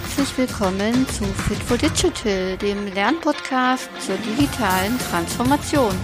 herzlich 0.00 0.38
willkommen 0.38 1.06
zu 1.08 1.24
Fit 1.24 1.58
for 1.58 1.76
Digital, 1.76 2.56
dem 2.56 2.86
Lernpodcast 2.94 3.88
zur 4.00 4.16
digitalen 4.16 4.98
Transformation. 5.10 5.94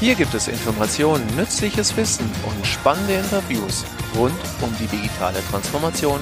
Hier 0.00 0.14
gibt 0.14 0.34
es 0.34 0.48
Informationen, 0.48 1.24
nützliches 1.36 1.96
Wissen 1.96 2.30
und 2.46 2.66
spannende 2.66 3.14
Interviews 3.14 3.84
rund 4.16 4.34
um 4.62 4.74
die 4.80 4.86
digitale 4.86 5.38
Transformation. 5.50 6.20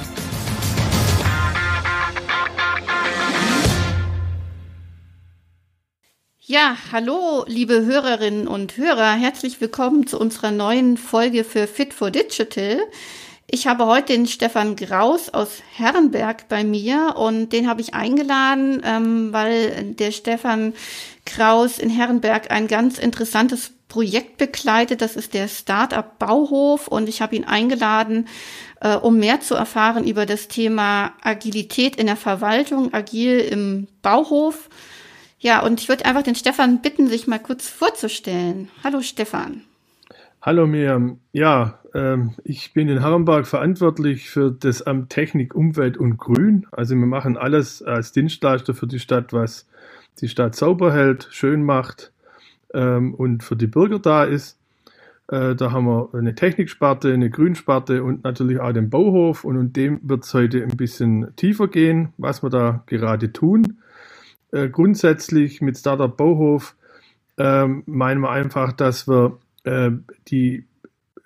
Ja, 6.40 6.76
hallo, 6.90 7.44
liebe 7.46 7.84
Hörerinnen 7.84 8.48
und 8.48 8.76
Hörer, 8.76 9.12
herzlich 9.12 9.60
willkommen 9.60 10.06
zu 10.06 10.18
unserer 10.18 10.50
neuen 10.50 10.96
Folge 10.96 11.44
für 11.44 11.66
Fit 11.66 11.94
for 11.94 12.10
Digital. 12.10 12.80
Ich 13.54 13.66
habe 13.66 13.84
heute 13.84 14.14
den 14.14 14.26
Stefan 14.26 14.76
Graus 14.76 15.28
aus 15.28 15.58
Herrenberg 15.74 16.48
bei 16.48 16.64
mir 16.64 17.16
und 17.18 17.50
den 17.50 17.68
habe 17.68 17.82
ich 17.82 17.92
eingeladen, 17.92 18.80
ähm, 18.82 19.30
weil 19.34 19.92
der 19.92 20.10
Stefan 20.10 20.72
Kraus 21.26 21.78
in 21.78 21.90
Herrenberg 21.90 22.50
ein 22.50 22.66
ganz 22.66 22.96
interessantes 22.96 23.74
Projekt 23.88 24.38
begleitet. 24.38 25.02
Das 25.02 25.16
ist 25.16 25.34
der 25.34 25.48
Startup 25.48 26.18
Bauhof 26.18 26.88
und 26.88 27.10
ich 27.10 27.20
habe 27.20 27.36
ihn 27.36 27.44
eingeladen, 27.44 28.26
äh, 28.80 28.96
um 28.96 29.18
mehr 29.18 29.42
zu 29.42 29.54
erfahren 29.54 30.06
über 30.06 30.24
das 30.24 30.48
Thema 30.48 31.12
Agilität 31.20 31.96
in 31.96 32.06
der 32.06 32.16
Verwaltung, 32.16 32.94
agil 32.94 33.38
im 33.38 33.86
Bauhof. 34.00 34.70
Ja, 35.40 35.62
und 35.62 35.78
ich 35.78 35.90
würde 35.90 36.06
einfach 36.06 36.22
den 36.22 36.36
Stefan 36.36 36.80
bitten, 36.80 37.06
sich 37.06 37.26
mal 37.26 37.38
kurz 37.38 37.68
vorzustellen. 37.68 38.70
Hallo 38.82 39.02
Stefan. 39.02 39.62
Hallo 40.44 40.66
Miriam. 40.66 41.20
Ja, 41.30 41.78
ähm, 41.94 42.34
ich 42.42 42.74
bin 42.74 42.88
in 42.88 42.98
Herrenberg 42.98 43.46
verantwortlich 43.46 44.28
für 44.28 44.50
das 44.50 44.82
Amt 44.82 45.10
Technik, 45.10 45.54
Umwelt 45.54 45.96
und 45.96 46.16
Grün. 46.16 46.66
Also 46.72 46.96
wir 46.96 47.06
machen 47.06 47.36
alles 47.36 47.80
als 47.80 48.10
Dienstleister 48.10 48.74
für 48.74 48.88
die 48.88 48.98
Stadt, 48.98 49.32
was 49.32 49.68
die 50.20 50.26
Stadt 50.26 50.56
sauber 50.56 50.92
hält, 50.92 51.28
schön 51.30 51.62
macht 51.62 52.10
ähm, 52.74 53.14
und 53.14 53.44
für 53.44 53.54
die 53.54 53.68
Bürger 53.68 54.00
da 54.00 54.24
ist. 54.24 54.58
Äh, 55.28 55.54
da 55.54 55.70
haben 55.70 55.86
wir 55.86 56.08
eine 56.12 56.34
Techniksparte, 56.34 57.12
eine 57.12 57.30
Grünsparte 57.30 58.02
und 58.02 58.24
natürlich 58.24 58.58
auch 58.58 58.72
den 58.72 58.90
Bauhof. 58.90 59.44
Und 59.44 59.56
um 59.56 59.72
dem 59.72 60.00
wird 60.02 60.24
es 60.24 60.34
heute 60.34 60.64
ein 60.64 60.76
bisschen 60.76 61.36
tiefer 61.36 61.68
gehen, 61.68 62.14
was 62.18 62.42
wir 62.42 62.50
da 62.50 62.82
gerade 62.86 63.32
tun. 63.32 63.78
Äh, 64.50 64.70
grundsätzlich 64.70 65.60
mit 65.60 65.78
Startup 65.78 66.16
Bauhof 66.16 66.74
äh, 67.36 67.68
meinen 67.86 68.22
wir 68.22 68.30
einfach, 68.30 68.72
dass 68.72 69.06
wir 69.06 69.38
äh, 69.64 69.90
die 70.28 70.64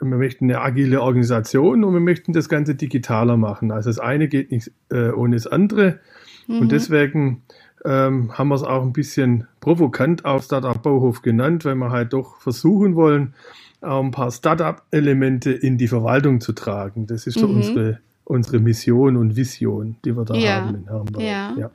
wir 0.00 0.16
möchten 0.18 0.44
eine 0.44 0.60
agile 0.60 1.00
Organisation 1.00 1.84
und 1.84 1.94
wir 1.94 2.00
möchten 2.00 2.32
das 2.32 2.48
Ganze 2.48 2.74
digitaler 2.74 3.36
machen. 3.36 3.70
Also 3.70 3.90
das 3.90 3.98
eine 3.98 4.28
geht 4.28 4.50
nicht 4.50 4.70
äh, 4.90 5.10
ohne 5.10 5.36
das 5.36 5.46
andere. 5.46 6.00
Mhm. 6.46 6.60
Und 6.60 6.72
deswegen 6.72 7.42
ähm, 7.84 8.36
haben 8.36 8.48
wir 8.48 8.56
es 8.56 8.62
auch 8.62 8.82
ein 8.82 8.92
bisschen 8.92 9.46
provokant 9.60 10.24
auf 10.24 10.44
Startup 10.44 10.80
Bauhof 10.80 11.22
genannt, 11.22 11.64
weil 11.64 11.76
wir 11.76 11.90
halt 11.90 12.12
doch 12.12 12.38
versuchen 12.40 12.94
wollen, 12.94 13.34
auch 13.80 14.02
ein 14.02 14.10
paar 14.10 14.30
Startup-Elemente 14.30 15.52
in 15.52 15.78
die 15.78 15.88
Verwaltung 15.88 16.40
zu 16.40 16.52
tragen. 16.52 17.06
Das 17.06 17.26
ist 17.26 17.38
so 17.38 17.48
mhm. 17.48 17.56
unsere, 17.56 18.00
unsere 18.24 18.58
Mission 18.58 19.16
und 19.16 19.36
Vision, 19.36 19.96
die 20.04 20.16
wir 20.16 20.24
da 20.24 20.34
ja. 20.34 20.56
haben 20.88 21.14
in. 21.14 21.20
Ja. 21.20 21.54
ja. 21.56 21.70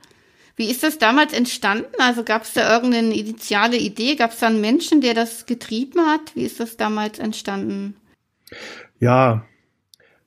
Wie 0.56 0.70
ist 0.70 0.82
das 0.82 0.98
damals 0.98 1.32
entstanden? 1.32 1.94
Also 1.98 2.24
gab 2.24 2.42
es 2.42 2.52
da 2.52 2.74
irgendeine 2.74 3.16
initiale 3.16 3.78
Idee? 3.78 4.16
Gab 4.16 4.32
es 4.32 4.38
da 4.38 4.48
einen 4.48 4.60
Menschen, 4.60 5.00
der 5.00 5.14
das 5.14 5.46
getrieben 5.46 6.00
hat? 6.00 6.34
Wie 6.34 6.44
ist 6.44 6.60
das 6.60 6.76
damals 6.76 7.18
entstanden? 7.18 7.94
Ja, 9.00 9.44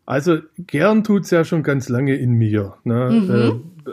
also 0.05 0.39
gern 0.57 1.03
tut 1.03 1.23
es 1.23 1.31
ja 1.31 1.43
schon 1.43 1.63
ganz 1.63 1.89
lange 1.89 2.15
in 2.15 2.33
mir, 2.33 2.75
ne? 2.83 3.09
mhm. 3.09 3.31
äh, 3.87 3.91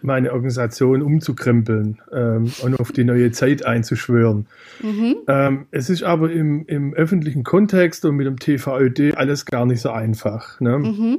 meine 0.00 0.32
Organisation 0.32 1.02
umzukrempeln 1.02 2.00
ähm, 2.12 2.50
und 2.62 2.80
auf 2.80 2.92
die 2.92 3.04
neue 3.04 3.30
Zeit 3.32 3.66
einzuschwören. 3.66 4.46
Mhm. 4.82 5.16
Ähm, 5.26 5.66
es 5.70 5.90
ist 5.90 6.02
aber 6.02 6.30
im, 6.30 6.64
im, 6.66 6.94
öffentlichen 6.94 7.44
Kontext 7.44 8.04
und 8.04 8.16
mit 8.16 8.26
dem 8.26 8.38
TVÖD 8.38 9.16
alles 9.16 9.44
gar 9.44 9.66
nicht 9.66 9.80
so 9.80 9.90
einfach. 9.90 10.60
Ne? 10.60 10.78
Mhm. 10.78 11.18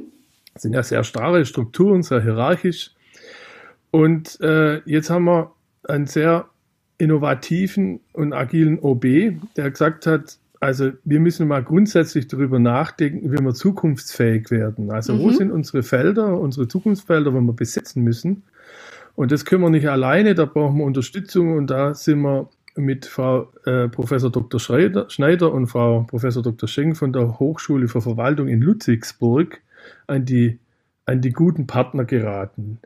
Es 0.54 0.62
sind 0.62 0.72
ja 0.72 0.82
sehr 0.82 1.04
starre 1.04 1.44
Strukturen, 1.44 2.02
sehr 2.02 2.22
hierarchisch. 2.22 2.90
Und 3.94 4.40
äh, 4.40 4.80
jetzt 4.86 5.08
haben 5.08 5.26
wir 5.26 5.52
einen 5.84 6.08
sehr 6.08 6.46
innovativen 6.98 8.00
und 8.12 8.32
agilen 8.32 8.80
OB, 8.80 9.04
der 9.56 9.70
gesagt 9.70 10.08
hat, 10.08 10.36
also 10.58 10.90
wir 11.04 11.20
müssen 11.20 11.46
mal 11.46 11.62
grundsätzlich 11.62 12.26
darüber 12.26 12.58
nachdenken, 12.58 13.30
wie 13.30 13.38
wir 13.38 13.54
zukunftsfähig 13.54 14.50
werden. 14.50 14.90
Also 14.90 15.14
mhm. 15.14 15.20
wo 15.20 15.30
sind 15.30 15.52
unsere 15.52 15.84
Felder, 15.84 16.40
unsere 16.40 16.66
Zukunftsfelder, 16.66 17.32
wo 17.34 17.40
wir 17.40 17.52
besetzen 17.52 18.02
müssen? 18.02 18.42
Und 19.14 19.30
das 19.30 19.44
können 19.44 19.62
wir 19.62 19.70
nicht 19.70 19.88
alleine, 19.88 20.34
da 20.34 20.44
brauchen 20.44 20.78
wir 20.78 20.84
Unterstützung 20.86 21.56
und 21.56 21.68
da 21.68 21.94
sind 21.94 22.20
wir 22.22 22.48
mit 22.74 23.06
Frau 23.06 23.52
äh, 23.64 23.86
Professor 23.86 24.32
Dr. 24.32 24.58
Schneider, 24.58 25.08
Schneider 25.08 25.52
und 25.52 25.68
Frau 25.68 26.02
Professor 26.02 26.42
Dr. 26.42 26.68
Schenk 26.68 26.96
von 26.96 27.12
der 27.12 27.38
Hochschule 27.38 27.86
für 27.86 28.00
Verwaltung 28.00 28.48
in 28.48 28.60
Ludwigsburg 28.60 29.60
an 30.08 30.24
die, 30.24 30.58
an 31.06 31.20
die 31.20 31.30
guten 31.30 31.68
Partner 31.68 32.04
geraten. 32.04 32.80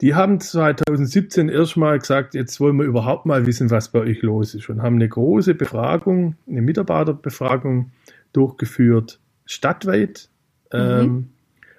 Die 0.00 0.14
haben 0.14 0.40
2017 0.40 1.48
erstmal 1.48 1.98
gesagt, 1.98 2.34
jetzt 2.34 2.60
wollen 2.60 2.76
wir 2.76 2.84
überhaupt 2.84 3.26
mal 3.26 3.46
wissen, 3.46 3.70
was 3.70 3.88
bei 3.88 4.00
euch 4.00 4.22
los 4.22 4.54
ist 4.54 4.68
und 4.68 4.80
haben 4.80 4.96
eine 4.96 5.08
große 5.08 5.54
Befragung, 5.54 6.36
eine 6.48 6.62
Mitarbeiterbefragung 6.62 7.90
durchgeführt, 8.32 9.18
stadtweit, 9.44 10.28
mhm. 10.72 10.78
ähm, 10.78 11.28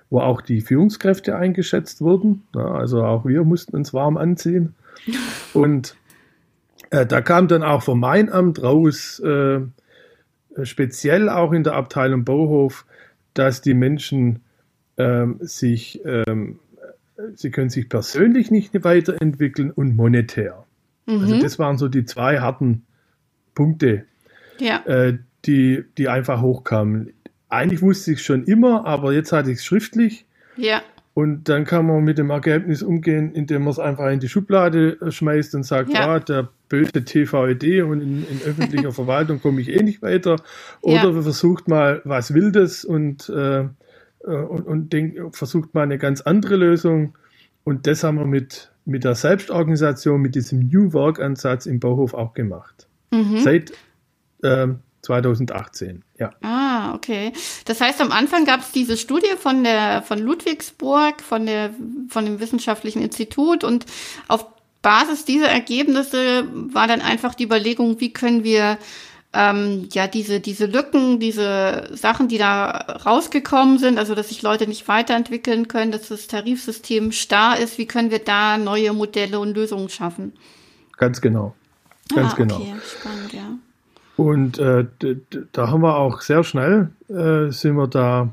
wo 0.09 0.19
auch 0.19 0.41
die 0.41 0.59
Führungskräfte 0.59 1.37
eingeschätzt 1.37 2.01
wurden. 2.01 2.43
Ja, 2.53 2.71
also 2.71 3.03
auch 3.03 3.25
wir 3.25 3.43
mussten 3.43 3.75
uns 3.75 3.93
warm 3.93 4.17
anziehen. 4.17 4.75
Und 5.53 5.95
äh, 6.89 7.05
da 7.05 7.21
kam 7.21 7.47
dann 7.47 7.63
auch 7.63 7.83
vom 7.83 8.01
Mainamt 8.01 8.61
raus, 8.61 9.19
äh, 9.19 9.61
speziell 10.63 11.29
auch 11.29 11.53
in 11.53 11.63
der 11.63 11.75
Abteilung 11.75 12.25
Bauhof, 12.25 12.85
dass 13.33 13.61
die 13.61 13.75
Menschen 13.75 14.41
ähm, 14.97 15.37
sich 15.39 16.01
ähm, 16.03 16.59
sie 17.35 17.51
können 17.51 17.69
sich 17.69 17.89
persönlich 17.89 18.51
nicht 18.51 18.83
weiterentwickeln 18.83 19.71
und 19.71 19.95
monetär. 19.95 20.65
Also 21.05 21.19
mhm. 21.19 21.25
Also 21.25 21.41
das 21.41 21.59
waren 21.59 21.77
so 21.77 21.87
die 21.87 22.05
zwei 22.05 22.39
harten 22.39 22.83
Punkte, 23.55 24.05
ja. 24.59 24.83
äh, 24.85 25.17
die, 25.45 25.83
die 25.97 26.07
einfach 26.07 26.41
hochkamen. 26.41 27.13
Eigentlich 27.49 27.81
wusste 27.81 28.13
ich 28.13 28.21
schon 28.21 28.43
immer, 28.43 28.85
aber 28.85 29.13
jetzt 29.13 29.31
hatte 29.31 29.51
ich 29.51 29.59
es 29.59 29.65
schriftlich. 29.65 30.25
Ja. 30.55 30.81
Und 31.13 31.49
dann 31.49 31.65
kann 31.65 31.85
man 31.85 32.03
mit 32.03 32.17
dem 32.17 32.29
Ergebnis 32.29 32.81
umgehen, 32.81 33.33
indem 33.33 33.63
man 33.63 33.71
es 33.71 33.79
einfach 33.79 34.09
in 34.09 34.19
die 34.19 34.29
Schublade 34.29 34.97
äh, 35.01 35.11
schmeißt 35.11 35.55
und 35.55 35.63
sagt, 35.63 35.91
ja, 35.91 36.07
ah, 36.07 36.19
der 36.19 36.49
böse 36.69 37.03
TVED 37.03 37.83
und 37.83 38.01
in, 38.01 38.25
in 38.29 38.41
öffentlicher 38.45 38.91
Verwaltung 38.93 39.41
komme 39.41 39.59
ich 39.59 39.69
eh 39.69 39.83
nicht 39.83 40.01
weiter. 40.01 40.37
Oder 40.81 41.11
ja. 41.11 41.21
versucht 41.21 41.67
mal 41.67 42.01
was 42.05 42.33
Wildes 42.33 42.85
und 42.85 43.27
äh, 43.29 43.65
und, 44.23 44.67
und 44.67 44.93
denk, 44.93 45.35
versucht 45.35 45.73
mal 45.73 45.83
eine 45.83 45.97
ganz 45.97 46.21
andere 46.21 46.55
Lösung. 46.55 47.17
Und 47.63 47.87
das 47.87 48.03
haben 48.03 48.17
wir 48.17 48.25
mit, 48.25 48.71
mit 48.85 49.03
der 49.03 49.15
Selbstorganisation, 49.15 50.21
mit 50.21 50.35
diesem 50.35 50.67
New 50.67 50.93
Work-Ansatz 50.93 51.65
im 51.65 51.79
Bauhof 51.79 52.13
auch 52.13 52.33
gemacht. 52.33 52.87
Mhm. 53.11 53.39
Seit 53.39 53.71
ähm, 54.43 54.79
2018, 55.01 56.03
ja. 56.17 56.31
Ah, 56.41 56.93
okay. 56.93 57.31
Das 57.65 57.79
heißt, 57.79 58.01
am 58.01 58.11
Anfang 58.11 58.45
gab 58.45 58.61
es 58.61 58.71
diese 58.71 58.97
Studie 58.97 59.35
von 59.37 59.63
der 59.63 60.01
von 60.01 60.19
Ludwigsburg, 60.19 61.21
von 61.21 61.45
der 61.45 61.71
von 62.09 62.25
dem 62.25 62.39
wissenschaftlichen 62.39 63.01
Institut 63.01 63.63
und 63.63 63.85
auf 64.27 64.45
Basis 64.81 65.25
dieser 65.25 65.49
Ergebnisse 65.49 66.47
war 66.73 66.87
dann 66.87 67.01
einfach 67.01 67.35
die 67.35 67.43
Überlegung, 67.43 67.99
wie 67.99 68.13
können 68.13 68.43
wir 68.43 68.77
ähm, 69.33 69.87
ja 69.91 70.07
diese 70.07 70.39
diese 70.39 70.65
Lücken, 70.65 71.19
diese 71.19 71.89
Sachen, 71.93 72.27
die 72.27 72.37
da 72.37 72.69
rausgekommen 73.05 73.77
sind, 73.77 73.99
also 73.99 74.15
dass 74.15 74.29
sich 74.29 74.41
Leute 74.41 74.67
nicht 74.67 74.87
weiterentwickeln 74.87 75.67
können, 75.67 75.91
dass 75.91 76.07
das 76.07 76.27
Tarifsystem 76.27 77.11
starr 77.11 77.59
ist, 77.59 77.77
wie 77.77 77.85
können 77.85 78.11
wir 78.11 78.19
da 78.19 78.57
neue 78.57 78.93
Modelle 78.93 79.39
und 79.39 79.55
Lösungen 79.55 79.89
schaffen? 79.89 80.33
Ganz 80.97 81.21
genau, 81.21 81.55
ganz 82.13 82.31
ah, 82.31 82.33
okay. 82.33 82.43
genau. 82.43 82.61
Spannend, 82.83 83.33
ja. 83.33 83.57
Und 84.17 84.59
äh, 84.59 84.85
da 85.53 85.69
haben 85.69 85.81
wir 85.81 85.95
auch 85.95 86.21
sehr 86.21 86.43
schnell 86.43 86.89
äh, 87.07 87.51
sind 87.51 87.75
wir 87.75 87.87
da 87.87 88.29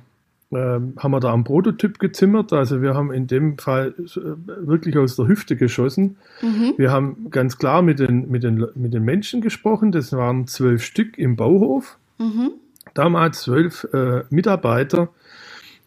haben 0.53 1.11
wir 1.11 1.21
da 1.21 1.35
einen 1.35 1.45
Prototyp 1.45 1.99
gezimmert. 1.99 2.53
Also 2.53 2.81
wir 2.81 2.95
haben 2.95 3.13
in 3.13 3.27
dem 3.27 3.59
Fall 3.59 3.95
äh, 3.99 4.21
wirklich 4.67 4.97
aus 4.97 5.17
der 5.17 5.27
Hüfte 5.27 5.57
geschossen. 5.57 6.17
Mhm. 6.41 6.75
Wir 6.77 6.93
haben 6.93 7.31
ganz 7.31 7.59
klar 7.59 7.83
mit 7.83 7.99
den, 7.99 8.31
mit, 8.31 8.45
den, 8.45 8.65
mit 8.75 8.95
den 8.95 9.05
Menschen 9.05 9.41
gesprochen. 9.41 9.91
Das 9.91 10.13
waren 10.13 10.47
zwölf 10.47 10.85
Stück 10.85 11.19
im 11.19 11.35
Bauhof. 11.35 11.99
Mhm. 12.19 12.53
Damals 12.95 13.43
zwölf 13.43 13.89
äh, 13.93 14.23
Mitarbeiter. 14.31 15.09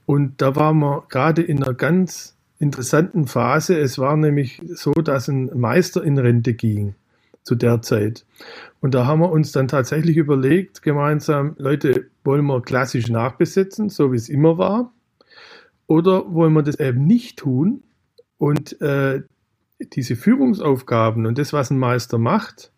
Und 0.06 0.42
da 0.42 0.56
waren 0.56 0.80
wir 0.80 1.04
gerade 1.08 1.42
in 1.42 1.64
einer 1.64 1.74
ganz 1.74 2.36
interessanten 2.60 3.28
Phase. 3.28 3.80
Es 3.80 3.98
war 3.98 4.18
nämlich 4.18 4.62
so, 4.74 4.92
dass 4.92 5.30
ein 5.30 5.58
Meister 5.58 6.04
in 6.04 6.18
Rente 6.18 6.54
ging 6.54 6.96
zu 7.50 7.56
der 7.56 7.81
Zeit. 7.81 8.25
Und 8.80 8.94
da 8.94 9.07
haben 9.07 9.22
wir 9.22 9.31
uns 9.31 9.51
dann 9.51 9.68
tatsächlich 9.68 10.18
überlegt, 10.18 10.84
gemeinsam, 10.84 11.56
Leute, 11.57 12.06
wollen 12.24 12.46
wir 12.46 12.62
klassisch 12.62 13.10
nachbesetzen, 13.10 13.90
so 13.90 14.12
wie 14.12 14.18
es 14.18 14.30
immer 14.30 14.60
war? 14.60 14.94
Oder 15.88 16.31
wollen 16.31 16.54
wir 16.54 16.62
das 16.62 16.80
eben 16.80 17.07
nicht 17.07 17.40
tun 17.40 17.81
und 18.38 18.80
äh, 18.81 19.24
diese 19.80 20.16
Führungsaufgaben 20.16 21.25
und 21.25 21.40
das, 21.40 21.51
was 21.51 21.72
ein 21.72 21.80
Meister 21.80 22.19
macht, 22.19 22.72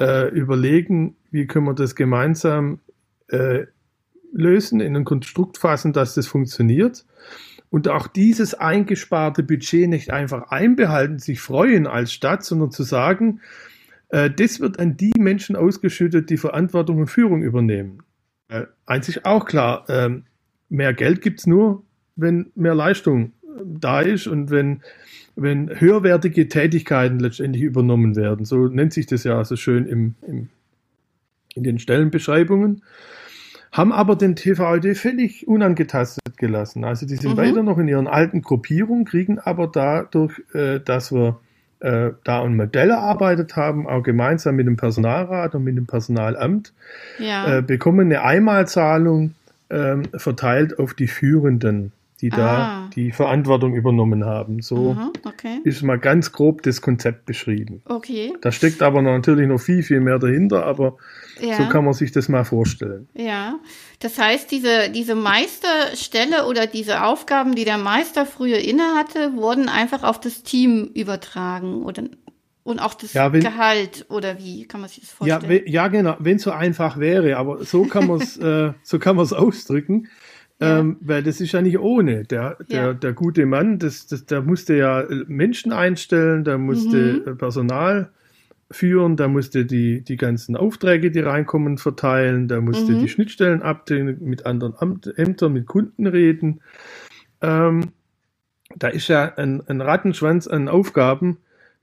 äh, 0.00 0.30
überlegen, 0.30 1.14
wie 1.30 1.46
können 1.46 1.66
wir 1.66 1.74
das 1.74 1.94
gemeinsam 1.94 2.80
äh, 3.28 3.66
lösen, 4.32 4.80
in 4.80 4.96
ein 4.96 5.04
Konstrukt 5.04 5.58
fassen, 5.58 5.92
dass 5.92 6.14
das 6.14 6.26
funktioniert. 6.26 7.06
Und 7.70 7.88
auch 7.88 8.08
dieses 8.08 8.54
eingesparte 8.54 9.44
Budget 9.44 9.88
nicht 9.88 10.10
einfach 10.10 10.50
einbehalten, 10.50 11.20
sich 11.20 11.40
freuen 11.40 11.86
als 11.86 12.12
Stadt, 12.12 12.44
sondern 12.44 12.72
zu 12.72 12.82
sagen, 12.82 13.40
das 14.08 14.60
wird 14.60 14.78
an 14.78 14.96
die 14.96 15.12
Menschen 15.18 15.56
ausgeschüttet, 15.56 16.30
die 16.30 16.36
Verantwortung 16.36 16.98
und 16.98 17.06
Führung 17.08 17.42
übernehmen. 17.42 18.02
Äh, 18.48 18.66
einzig 18.86 19.24
auch 19.24 19.44
klar, 19.44 19.88
äh, 19.88 20.20
mehr 20.68 20.94
Geld 20.94 21.20
gibt's 21.20 21.46
nur, 21.46 21.82
wenn 22.14 22.52
mehr 22.54 22.74
Leistung 22.74 23.32
äh, 23.42 23.62
da 23.64 24.00
ist 24.00 24.26
und 24.26 24.50
wenn, 24.50 24.82
wenn 25.34 25.80
höherwertige 25.80 26.48
Tätigkeiten 26.48 27.18
letztendlich 27.18 27.64
übernommen 27.64 28.14
werden. 28.14 28.44
So 28.44 28.68
nennt 28.68 28.92
sich 28.92 29.06
das 29.06 29.24
ja 29.24 29.44
so 29.44 29.56
schön 29.56 29.86
im, 29.86 30.14
im, 30.26 30.48
in 31.54 31.64
den 31.64 31.78
Stellenbeschreibungen 31.78 32.82
haben 33.72 33.92
aber 33.92 34.16
den 34.16 34.36
TVD 34.36 34.94
völlig 34.94 35.46
unangetastet 35.46 36.38
gelassen. 36.38 36.84
Also 36.84 37.04
die 37.04 37.16
sind 37.16 37.32
mhm. 37.32 37.36
weiter 37.36 37.62
noch 37.62 37.76
in 37.76 37.88
ihren 37.88 38.06
alten 38.06 38.40
Gruppierungen, 38.40 39.04
kriegen 39.04 39.38
aber 39.38 39.66
dadurch, 39.66 40.40
äh, 40.54 40.80
dass 40.80 41.12
wir 41.12 41.40
äh, 41.80 42.10
da 42.24 42.42
ein 42.42 42.56
Modell 42.56 42.90
erarbeitet 42.90 43.56
haben, 43.56 43.86
auch 43.86 44.02
gemeinsam 44.02 44.56
mit 44.56 44.66
dem 44.66 44.76
Personalrat 44.76 45.54
und 45.54 45.64
mit 45.64 45.76
dem 45.76 45.86
Personalamt, 45.86 46.72
ja. 47.18 47.58
äh, 47.58 47.62
bekommen 47.62 48.06
eine 48.06 48.22
Einmalzahlung 48.22 49.34
ähm, 49.70 50.04
verteilt 50.14 50.78
auf 50.78 50.94
die 50.94 51.08
Führenden 51.08 51.92
die 52.20 52.30
da 52.30 52.56
ah. 52.56 52.90
die 52.94 53.12
Verantwortung 53.12 53.74
übernommen 53.74 54.24
haben. 54.24 54.62
So 54.62 54.92
Aha, 54.92 55.12
okay. 55.24 55.60
ist 55.64 55.82
mal 55.82 55.98
ganz 55.98 56.32
grob 56.32 56.62
das 56.62 56.80
Konzept 56.80 57.26
beschrieben. 57.26 57.82
Okay. 57.84 58.32
Da 58.40 58.52
steckt 58.52 58.82
aber 58.82 59.02
natürlich 59.02 59.46
noch 59.46 59.60
viel, 59.60 59.82
viel 59.82 60.00
mehr 60.00 60.18
dahinter, 60.18 60.64
aber 60.64 60.96
ja. 61.40 61.56
so 61.56 61.68
kann 61.68 61.84
man 61.84 61.94
sich 61.94 62.12
das 62.12 62.28
mal 62.28 62.44
vorstellen. 62.44 63.08
Ja, 63.14 63.58
das 64.00 64.18
heißt, 64.18 64.50
diese, 64.50 64.90
diese 64.90 65.14
Meisterstelle 65.14 66.46
oder 66.46 66.66
diese 66.66 67.04
Aufgaben, 67.04 67.54
die 67.54 67.64
der 67.64 67.78
Meister 67.78 68.24
früher 68.24 68.58
innehatte, 68.58 69.34
wurden 69.34 69.68
einfach 69.68 70.02
auf 70.02 70.18
das 70.18 70.42
Team 70.42 70.90
übertragen 70.94 71.82
oder 71.82 72.04
und 72.66 72.80
auch 72.80 72.94
das 72.94 73.12
ja, 73.12 73.32
wenn, 73.32 73.42
Gehalt 73.42 74.06
oder 74.08 74.38
wie 74.40 74.66
kann 74.66 74.80
man 74.80 74.90
sich 74.90 75.00
das 75.00 75.10
vorstellen? 75.10 75.62
Ja, 75.66 75.84
ja 75.84 75.88
genau, 75.88 76.16
wenn 76.18 76.36
es 76.36 76.42
so 76.42 76.50
einfach 76.50 76.98
wäre, 76.98 77.36
aber 77.36 77.64
so 77.64 77.84
kann 77.84 78.08
man 78.08 78.20
es 78.20 78.36
äh, 78.38 78.72
so 78.82 78.98
kann 78.98 79.14
man 79.14 79.24
es 79.24 79.32
ausdrücken. 79.32 80.08
Ja. 80.60 80.78
Ähm, 80.78 80.96
weil 81.00 81.22
das 81.22 81.40
ist 81.40 81.52
ja 81.52 81.60
nicht 81.60 81.78
ohne. 81.78 82.24
Der, 82.24 82.56
der, 82.70 82.82
ja. 82.82 82.92
der 82.94 83.12
gute 83.12 83.44
Mann, 83.44 83.78
das, 83.78 84.06
das, 84.06 84.24
der 84.24 84.40
musste 84.40 84.74
ja 84.74 85.04
Menschen 85.26 85.72
einstellen, 85.72 86.44
der 86.44 86.56
musste 86.58 87.22
mhm. 87.26 87.36
Personal 87.36 88.10
führen, 88.70 89.16
der 89.16 89.28
musste 89.28 89.64
die, 89.64 90.02
die 90.02 90.16
ganzen 90.16 90.56
Aufträge, 90.56 91.10
die 91.10 91.20
reinkommen, 91.20 91.78
verteilen, 91.78 92.48
der 92.48 92.60
musste 92.62 92.92
mhm. 92.92 93.00
die 93.00 93.08
Schnittstellen 93.08 93.62
abdecken, 93.62 94.18
mit 94.22 94.46
anderen 94.46 94.74
Amt, 94.78 95.12
Ämtern, 95.18 95.52
mit 95.52 95.66
Kunden 95.66 96.06
reden. 96.06 96.60
Ähm, 97.42 97.92
da 98.74 98.88
ist 98.88 99.08
ja 99.08 99.34
ein, 99.36 99.62
ein 99.68 99.80
Rattenschwanz 99.80 100.46
an 100.46 100.68
Aufgaben, 100.68 101.38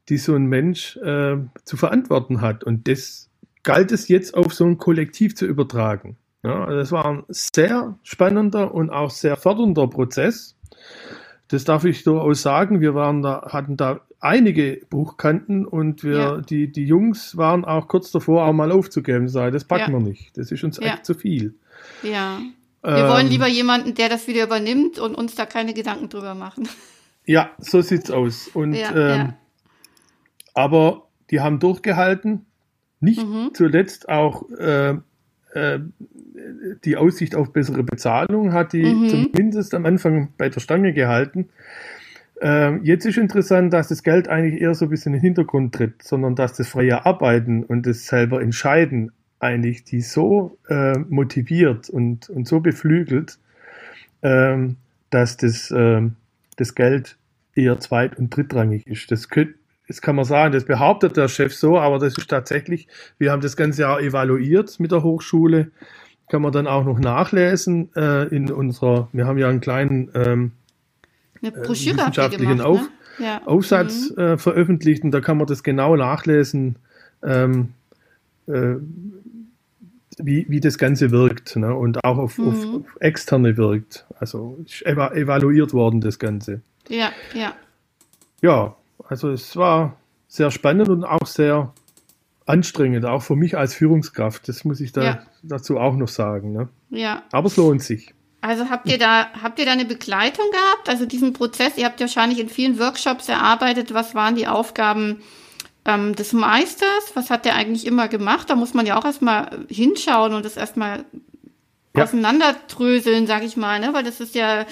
die 0.09 0.17
so 0.17 0.35
ein 0.35 0.47
Mensch 0.47 0.97
äh, 0.97 1.37
zu 1.63 1.77
verantworten 1.77 2.41
hat. 2.41 2.63
Und 2.63 2.87
das 2.87 3.29
galt 3.63 3.91
es 3.91 4.07
jetzt 4.09 4.33
auf 4.35 4.53
so 4.53 4.65
ein 4.65 4.77
Kollektiv 4.77 5.35
zu 5.35 5.45
übertragen. 5.45 6.17
Ja, 6.43 6.65
also 6.65 6.79
es 6.79 6.91
war 6.91 7.05
ein 7.05 7.23
sehr 7.29 7.97
spannender 8.03 8.73
und 8.73 8.89
auch 8.89 9.09
sehr 9.09 9.37
fördernder 9.37 9.87
Prozess. 9.87 10.55
Das 11.47 11.63
darf 11.63 11.85
ich 11.85 12.03
durchaus 12.03 12.41
sagen. 12.41 12.81
Wir 12.81 12.95
waren 12.95 13.21
da, 13.21 13.47
hatten 13.49 13.77
da 13.77 14.01
einige 14.19 14.81
Buchkanten 14.89 15.65
und 15.65 16.03
wir, 16.03 16.17
ja. 16.17 16.41
die, 16.41 16.71
die 16.71 16.85
Jungs 16.85 17.37
waren 17.37 17.63
auch 17.63 17.87
kurz 17.87 18.11
davor, 18.11 18.45
auch 18.45 18.53
mal 18.53 18.71
aufzugeben. 18.71 19.29
Sagen, 19.29 19.53
das 19.53 19.63
packen 19.65 19.93
ja. 19.93 19.99
wir 19.99 20.05
nicht. 20.05 20.37
Das 20.37 20.51
ist 20.51 20.63
uns 20.63 20.77
ja. 20.77 20.93
echt 20.93 21.05
zu 21.05 21.13
viel. 21.13 21.55
Ja. 22.01 22.39
Wir 22.81 22.97
ähm, 22.97 23.09
wollen 23.09 23.27
lieber 23.27 23.47
jemanden, 23.47 23.95
der 23.95 24.09
das 24.09 24.27
wieder 24.27 24.43
übernimmt 24.43 24.99
und 24.99 25.15
uns 25.15 25.35
da 25.35 25.45
keine 25.45 25.73
Gedanken 25.73 26.09
drüber 26.09 26.35
machen. 26.35 26.67
Ja, 27.25 27.51
so 27.57 27.79
sieht's 27.79 28.11
aus. 28.11 28.49
Und, 28.53 28.73
ähm, 28.73 29.31
Aber 30.53 31.07
die 31.31 31.39
haben 31.39 31.57
durchgehalten. 31.57 32.45
Nicht 32.99 33.25
mhm. 33.25 33.51
zuletzt 33.53 34.09
auch 34.09 34.49
äh, 34.49 34.97
äh, 35.53 35.79
die 36.83 36.97
Aussicht 36.97 37.35
auf 37.35 37.53
bessere 37.53 37.83
Bezahlung 37.83 38.53
hat 38.53 38.73
die 38.73 38.85
mhm. 38.85 39.09
zumindest 39.09 39.73
am 39.73 39.85
Anfang 39.85 40.29
bei 40.37 40.49
der 40.49 40.59
Stange 40.59 40.93
gehalten. 40.93 41.49
Äh, 42.41 42.77
jetzt 42.77 43.05
ist 43.05 43.17
interessant, 43.17 43.73
dass 43.73 43.89
das 43.89 44.03
Geld 44.03 44.27
eigentlich 44.27 44.61
eher 44.61 44.73
so 44.73 44.85
ein 44.85 44.89
bisschen 44.89 45.13
in 45.13 45.19
den 45.19 45.23
Hintergrund 45.23 45.75
tritt, 45.75 46.03
sondern 46.03 46.35
dass 46.35 46.53
das 46.53 46.67
freie 46.67 47.05
Arbeiten 47.05 47.63
und 47.63 47.85
das 47.85 48.07
selber 48.07 48.41
Entscheiden 48.41 49.11
eigentlich 49.39 49.83
die 49.83 50.01
so 50.01 50.57
äh, 50.69 50.97
motiviert 50.97 51.89
und, 51.89 52.29
und 52.29 52.47
so 52.47 52.61
beflügelt, 52.61 53.37
äh, 54.21 54.57
dass 55.09 55.37
das, 55.37 55.69
äh, 55.69 56.01
das 56.57 56.75
Geld 56.75 57.17
eher 57.55 57.79
zweit- 57.79 58.17
und 58.17 58.35
drittrangig 58.35 58.87
ist. 58.87 59.11
Das 59.11 59.29
könnte 59.29 59.55
das 59.87 60.01
kann 60.01 60.15
man 60.15 60.25
sagen, 60.25 60.53
das 60.53 60.63
behauptet 60.63 61.17
der 61.17 61.27
Chef 61.27 61.53
so, 61.53 61.77
aber 61.77 61.99
das 61.99 62.17
ist 62.17 62.29
tatsächlich, 62.29 62.87
wir 63.17 63.31
haben 63.31 63.41
das 63.41 63.57
ganze 63.57 63.81
Jahr 63.81 63.99
evaluiert 63.99 64.79
mit 64.79 64.91
der 64.91 65.03
Hochschule, 65.03 65.71
kann 66.29 66.41
man 66.41 66.51
dann 66.51 66.67
auch 66.67 66.85
noch 66.85 66.99
nachlesen 66.99 67.89
äh, 67.95 68.27
in 68.35 68.51
unserer, 68.51 69.09
wir 69.11 69.25
haben 69.25 69.37
ja 69.37 69.49
einen 69.49 69.61
kleinen 69.61 70.09
ähm, 70.15 70.51
äh, 71.41 71.51
wissenschaftlichen 71.51 72.57
gemacht, 72.57 72.65
Auf, 72.65 72.81
ne? 73.19 73.25
ja. 73.25 73.41
Aufsatz 73.45 74.11
mhm. 74.11 74.21
äh, 74.21 74.37
veröffentlicht 74.37 75.03
und 75.03 75.11
da 75.11 75.21
kann 75.21 75.37
man 75.37 75.47
das 75.47 75.63
genau 75.63 75.95
nachlesen, 75.95 76.77
ähm, 77.21 77.73
äh, 78.47 78.75
wie, 80.17 80.45
wie 80.47 80.59
das 80.59 80.77
Ganze 80.77 81.11
wirkt 81.11 81.55
ne? 81.55 81.75
und 81.75 82.03
auch 82.03 82.17
auf, 82.17 82.37
mhm. 82.37 82.47
auf, 82.47 82.65
auf 82.65 82.97
externe 82.99 83.57
wirkt. 83.57 84.05
Also 84.19 84.57
ist 84.65 84.85
eva 84.85 85.13
evaluiert 85.13 85.73
worden, 85.73 86.01
das 86.01 86.19
Ganze. 86.19 86.61
Ja, 86.87 87.11
ja. 87.33 87.53
Ja, 88.41 88.75
also 89.07 89.29
es 89.31 89.55
war 89.55 89.97
sehr 90.27 90.51
spannend 90.51 90.89
und 90.89 91.03
auch 91.03 91.27
sehr 91.27 91.73
anstrengend, 92.45 93.05
auch 93.05 93.23
für 93.23 93.35
mich 93.35 93.57
als 93.57 93.73
Führungskraft. 93.73 94.47
Das 94.49 94.65
muss 94.65 94.81
ich 94.81 94.91
da 94.91 95.03
ja. 95.03 95.23
Dazu 95.43 95.77
auch 95.77 95.95
noch 95.95 96.07
sagen. 96.07 96.53
Ne? 96.53 96.69
Ja. 96.89 97.23
Aber 97.31 97.47
es 97.47 97.57
lohnt 97.57 97.83
sich. 97.83 98.13
Also 98.41 98.69
habt 98.69 98.89
ihr 98.89 98.97
da, 98.97 99.27
habt 99.41 99.57
ihr 99.59 99.65
da 99.65 99.71
eine 99.71 99.85
Begleitung 99.85 100.45
gehabt? 100.51 100.89
Also 100.89 101.05
diesen 101.05 101.31
Prozess, 101.31 101.77
ihr 101.77 101.85
habt 101.85 101.99
ja 102.01 102.07
wahrscheinlich 102.07 102.39
in 102.39 102.49
vielen 102.49 102.77
Workshops 102.77 103.29
erarbeitet, 103.29 103.93
was 103.93 104.15
waren 104.15 104.35
die 104.35 104.47
Aufgaben 104.47 105.21
ähm, 105.85 106.13
des 106.15 106.33
Meisters? 106.33 107.11
Was 107.13 107.29
hat 107.29 107.45
der 107.45 107.55
eigentlich 107.55 107.85
immer 107.85 108.09
gemacht? 108.09 108.49
Da 108.49 108.55
muss 108.55 108.73
man 108.73 108.85
ja 108.85 108.97
auch 108.97 109.05
erstmal 109.05 109.65
hinschauen 109.69 110.33
und 110.33 110.43
das 110.43 110.57
erstmal 110.57 111.05
ja. 111.95 112.03
auseinanderdröseln, 112.03 113.27
sag 113.27 113.43
ich 113.43 113.57
mal, 113.57 113.79
ne? 113.79 113.93
Weil 113.93 114.03
das 114.03 114.19
ist 114.19 114.35
ja 114.35 114.65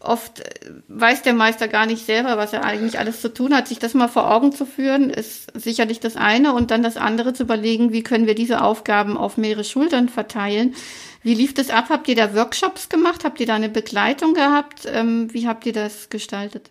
oft 0.00 0.40
äh, 0.40 0.70
weiß 0.88 1.22
der 1.22 1.34
Meister 1.34 1.68
gar 1.68 1.86
nicht 1.86 2.04
selber, 2.06 2.36
was 2.36 2.52
er 2.52 2.64
eigentlich 2.64 2.98
alles 2.98 3.20
zu 3.20 3.32
tun 3.32 3.54
hat. 3.54 3.68
Sich 3.68 3.78
das 3.78 3.94
mal 3.94 4.08
vor 4.08 4.30
Augen 4.30 4.52
zu 4.52 4.66
führen, 4.66 5.10
ist 5.10 5.52
sicherlich 5.58 6.00
das 6.00 6.16
eine 6.16 6.54
und 6.54 6.70
dann 6.70 6.82
das 6.82 6.96
andere 6.96 7.32
zu 7.32 7.44
überlegen, 7.44 7.92
wie 7.92 8.02
können 8.02 8.26
wir 8.26 8.34
diese 8.34 8.62
Aufgaben 8.62 9.16
auf 9.16 9.36
mehrere 9.36 9.64
Schultern 9.64 10.08
verteilen. 10.08 10.74
Wie 11.22 11.34
lief 11.34 11.52
das 11.54 11.70
ab? 11.70 11.86
Habt 11.90 12.08
ihr 12.08 12.16
da 12.16 12.34
Workshops 12.34 12.88
gemacht? 12.88 13.24
Habt 13.24 13.40
ihr 13.40 13.46
da 13.46 13.54
eine 13.54 13.68
Begleitung 13.68 14.32
gehabt? 14.34 14.88
Ähm, 14.90 15.28
wie 15.32 15.46
habt 15.46 15.66
ihr 15.66 15.72
das 15.72 16.08
gestaltet? 16.08 16.70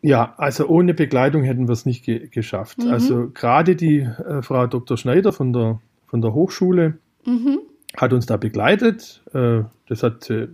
Ja, 0.00 0.34
also 0.36 0.66
ohne 0.66 0.94
Begleitung 0.94 1.44
hätten 1.44 1.66
wir 1.66 1.72
es 1.72 1.86
nicht 1.86 2.04
ge 2.04 2.28
geschafft. 2.28 2.78
Mhm. 2.78 2.92
Also 2.92 3.30
gerade 3.32 3.74
die 3.74 4.00
äh, 4.00 4.42
Frau 4.42 4.66
Dr. 4.66 4.96
Schneider 4.96 5.32
von 5.32 5.52
der, 5.52 5.80
von 6.06 6.22
der 6.22 6.34
Hochschule 6.34 6.98
mhm. 7.24 7.60
Hat 7.96 8.12
uns 8.12 8.26
da 8.26 8.36
begleitet. 8.36 9.22
Äh, 9.32 9.62
das 9.88 10.02
hat 10.02 10.28
äh, 10.30 10.48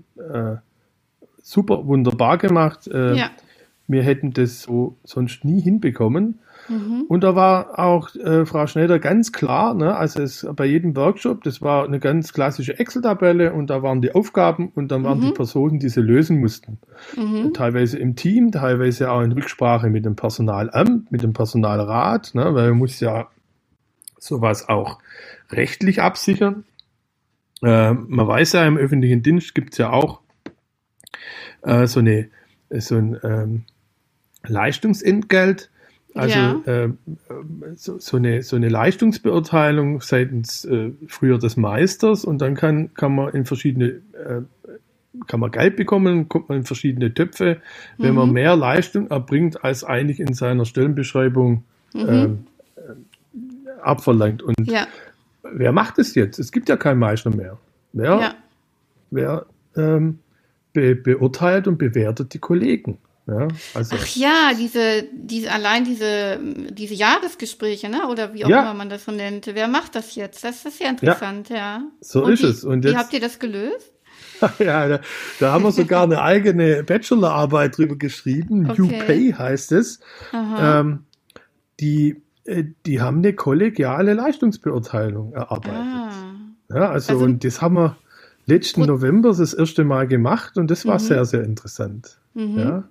super 1.42 1.86
wunderbar 1.86 2.38
gemacht. 2.38 2.86
Äh, 2.86 3.14
ja. 3.14 3.30
Wir 3.86 4.02
hätten 4.02 4.32
das 4.32 4.62
so 4.62 4.96
sonst 5.04 5.44
nie 5.44 5.60
hinbekommen. 5.60 6.38
Mhm. 6.68 7.06
Und 7.08 7.24
da 7.24 7.34
war 7.34 7.78
auch 7.78 8.14
äh, 8.14 8.46
Frau 8.46 8.66
Schneider 8.66 9.00
ganz 9.00 9.32
klar, 9.32 9.74
ne, 9.74 9.96
also 9.96 10.22
es, 10.22 10.46
bei 10.54 10.66
jedem 10.66 10.94
Workshop, 10.94 11.42
das 11.42 11.60
war 11.60 11.84
eine 11.84 11.98
ganz 11.98 12.32
klassische 12.32 12.78
Excel-Tabelle 12.78 13.52
und 13.52 13.70
da 13.70 13.82
waren 13.82 14.00
die 14.00 14.14
Aufgaben 14.14 14.70
und 14.74 14.92
dann 14.92 15.02
waren 15.02 15.18
mhm. 15.18 15.26
die 15.26 15.32
Personen, 15.32 15.80
die 15.80 15.88
sie 15.88 16.00
lösen 16.00 16.38
mussten. 16.38 16.78
Mhm. 17.16 17.52
Teilweise 17.54 17.98
im 17.98 18.14
Team, 18.14 18.52
teilweise 18.52 19.10
auch 19.10 19.22
in 19.22 19.32
Rücksprache 19.32 19.90
mit 19.90 20.04
dem 20.04 20.14
Personalamt, 20.14 21.10
mit 21.10 21.22
dem 21.22 21.32
Personalrat, 21.32 22.34
ne, 22.34 22.54
weil 22.54 22.70
man 22.70 22.78
muss 22.78 23.00
ja 23.00 23.28
sowas 24.18 24.68
auch 24.68 24.98
rechtlich 25.50 26.00
absichern. 26.00 26.64
Äh, 27.62 27.92
man 27.92 28.26
weiß 28.26 28.52
ja, 28.52 28.66
im 28.66 28.76
öffentlichen 28.76 29.22
Dienst 29.22 29.54
gibt 29.54 29.72
es 29.72 29.78
ja 29.78 29.90
auch 29.90 30.20
äh, 31.62 31.86
so, 31.86 32.00
eine, 32.00 32.28
so 32.70 32.96
ein 32.96 33.18
ähm, 33.22 33.64
Leistungsentgelt, 34.46 35.70
also 36.14 36.38
ja. 36.38 36.60
äh, 36.64 36.88
so, 37.76 37.98
so, 37.98 38.16
eine, 38.16 38.42
so 38.42 38.56
eine 38.56 38.68
Leistungsbeurteilung 38.68 40.00
seitens 40.00 40.64
äh, 40.64 40.90
früher 41.06 41.38
des 41.38 41.56
Meisters 41.56 42.24
und 42.24 42.38
dann 42.38 42.54
kann, 42.54 42.94
kann 42.94 43.14
man 43.14 43.32
in 43.32 43.44
verschiedene 43.44 44.00
äh, 44.14 44.42
kann 45.26 45.40
man 45.40 45.50
Geld 45.50 45.76
bekommen, 45.76 46.28
kommt 46.28 46.48
man 46.48 46.58
in 46.58 46.64
verschiedene 46.64 47.12
Töpfe, 47.12 47.60
wenn 47.98 48.10
mhm. 48.10 48.16
man 48.16 48.32
mehr 48.32 48.56
Leistung 48.56 49.08
erbringt, 49.08 49.64
als 49.64 49.82
eigentlich 49.84 50.20
in 50.20 50.34
seiner 50.34 50.64
Stellenbeschreibung 50.64 51.64
mhm. 51.92 52.08
ähm, 52.08 52.46
äh, 52.76 53.80
abverlangt. 53.82 54.42
Und 54.42 54.54
ja. 54.70 54.86
Wer 55.52 55.72
macht 55.72 55.98
es 55.98 56.14
jetzt? 56.14 56.38
Es 56.38 56.52
gibt 56.52 56.68
ja 56.68 56.76
keinen 56.76 56.98
Meister 56.98 57.34
mehr. 57.34 57.58
Wer, 57.92 58.20
ja. 58.20 58.34
wer 59.10 59.46
ähm, 59.76 60.18
be 60.72 60.94
beurteilt 60.94 61.66
und 61.66 61.78
bewertet 61.78 62.34
die 62.34 62.38
Kollegen? 62.38 62.98
Ja, 63.26 63.48
also 63.74 63.96
Ach 63.96 64.06
ja, 64.16 64.52
diese, 64.58 65.04
diese, 65.12 65.52
allein 65.52 65.84
diese, 65.84 66.40
diese 66.70 66.94
Jahresgespräche, 66.94 67.88
ne? 67.88 68.08
Oder 68.08 68.34
wie 68.34 68.44
auch 68.44 68.48
ja. 68.48 68.62
immer 68.62 68.74
man 68.74 68.88
das 68.88 69.04
so 69.04 69.12
nennt. 69.12 69.46
Wer 69.46 69.68
macht 69.68 69.94
das 69.94 70.16
jetzt? 70.16 70.42
Das 70.42 70.64
ist 70.64 70.80
ja 70.80 70.90
interessant, 70.90 71.48
ja. 71.48 71.56
ja. 71.56 71.82
So 72.00 72.24
und 72.24 72.32
ist 72.32 72.42
wie, 72.42 72.46
es. 72.46 72.64
Und 72.64 72.84
jetzt, 72.84 72.94
wie 72.94 72.98
habt 72.98 73.12
ihr 73.12 73.20
das 73.20 73.38
gelöst? 73.38 73.92
ja, 74.58 74.88
da, 74.88 75.00
da, 75.38 75.52
haben 75.52 75.64
wir 75.64 75.70
sogar 75.70 76.04
eine 76.04 76.22
eigene 76.22 76.82
Bachelorarbeit 76.82 77.76
drüber 77.76 77.96
geschrieben. 77.96 78.68
Okay. 78.70 78.82
UPay 78.82 79.32
heißt 79.32 79.72
es. 79.72 80.00
Ähm, 80.32 81.04
die, 81.78 82.22
die 82.86 83.00
haben 83.00 83.18
eine 83.18 83.32
kollegiale 83.34 84.14
Leistungsbeurteilung 84.14 85.32
erarbeitet. 85.32 85.78
Ah. 85.78 86.10
Ja, 86.68 86.90
also, 86.90 87.14
also, 87.14 87.24
und 87.24 87.44
das 87.44 87.60
haben 87.60 87.74
wir 87.74 87.96
letzten 88.46 88.82
November 88.82 89.34
das 89.34 89.54
erste 89.54 89.84
Mal 89.84 90.06
gemacht 90.06 90.56
und 90.56 90.70
das 90.70 90.86
war 90.86 90.94
mhm. 90.94 91.04
sehr, 91.04 91.24
sehr 91.24 91.44
interessant. 91.44 92.18
Mhm. 92.34 92.58
Ja. 92.58 92.88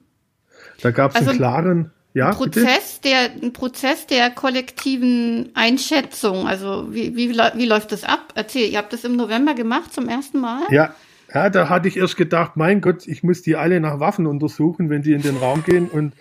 Da 0.82 0.92
gab 0.92 1.12
es 1.12 1.18
also 1.18 1.30
einen 1.32 1.38
klaren 1.38 1.92
ja, 2.14 2.30
ein 2.30 2.36
Prozess 2.36 3.02
der 3.02 3.30
ein 3.42 3.54
Prozess 3.54 4.08
der 4.08 4.32
kollektiven 4.32 5.50
Einschätzung. 5.54 6.48
Also 6.48 6.88
wie, 6.90 7.16
wie, 7.16 7.30
wie 7.30 7.66
läuft 7.66 7.92
das 7.92 8.04
ab? 8.04 8.34
Erzähl, 8.36 8.70
ihr 8.70 8.80
habt 8.80 8.94
das 8.94 9.04
im 9.04 9.16
November 9.16 9.54
gemacht 9.54 9.94
zum 9.94 10.10
ersten 10.10 10.40
Mal? 10.40 10.64
Ja, 10.72 10.94
ja, 11.34 11.50
da 11.52 11.70
hatte 11.70 11.88
ich 11.88 11.98
erst 11.98 12.18
gedacht, 12.18 12.54
mein 12.56 12.82
Gott, 12.82 13.06
ich 13.08 13.22
muss 13.22 13.44
die 13.44 13.56
alle 13.56 13.80
nach 13.80 14.00
Waffen 14.00 14.26
untersuchen, 14.26 14.90
wenn 14.90 15.04
die 15.04 15.14
in 15.14 15.22
den 15.22 15.38
Raum 15.38 15.64
gehen 15.64 15.88
und 15.88 16.14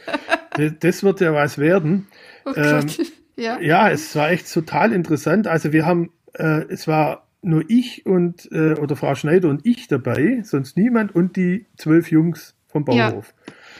das 0.81 1.03
wird 1.03 1.21
ja 1.21 1.33
was 1.33 1.57
werden. 1.57 2.07
Oh 2.45 2.53
ähm, 2.55 2.87
ja. 3.39 3.61
ja, 3.61 3.91
es 3.91 4.15
war 4.17 4.31
echt 4.31 4.53
total 4.53 4.93
interessant. 4.93 5.47
Also 5.47 5.73
wir 5.73 5.87
haben, 5.87 6.11
äh, 6.35 6.65
es 6.69 6.89
war 6.89 7.27
nur 7.41 7.65
ich 7.69 8.05
und 8.05 8.51
äh, 8.53 8.75
oder 8.75 8.97
Frau 8.97 9.15
Schneider 9.15 9.49
und 9.49 9.65
ich 9.65 9.89
dabei, 9.89 10.41
sonst 10.43 10.77
niemand 10.77 11.15
und 11.15 11.37
die 11.37 11.67
zwölf 11.77 12.11
Jungs 12.11 12.55
vom 12.67 12.85
Bauhof. 12.85 13.33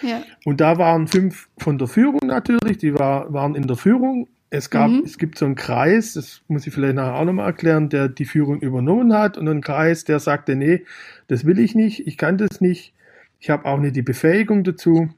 Ja. 0.03 0.09
Ja. 0.09 0.23
Und 0.45 0.61
da 0.61 0.79
waren 0.79 1.09
fünf 1.09 1.49
von 1.59 1.77
der 1.77 1.89
Führung 1.89 2.21
natürlich, 2.25 2.79
die 2.79 2.95
war, 2.95 3.33
waren 3.33 3.55
in 3.55 3.67
der 3.67 3.77
Führung. 3.77 4.29
Es 4.51 4.71
gab, 4.71 4.91
mhm. 4.91 5.03
es 5.05 5.19
gibt 5.19 5.37
so 5.37 5.45
einen 5.45 5.57
Kreis, 5.57 6.15
das 6.15 6.41
muss 6.49 6.67
ich 6.67 6.73
vielleicht 6.73 6.95
nachher 6.95 7.17
auch 7.17 7.25
nochmal 7.25 7.47
erklären, 7.47 7.91
der 7.91 8.09
die 8.09 8.25
Führung 8.25 8.61
übernommen 8.61 9.13
hat 9.13 9.37
und 9.37 9.49
einen 9.49 9.61
Kreis, 9.61 10.05
der 10.05 10.21
sagte, 10.21 10.57
nee, 10.57 10.85
das 11.27 11.45
will 11.45 11.59
ich 11.59 11.75
nicht, 11.75 12.07
ich 12.07 12.17
kann 12.17 12.39
das 12.39 12.61
nicht, 12.61 12.95
ich 13.41 13.51
habe 13.51 13.67
auch 13.67 13.79
nicht 13.79 13.97
die 13.97 14.03
Befähigung 14.03 14.65
dazu. 14.65 15.11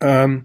Ähm, 0.00 0.44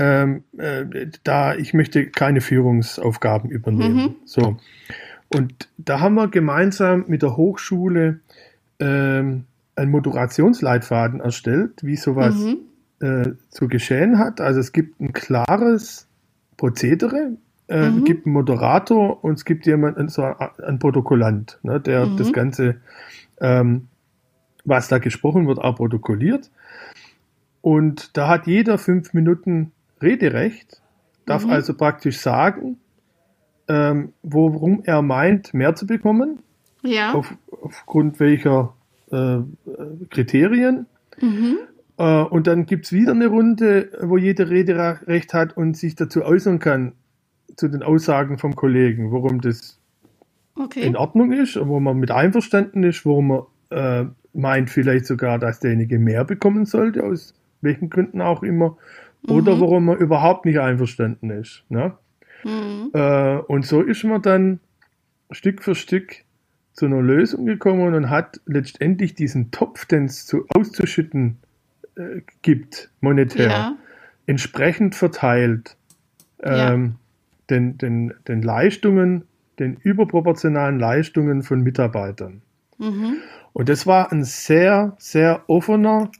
ähm, 0.00 0.44
äh, 0.56 1.08
da 1.24 1.54
ich 1.54 1.74
möchte 1.74 2.06
keine 2.06 2.40
Führungsaufgaben 2.40 3.50
übernehmen. 3.50 4.02
Mhm. 4.02 4.16
So. 4.24 4.56
Und 5.28 5.68
da 5.76 6.00
haben 6.00 6.14
wir 6.14 6.28
gemeinsam 6.28 7.04
mit 7.06 7.20
der 7.20 7.36
Hochschule 7.36 8.20
ähm, 8.78 9.44
einen 9.76 9.90
Moderationsleitfaden 9.90 11.20
erstellt, 11.20 11.84
wie 11.84 11.96
sowas 11.96 12.34
mhm. 12.34 12.56
äh, 13.06 13.32
zu 13.50 13.68
geschehen 13.68 14.18
hat. 14.18 14.40
Also 14.40 14.60
es 14.60 14.72
gibt 14.72 15.00
ein 15.00 15.12
klares 15.12 16.08
Prozedere, 16.56 17.32
äh, 17.68 17.90
mhm. 17.90 18.04
gibt 18.04 18.24
einen 18.24 18.32
Moderator 18.32 19.22
und 19.22 19.34
es 19.34 19.44
gibt 19.44 19.66
jemanden, 19.66 20.08
so 20.08 20.22
einen 20.22 20.78
Protokollant, 20.78 21.58
ne, 21.62 21.78
der 21.78 22.06
mhm. 22.06 22.16
das 22.16 22.32
Ganze, 22.32 22.76
ähm, 23.38 23.88
was 24.64 24.88
da 24.88 24.96
gesprochen 24.96 25.46
wird, 25.46 25.58
auch 25.58 25.76
protokolliert. 25.76 26.50
Und 27.60 28.16
da 28.16 28.28
hat 28.28 28.46
jeder 28.46 28.78
fünf 28.78 29.12
Minuten 29.12 29.72
Rederecht, 30.02 30.82
darf 31.26 31.44
mhm. 31.44 31.52
also 31.52 31.74
praktisch 31.74 32.18
sagen, 32.18 32.78
ähm, 33.68 34.12
worum 34.22 34.82
er 34.84 35.02
meint, 35.02 35.54
mehr 35.54 35.74
zu 35.74 35.86
bekommen. 35.86 36.40
Ja. 36.82 37.12
Auf, 37.12 37.34
aufgrund 37.62 38.18
welcher 38.20 38.74
äh, 39.12 39.38
Kriterien. 40.08 40.86
Mhm. 41.20 41.58
Äh, 41.98 42.22
und 42.22 42.46
dann 42.46 42.66
gibt 42.66 42.86
es 42.86 42.92
wieder 42.92 43.12
eine 43.12 43.26
Runde, 43.26 43.90
wo 44.00 44.16
jeder 44.16 44.48
Rederecht 44.50 45.34
hat 45.34 45.56
und 45.56 45.76
sich 45.76 45.94
dazu 45.94 46.24
äußern 46.24 46.58
kann, 46.58 46.92
zu 47.56 47.68
den 47.68 47.82
Aussagen 47.82 48.38
vom 48.38 48.56
Kollegen, 48.56 49.12
warum 49.12 49.40
das 49.40 49.78
okay. 50.54 50.80
in 50.80 50.96
Ordnung 50.96 51.32
ist, 51.32 51.58
wo 51.60 51.78
man 51.78 51.98
mit 51.98 52.10
einverstanden 52.10 52.84
ist, 52.84 53.04
warum 53.04 53.28
man 53.28 53.42
äh, 53.70 54.06
meint 54.32 54.70
vielleicht 54.70 55.06
sogar, 55.06 55.38
dass 55.38 55.60
derjenige 55.60 55.98
mehr 55.98 56.24
bekommen 56.24 56.64
sollte, 56.64 57.04
aus 57.04 57.34
welchen 57.60 57.90
Gründen 57.90 58.20
auch 58.20 58.42
immer, 58.42 58.76
oder 59.26 59.56
mhm. 59.56 59.60
warum 59.60 59.84
man 59.86 59.98
überhaupt 59.98 60.44
nicht 60.44 60.60
einverstanden 60.60 61.30
ist. 61.30 61.64
Ne? 61.68 61.92
Mhm. 62.44 62.90
Äh, 62.92 63.36
und 63.38 63.66
so 63.66 63.82
ist 63.82 64.04
man 64.04 64.22
dann 64.22 64.60
Stück 65.30 65.62
für 65.62 65.74
Stück 65.74 66.24
zu 66.72 66.86
einer 66.86 67.02
Lösung 67.02 67.46
gekommen 67.46 67.94
und 67.94 68.10
hat 68.10 68.40
letztendlich 68.46 69.14
diesen 69.14 69.50
Topf, 69.50 69.84
den 69.84 70.06
es 70.06 70.26
zu 70.26 70.46
auszuschütten 70.48 71.38
äh, 71.96 72.22
gibt, 72.42 72.90
monetär, 73.00 73.50
ja. 73.50 73.76
entsprechend 74.26 74.94
verteilt 74.94 75.76
ähm, 76.42 76.52
ja. 76.52 76.92
den, 77.50 77.78
den, 77.78 78.14
den 78.26 78.42
Leistungen, 78.42 79.24
den 79.58 79.76
überproportionalen 79.76 80.78
Leistungen 80.78 81.42
von 81.42 81.60
Mitarbeitern. 81.60 82.42
Mhm. 82.78 83.16
Und 83.52 83.68
das 83.68 83.86
war 83.86 84.10
ein 84.10 84.24
sehr, 84.24 84.96
sehr 84.98 85.44
offener, 85.48 86.10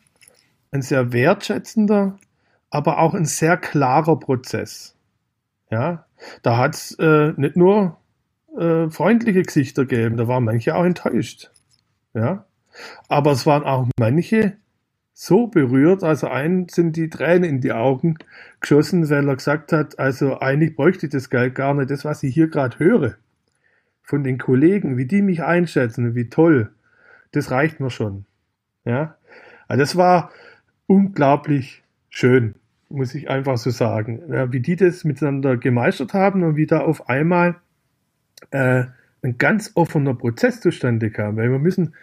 ein 0.72 0.82
sehr 0.82 1.12
wertschätzender, 1.12 2.18
aber 2.70 2.98
auch 2.98 3.14
ein 3.14 3.24
sehr 3.24 3.56
klarer 3.56 4.18
Prozess. 4.18 4.96
Ja, 5.70 6.06
da 6.42 6.56
hat 6.56 6.74
es 6.74 6.98
äh, 6.98 7.32
nicht 7.36 7.56
nur 7.56 7.98
äh, 8.56 8.88
freundliche 8.90 9.42
Gesichter 9.42 9.84
gegeben. 9.84 10.16
Da 10.16 10.28
waren 10.28 10.44
manche 10.44 10.74
auch 10.74 10.84
enttäuscht. 10.84 11.50
Ja. 12.14 12.44
Aber 13.08 13.32
es 13.32 13.46
waren 13.46 13.64
auch 13.64 13.88
manche 13.98 14.56
so 15.12 15.48
berührt, 15.48 16.02
also 16.02 16.28
einen 16.28 16.68
sind 16.68 16.96
die 16.96 17.10
Tränen 17.10 17.44
in 17.44 17.60
die 17.60 17.72
Augen 17.72 18.16
geschossen, 18.60 19.08
weil 19.10 19.28
er 19.28 19.36
gesagt 19.36 19.70
hat, 19.70 19.98
also 19.98 20.40
eigentlich 20.40 20.76
bräuchte 20.76 21.06
ich 21.06 21.12
das 21.12 21.28
Geld 21.28 21.54
gar 21.54 21.74
nicht, 21.74 21.90
das, 21.90 22.06
was 22.06 22.22
ich 22.22 22.32
hier 22.32 22.48
gerade 22.48 22.78
höre, 22.78 23.16
von 24.02 24.24
den 24.24 24.38
Kollegen, 24.38 24.96
wie 24.96 25.04
die 25.04 25.20
mich 25.20 25.42
einschätzen, 25.42 26.14
wie 26.14 26.30
toll, 26.30 26.70
das 27.32 27.50
reicht 27.50 27.80
mir 27.80 27.90
schon. 27.90 28.24
Ja. 28.86 29.16
Also 29.68 29.80
das 29.82 29.96
war 29.96 30.30
unglaublich 30.86 31.82
schön, 32.08 32.54
muss 32.90 33.14
ich 33.14 33.30
einfach 33.30 33.56
so 33.56 33.70
sagen. 33.70 34.20
Ja, 34.30 34.52
wie 34.52 34.60
die 34.60 34.76
das 34.76 35.04
miteinander 35.04 35.56
gemeistert 35.56 36.12
haben 36.12 36.42
und 36.42 36.56
wie 36.56 36.66
da 36.66 36.80
auf 36.80 37.08
einmal 37.08 37.56
äh, 38.50 38.84
ein 39.22 39.38
ganz 39.38 39.72
offener 39.74 40.14
Prozess 40.14 40.60
zustande 40.60 41.10
kam. 41.10 41.36
Weil 41.36 41.50
wir 41.50 41.58
müssen 41.58 41.94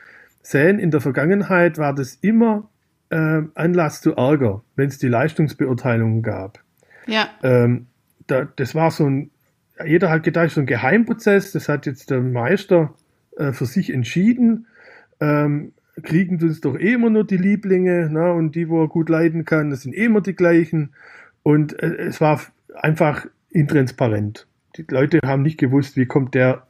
sehen, 0.42 0.80
in 0.80 0.92
der 0.92 1.02
Vergangenheit 1.02 1.78
war 1.78 1.94
das 1.94 2.16
immer 2.16 2.70
äh, 3.10 3.42
Anlass 3.54 4.02
zu 4.02 4.16
Ärger, 4.16 4.64
wenn 4.76 4.88
es 4.88 4.98
die 4.98 5.08
Leistungsbeurteilungen 5.08 6.24
gab. 6.24 6.60
Ja. 7.06 7.30
Ähm, 7.44 7.88
da, 8.28 8.48
das 8.56 8.76
war 8.76 8.92
so 8.92 9.10
ein, 9.10 9.32
jeder 9.86 10.10
hat 10.10 10.24
gedacht, 10.24 10.52
so 10.52 10.62
ein 10.62 10.66
Geheimprozess, 10.66 11.52
das 11.52 11.70
hat 11.70 11.86
jetzt 11.86 12.10
der 12.10 12.22
Meister 12.22 12.94
äh, 13.38 13.52
für 13.52 13.66
sich 13.66 13.94
entschieden. 13.94 14.68
Ähm, 15.20 15.74
kriegen 16.04 16.42
uns 16.42 16.62
doch 16.62 16.78
eh 16.78 16.94
immer 16.94 17.10
nur 17.10 17.26
die 17.26 17.38
Lieblinge, 17.38 18.10
na, 18.12 18.32
und 18.32 18.56
die, 18.56 18.70
wo 18.70 18.84
er 18.84 18.88
gut 18.88 19.10
leiden 19.10 19.46
kann, 19.46 19.70
das 19.70 19.82
sind 19.82 19.94
eh 19.94 20.06
immer 20.06 20.22
die 20.22 20.36
gleichen. 20.36 20.94
Und 21.44 21.82
äh, 21.82 21.96
es 21.96 22.22
war 22.22 22.42
einfach 22.76 23.26
intransparent 23.50 24.48
die 24.78 24.86
Leute 24.90 25.20
haben 25.26 25.42
nicht 25.42 25.58
gewusst, 25.58 25.98
wie 25.98 26.06
kommt 26.06 26.34
der 26.36 26.68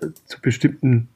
äh, 0.00 0.06
zu 0.26 0.40
bestimmten 0.40 1.08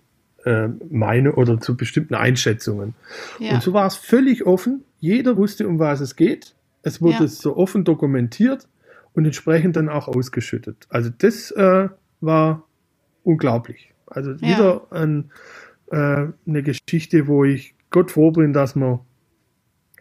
äh, 0.44 0.68
Meine 0.90 1.34
oder 1.34 1.60
zu 1.60 1.76
bestimmten 1.76 2.14
Einschätzungen. 2.14 2.94
Ja. 3.38 3.54
Und 3.54 3.62
so 3.62 3.72
war 3.72 3.86
es 3.86 3.96
völlig 3.96 4.46
offen. 4.46 4.84
Jeder 4.98 5.36
wusste, 5.36 5.68
um 5.68 5.78
was 5.78 6.00
es 6.00 6.16
geht. 6.16 6.54
Es 6.82 7.00
wurde 7.00 7.24
ja. 7.24 7.28
so 7.28 7.56
offen 7.56 7.84
dokumentiert 7.84 8.68
und 9.14 9.24
entsprechend 9.24 9.76
dann 9.76 9.88
auch 9.88 10.08
ausgeschüttet. 10.08 10.86
Also 10.88 11.10
das 11.16 11.50
äh, 11.52 11.88
war 12.20 12.62
unglaublich. 13.24 13.92
Also 14.06 14.32
ja. 14.32 14.40
wieder 14.40 14.86
ein, 14.90 15.30
äh, 15.90 16.26
eine 16.46 16.62
Geschichte, 16.62 17.26
wo 17.26 17.44
ich 17.44 17.74
Gott 17.90 18.10
froh 18.10 18.30
bin, 18.30 18.52
dass 18.52 18.76
wir, 18.76 19.00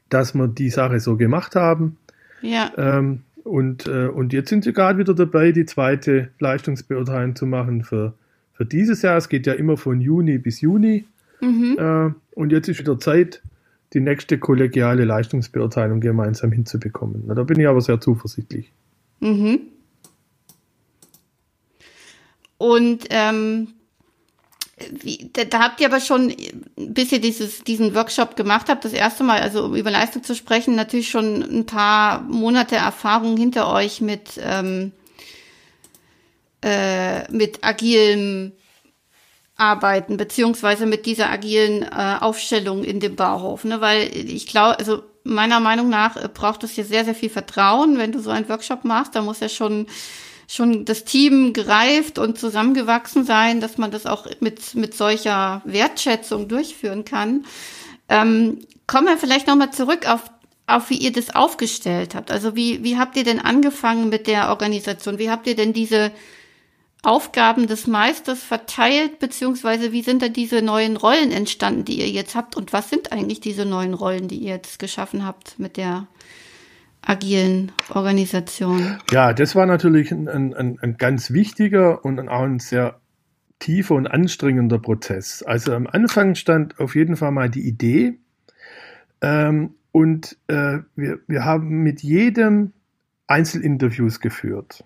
dass 0.09 0.33
wir 0.33 0.47
die 0.47 0.69
Sache 0.69 0.99
so 0.99 1.17
gemacht 1.17 1.55
haben. 1.55 1.97
Ja. 2.41 2.71
Ähm, 2.77 3.21
und, 3.43 3.87
äh, 3.87 4.07
und 4.07 4.33
jetzt 4.33 4.49
sind 4.49 4.63
sie 4.63 4.73
gerade 4.73 4.97
wieder 4.97 5.13
dabei, 5.13 5.51
die 5.51 5.65
zweite 5.65 6.29
Leistungsbeurteilung 6.39 7.35
zu 7.35 7.45
machen 7.45 7.83
für, 7.83 8.13
für 8.53 8.65
dieses 8.65 9.01
Jahr. 9.03 9.17
Es 9.17 9.29
geht 9.29 9.45
ja 9.45 9.53
immer 9.53 9.77
von 9.77 10.01
Juni 10.01 10.39
bis 10.39 10.61
Juni. 10.61 11.05
Mhm. 11.41 11.77
Äh, 11.77 12.11
und 12.33 12.51
jetzt 12.51 12.67
ist 12.67 12.79
wieder 12.79 12.99
Zeit, 12.99 13.41
die 13.93 13.99
nächste 13.99 14.39
kollegiale 14.39 15.05
Leistungsbeurteilung 15.05 16.01
gemeinsam 16.01 16.51
hinzubekommen. 16.51 17.23
Na, 17.27 17.35
da 17.35 17.43
bin 17.43 17.59
ich 17.59 17.67
aber 17.67 17.81
sehr 17.81 18.01
zuversichtlich. 18.01 18.71
Mhm. 19.19 19.59
Und 22.57 23.05
ähm, 23.09 23.67
wie, 24.91 25.29
da, 25.31 25.45
da, 25.45 25.59
habt 25.59 25.79
ihr 25.79 25.87
aber 25.87 26.01
schon 26.01 26.35
bis 26.75 27.11
ihr 27.11 27.21
dieses, 27.21 27.63
diesen 27.63 27.95
Workshop 27.95 28.35
gemacht 28.35 28.67
habt, 28.67 28.83
das 28.83 28.91
erste 28.91 29.23
Mal, 29.23 29.39
also 29.39 29.65
um 29.65 29.75
über 29.75 29.89
Leistung 29.89 30.23
zu 30.23 30.35
sprechen, 30.35 30.75
natürlich 30.75 31.09
schon 31.09 31.41
ein 31.41 31.65
paar 31.65 32.21
Monate 32.21 32.75
Erfahrung 32.75 33.37
hinter 33.37 33.71
euch 33.71 34.01
mit, 34.01 34.31
ähm, 34.37 34.91
äh, 36.61 37.31
mit 37.31 37.63
agilem 37.63 38.51
Arbeiten, 39.55 40.17
beziehungsweise 40.17 40.85
mit 40.85 41.05
dieser 41.05 41.29
agilen 41.29 41.83
äh, 41.83 42.17
Aufstellung 42.19 42.83
in 42.83 42.99
dem 42.99 43.15
Bauhof. 43.15 43.63
Ne? 43.63 43.79
Weil 43.79 44.09
ich 44.13 44.47
glaube, 44.47 44.77
also 44.77 45.03
meiner 45.23 45.61
Meinung 45.61 45.87
nach 45.87 46.15
braucht 46.33 46.65
es 46.65 46.71
hier 46.71 46.83
sehr, 46.83 47.05
sehr 47.05 47.15
viel 47.15 47.29
Vertrauen, 47.29 47.97
wenn 47.97 48.11
du 48.11 48.19
so 48.19 48.29
einen 48.29 48.49
Workshop 48.49 48.83
machst. 48.83 49.15
Da 49.15 49.21
muss 49.21 49.39
ja 49.39 49.47
schon 49.47 49.87
schon 50.47 50.85
das 50.85 51.05
Team 51.05 51.53
gereift 51.53 52.19
und 52.19 52.39
zusammengewachsen 52.39 53.25
sein, 53.25 53.61
dass 53.61 53.77
man 53.77 53.91
das 53.91 54.05
auch 54.05 54.27
mit, 54.39 54.75
mit 54.75 54.93
solcher 54.93 55.61
Wertschätzung 55.65 56.47
durchführen 56.47 57.05
kann. 57.05 57.45
Ähm, 58.09 58.59
kommen 58.87 59.07
wir 59.07 59.17
vielleicht 59.17 59.47
nochmal 59.47 59.71
zurück 59.71 60.07
auf, 60.07 60.21
auf, 60.67 60.89
wie 60.89 60.97
ihr 60.97 61.11
das 61.11 61.35
aufgestellt 61.35 62.15
habt. 62.15 62.31
Also 62.31 62.55
wie, 62.55 62.83
wie 62.83 62.97
habt 62.97 63.17
ihr 63.17 63.23
denn 63.23 63.39
angefangen 63.39 64.09
mit 64.09 64.27
der 64.27 64.49
Organisation? 64.49 65.19
Wie 65.19 65.29
habt 65.29 65.47
ihr 65.47 65.55
denn 65.55 65.73
diese 65.73 66.11
Aufgaben 67.01 67.67
des 67.67 67.85
Meisters 67.85 68.41
verteilt, 68.43 69.19
beziehungsweise 69.19 69.91
wie 69.91 70.01
sind 70.01 70.21
da 70.21 70.27
diese 70.27 70.61
neuen 70.61 70.97
Rollen 70.97 71.31
entstanden, 71.31 71.85
die 71.85 71.99
ihr 71.99 72.09
jetzt 72.09 72.35
habt? 72.35 72.55
Und 72.55 72.73
was 72.73 72.89
sind 72.89 73.11
eigentlich 73.11 73.39
diese 73.39 73.65
neuen 73.65 73.93
Rollen, 73.93 74.27
die 74.27 74.37
ihr 74.37 74.55
jetzt 74.55 74.79
geschaffen 74.79 75.25
habt 75.25 75.59
mit 75.59 75.77
der 75.77 76.07
agilen 77.05 77.71
Organisation. 77.89 78.97
Ja, 79.11 79.33
das 79.33 79.55
war 79.55 79.65
natürlich 79.65 80.11
ein, 80.11 80.27
ein, 80.27 80.79
ein 80.79 80.97
ganz 80.97 81.31
wichtiger 81.31 82.03
und 82.03 82.19
auch 82.27 82.43
ein 82.43 82.59
sehr 82.59 82.99
tiefer 83.59 83.95
und 83.95 84.07
anstrengender 84.07 84.79
Prozess. 84.79 85.43
Also 85.43 85.73
am 85.73 85.87
Anfang 85.87 86.35
stand 86.35 86.79
auf 86.79 86.95
jeden 86.95 87.15
Fall 87.15 87.31
mal 87.31 87.49
die 87.49 87.67
Idee 87.67 88.19
ähm, 89.21 89.75
und 89.91 90.37
äh, 90.47 90.79
wir, 90.95 91.19
wir 91.27 91.45
haben 91.45 91.83
mit 91.83 92.03
jedem 92.03 92.73
Einzelinterviews 93.27 94.19
geführt. 94.19 94.83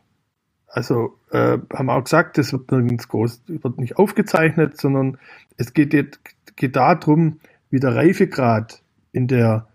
Also 0.67 1.17
äh, 1.31 1.57
haben 1.73 1.89
auch 1.89 2.03
gesagt, 2.03 2.37
das 2.37 2.53
wird 2.53 2.71
nirgends 2.71 3.07
groß, 3.07 3.41
wird 3.47 3.79
nicht 3.79 3.97
aufgezeichnet, 3.97 4.79
sondern 4.79 5.17
es 5.57 5.73
geht, 5.73 6.19
geht 6.55 6.75
darum, 6.75 7.39
wie 7.71 7.79
der 7.79 7.95
Reifegrad 7.95 8.83
in 9.11 9.27
der 9.27 9.67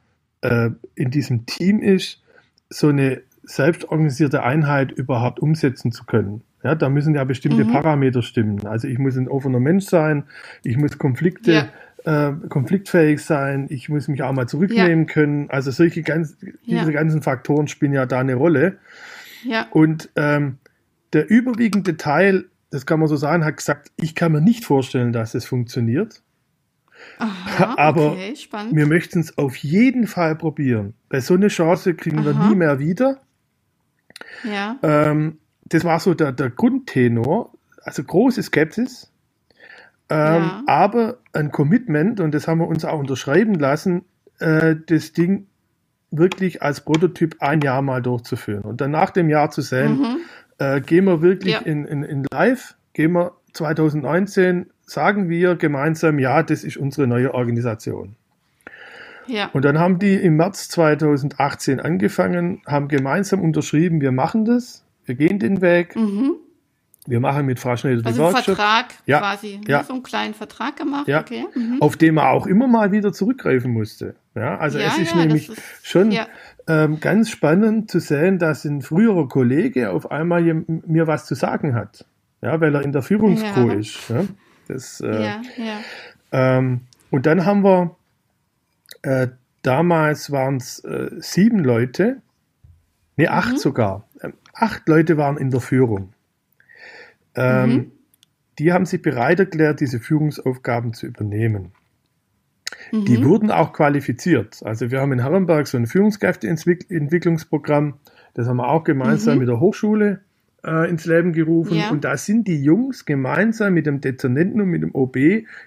äh, 0.43 0.71
in 0.95 1.11
diesem 1.11 1.47
Team 1.47 1.81
ist 1.81 2.23
so 2.75 2.89
eine 2.89 3.23
selbstorganisierte 3.45 4.43
Einheit 4.43 4.91
überhaupt 4.91 5.39
umsetzen 5.39 5.93
zu 5.93 6.05
können. 6.05 6.43
Ja, 6.63 6.75
da 6.75 6.89
müssen 6.89 7.15
ja 7.15 7.25
bestimmte 7.25 7.65
mhm. 7.65 7.73
Parameter 7.73 8.23
stimmen. 8.23 8.67
Also 8.67 8.89
ich 8.89 8.99
muss 8.99 9.17
ein 9.17 9.29
offener 9.29 9.61
Mensch 9.61 9.85
sein, 9.85 10.25
ich 10.65 10.77
muss 10.77 10.99
Konflikte, 10.99 11.69
ja. 12.05 12.29
äh, 12.29 12.33
konfliktfähig 12.49 13.23
sein, 13.23 13.67
ich 13.69 13.89
muss 13.89 14.09
mich 14.09 14.23
auch 14.23 14.33
mal 14.33 14.49
zurücknehmen 14.49 15.07
ja. 15.07 15.13
können. 15.13 15.51
Also 15.51 15.71
solche 15.71 16.03
ganz, 16.03 16.37
diese 16.67 16.93
ganzen 16.93 17.23
Faktoren 17.23 17.69
spielen 17.69 17.93
ja 17.93 18.07
da 18.07 18.19
eine 18.19 18.35
Rolle. 18.35 18.79
Ja. 19.45 19.67
Und 19.71 20.09
ähm, 20.17 20.59
der 21.13 21.31
überwiegende 21.31 21.97
Teil, 21.97 22.47
das 22.71 22.87
kann 22.87 22.99
man 22.99 23.09
so 23.09 23.17
sagen, 23.17 23.45
hat 23.45 23.59
gesagt, 23.59 23.93
ich 23.97 24.15
kann 24.15 24.33
mir 24.33 24.41
nicht 24.41 24.65
vorstellen, 24.65 25.13
dass 25.13 25.35
es 25.35 25.45
funktioniert. 25.45 26.23
Aha, 27.19 27.75
Aber 27.79 28.13
okay, 28.13 28.35
wir 28.73 28.87
möchten 28.87 29.21
es 29.21 29.39
auf 29.39 29.57
jeden 29.57 30.07
Fall 30.07 30.37
probieren. 30.37 30.95
Weil 31.09 31.21
so 31.21 31.35
eine 31.35 31.49
Chance 31.49 31.95
kriegen 31.95 32.21
Aha. 32.21 32.27
wir 32.27 32.49
nie 32.49 32.55
mehr 32.55 32.79
wieder. 32.79 33.21
Ja. 34.45 34.79
Ähm, 34.83 35.39
das 35.65 35.85
war 35.85 36.01
so 36.01 36.15
der, 36.15 36.33
der 36.33 36.51
Grundtenor. 36.51 37.53
Also 37.83 38.03
große 38.03 38.43
Skepsis. 38.43 39.11
Ähm, 40.11 40.43
ja. 40.43 40.63
Aber 40.67 41.19
ein 41.33 41.51
Commitment, 41.51 42.21
und 42.21 42.35
das 42.35 42.47
haben 42.47 42.59
wir 42.59 42.69
uns 42.69 42.85
auch 42.85 42.99
unterschreiben 42.99 43.55
lassen, 43.55 44.05
äh, 44.39 44.77
das 44.87 45.13
Ding 45.13 45.47
wirklich 46.11 46.63
als 46.63 46.83
Prototyp 46.83 47.37
ein 47.41 47.61
Jahr 47.61 47.83
mal 47.83 48.03
durchzuführen. 48.03 48.63
Und 48.63 48.81
dann 48.81 48.91
nach 48.91 49.11
dem 49.11 49.29
Jahr 49.29 49.51
zu 49.51 49.63
sehen, 49.63 49.99
mhm. 49.99 50.17
äh, 50.59 50.81
gehen 50.81 51.07
wir 51.07 51.23
wirklich 51.23 51.55
ja. 51.55 51.61
in, 51.61 51.85
in, 51.85 52.03
in 52.03 52.27
live, 52.33 52.77
gehen 52.93 53.13
wir 53.13 53.33
2019 53.53 54.71
sagen 54.87 55.29
wir 55.29 55.57
gemeinsam, 55.57 56.19
ja, 56.19 56.43
das 56.43 56.65
ist 56.65 56.77
unsere 56.77 57.07
neue 57.07 57.35
Organisation. 57.35 58.17
Ja. 59.27 59.49
Und 59.53 59.65
dann 59.65 59.79
haben 59.79 59.99
die 59.99 60.15
im 60.15 60.37
März 60.37 60.69
2018 60.69 61.81
angefangen, 61.81 62.61
haben 62.67 62.89
gemeinsam 62.89 63.41
unterschrieben, 63.41 64.01
wir 64.01 64.13
machen 64.13 64.45
das, 64.45 64.85
wir 65.07 65.15
gehen 65.15 65.39
den 65.39 65.61
Weg. 65.61 65.97
Mhm. 65.97 66.37
Wir 67.07 67.21
machen 67.21 67.45
mit 67.45 67.61
Frau 67.61 67.77
Schneider 67.77 68.01
also 68.05 68.11
die 68.11 68.19
Workshop. 68.19 68.57
Vertrag 68.57 68.87
ja, 69.05 69.19
quasi, 69.19 69.61
ja. 69.67 69.85
so 69.85 69.93
einen 69.93 70.03
kleinen 70.03 70.33
Vertrag 70.33 70.77
gemacht, 70.77 71.07
ja. 71.07 71.21
okay. 71.21 71.45
Mhm. 71.55 71.83
Auf 71.83 71.99
den 71.99 72.15
man 72.15 72.27
auch 72.29 72.47
immer 72.47 72.67
mal 72.67 72.93
wieder 72.93 73.13
zurückgreifen 73.13 73.71
musste. 73.73 74.15
Ja, 74.35 74.57
also 74.57 74.79
es 74.79 74.97
ist 74.97 75.15
nämlich 75.15 75.51
ist, 75.51 75.63
schon 75.83 76.17
ähm, 76.67 77.01
ganz 77.01 77.29
spannend 77.29 77.91
zu 77.91 78.01
sehen, 78.01 78.39
dass 78.39 78.65
ein 78.65 78.81
früherer 78.81 79.29
Kollege 79.29 79.91
auf 79.91 80.11
einmal 80.11 80.43
mir 80.67 81.07
was 81.07 81.27
zu 81.27 81.35
sagen 81.35 81.75
hat. 81.75 82.07
Ja, 82.41 82.61
weil 82.61 82.75
er 82.75 82.83
in 82.83 82.93
der 82.93 83.03
Führungscrew 83.03 83.71
ist. 83.73 84.09
Ja. 84.09 84.25
Das, 84.69 85.01
äh, 85.01 85.23
ja, 85.23 85.43
ja. 85.57 85.81
Ähm, 86.33 86.83
und 87.11 87.27
dann 87.27 87.45
haben 87.45 87.65
wir, 87.65 87.97
äh, 89.03 89.29
damals 89.63 90.31
waren 90.31 90.57
es 90.57 90.81
äh, 90.81 91.11
sieben 91.19 91.61
Leute, 91.61 92.23
ne, 93.17 93.29
acht 93.29 93.53
mhm. 93.53 93.59
sogar. 93.59 94.09
Ähm, 94.21 94.35
acht 94.53 94.89
Leute 94.89 95.17
waren 95.17 95.37
in 95.37 95.51
der 95.51 95.61
Führung. 95.61 96.13
Ähm, 97.35 97.71
mhm. 97.71 97.93
Die 98.59 98.73
haben 98.73 98.87
sich 98.87 99.03
bereit 99.03 99.41
erklärt, 99.41 99.81
diese 99.81 100.01
Führungsaufgaben 100.01 100.93
zu 100.93 101.07
übernehmen. 101.07 101.73
Mhm. 102.93 103.05
Die 103.05 103.25
wurden 103.25 103.51
auch 103.51 103.73
qualifiziert. 103.73 104.63
Also 104.65 104.91
wir 104.91 105.01
haben 105.01 105.13
in 105.13 105.21
Herrenberg 105.21 105.67
so 105.67 105.77
ein 105.77 105.87
Führungskräfteentwicklungsprogramm, 105.87 107.95
das 108.35 108.49
haben 108.49 108.57
wir 108.57 108.69
auch 108.69 108.85
gemeinsam 108.85 109.35
mhm. 109.35 109.41
mit 109.41 109.49
der 109.49 109.61
Hochschule 109.61 110.21
äh, 110.65 110.89
ins 110.89 111.05
Leben 111.05 111.33
gerufen. 111.33 111.77
Ja. 111.77 111.91
Und 111.91 112.05
da 112.05 112.17
sind 112.17 112.49
die 112.49 112.63
Jungs 112.63 113.05
gemeinsam 113.05 113.75
mit 113.75 113.87
dem 113.87 114.01
Dezernenten 114.01 114.61
und 114.61 114.69
mit 114.69 114.83
dem 114.83 114.95
OB 114.95 115.17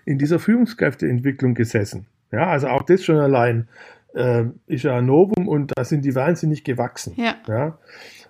in 0.05 0.17
dieser 0.17 0.39
Führungskräfteentwicklung 0.39 1.53
gesessen. 1.53 2.07
Ja, 2.31 2.47
also 2.47 2.67
auch 2.67 2.81
das 2.81 3.03
schon 3.03 3.17
allein 3.17 3.67
äh, 4.13 4.45
ist 4.65 4.83
ja 4.83 4.97
ein 4.97 5.05
Novum 5.05 5.47
und 5.47 5.71
da 5.75 5.85
sind 5.85 6.03
die 6.03 6.15
wahnsinnig 6.15 6.63
gewachsen. 6.63 7.13
Ja. 7.15 7.35
ja. 7.47 7.77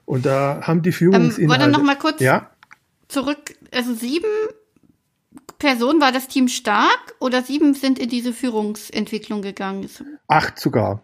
Und 0.05 0.25
da 0.25 0.61
haben 0.63 0.81
die 0.81 0.91
Führungsinhalte... 0.91 1.41
Ähm, 1.41 1.49
wollte 1.49 1.67
noch 1.69 1.83
mal 1.83 1.97
kurz 1.97 2.21
ja? 2.21 2.51
zurück, 3.07 3.55
also 3.73 3.93
sieben 3.93 4.27
Personen, 5.59 5.99
war 5.99 6.11
das 6.11 6.27
Team 6.27 6.47
stark 6.47 7.15
oder 7.19 7.41
sieben 7.41 7.73
sind 7.73 7.97
in 7.97 8.09
diese 8.09 8.31
Führungsentwicklung 8.31 9.41
gegangen? 9.41 9.89
Acht 10.27 10.59
sogar. 10.59 11.01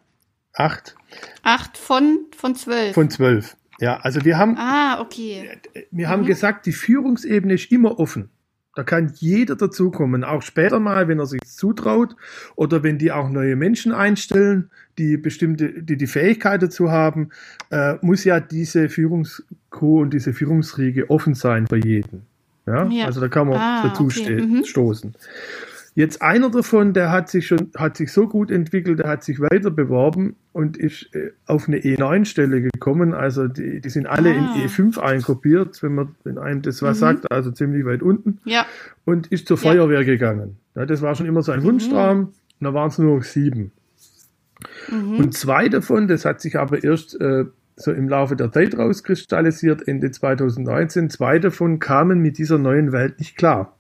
Acht. 0.53 0.95
Acht 1.41 1.77
von, 1.77 2.19
von 2.37 2.55
zwölf. 2.55 2.93
Von 2.93 3.09
zwölf. 3.09 3.55
Ja, 3.83 3.97
also 3.97 4.23
wir 4.23 4.37
haben, 4.37 4.55
ah, 4.57 5.01
okay. 5.01 5.49
wir 5.91 6.07
haben 6.07 6.21
mhm. 6.21 6.27
gesagt, 6.27 6.65
die 6.65 6.71
Führungsebene 6.71 7.55
ist 7.55 7.69
immer 7.69 7.99
offen. 7.99 8.29
Da 8.75 8.83
kann 8.83 9.11
jeder 9.17 9.57
dazukommen, 9.57 10.23
auch 10.23 10.41
später 10.41 10.79
mal, 10.79 11.09
wenn 11.09 11.19
er 11.19 11.25
sich 11.25 11.41
zutraut 11.45 12.15
oder 12.55 12.81
wenn 12.81 12.97
die 12.97 13.11
auch 13.11 13.29
neue 13.29 13.57
Menschen 13.57 13.91
einstellen, 13.91 14.71
die 14.97 15.17
bestimmte, 15.17 15.83
die 15.83 15.97
die 15.97 16.07
Fähigkeit 16.07 16.63
dazu 16.63 16.91
haben, 16.91 17.29
äh, 17.71 17.95
muss 18.01 18.23
ja 18.23 18.39
diese 18.39 18.87
Führungscrew 18.87 20.01
und 20.01 20.13
diese 20.13 20.31
Führungsriege 20.31 21.09
offen 21.09 21.35
sein 21.35 21.67
für 21.67 21.77
jeden. 21.77 22.25
Ja, 22.65 22.87
ja. 22.87 23.05
also 23.05 23.19
da 23.19 23.27
kann 23.27 23.49
man 23.49 23.57
ah, 23.57 23.87
dazu 23.89 24.05
okay. 24.05 24.41
mhm. 24.41 24.63
stoßen. 24.63 25.13
Jetzt 25.95 26.23
einer 26.23 26.49
davon, 26.49 26.93
der 26.93 27.11
hat 27.11 27.29
sich 27.29 27.45
schon, 27.45 27.71
hat 27.77 27.97
sich 27.97 28.11
so 28.11 28.27
gut 28.27 28.49
entwickelt, 28.49 28.99
der 28.99 29.09
hat 29.09 29.23
sich 29.23 29.39
weiter 29.39 29.69
beworben 29.69 30.35
und 30.51 30.75
ist 30.75 31.13
äh, 31.13 31.31
auf 31.45 31.67
eine 31.67 31.77
E9-Stelle 31.77 32.61
gekommen. 32.61 33.13
Also 33.13 33.47
die, 33.47 33.79
die 33.79 33.89
sind 33.89 34.07
alle 34.07 34.31
ah. 34.31 34.33
in 34.33 34.67
E5 34.67 34.99
einkopiert, 34.99 35.83
wenn 35.83 35.93
man 35.93 36.15
wenn 36.23 36.39
einem 36.39 36.63
das 36.63 36.81
was 36.81 36.97
mhm. 36.97 36.99
sagt, 36.99 37.31
also 37.31 37.51
ziemlich 37.51 37.85
weit 37.85 38.01
unten. 38.01 38.39
Ja. 38.45 38.65
Und 39.05 39.27
ist 39.27 39.47
zur 39.47 39.57
Feuerwehr 39.57 40.01
ja. 40.01 40.05
gegangen. 40.05 40.57
Ja, 40.75 40.87
das 40.87 41.03
war 41.03 41.13
schon 41.13 41.27
immer 41.27 41.43
sein 41.43 41.63
Wunschtraum. 41.63 42.17
Mhm. 42.17 42.23
Und 42.25 42.35
da 42.61 42.73
waren 42.73 42.87
es 42.87 42.97
nur 42.97 43.17
noch 43.17 43.23
sieben. 43.23 43.71
Mhm. 44.89 45.17
Und 45.17 45.33
zwei 45.35 45.69
davon, 45.69 46.07
das 46.07 46.25
hat 46.25 46.41
sich 46.41 46.57
aber 46.57 46.83
erst 46.83 47.19
äh, 47.21 47.45
so 47.75 47.91
im 47.91 48.09
Laufe 48.09 48.35
der 48.35 48.51
Zeit 48.51 48.77
rauskristallisiert, 48.77 49.87
Ende 49.87 50.11
2019, 50.11 51.09
zwei 51.09 51.39
davon 51.39 51.79
kamen 51.79 52.19
mit 52.19 52.37
dieser 52.37 52.57
neuen 52.57 52.91
Welt 52.91 53.19
nicht 53.19 53.35
klar. 53.35 53.77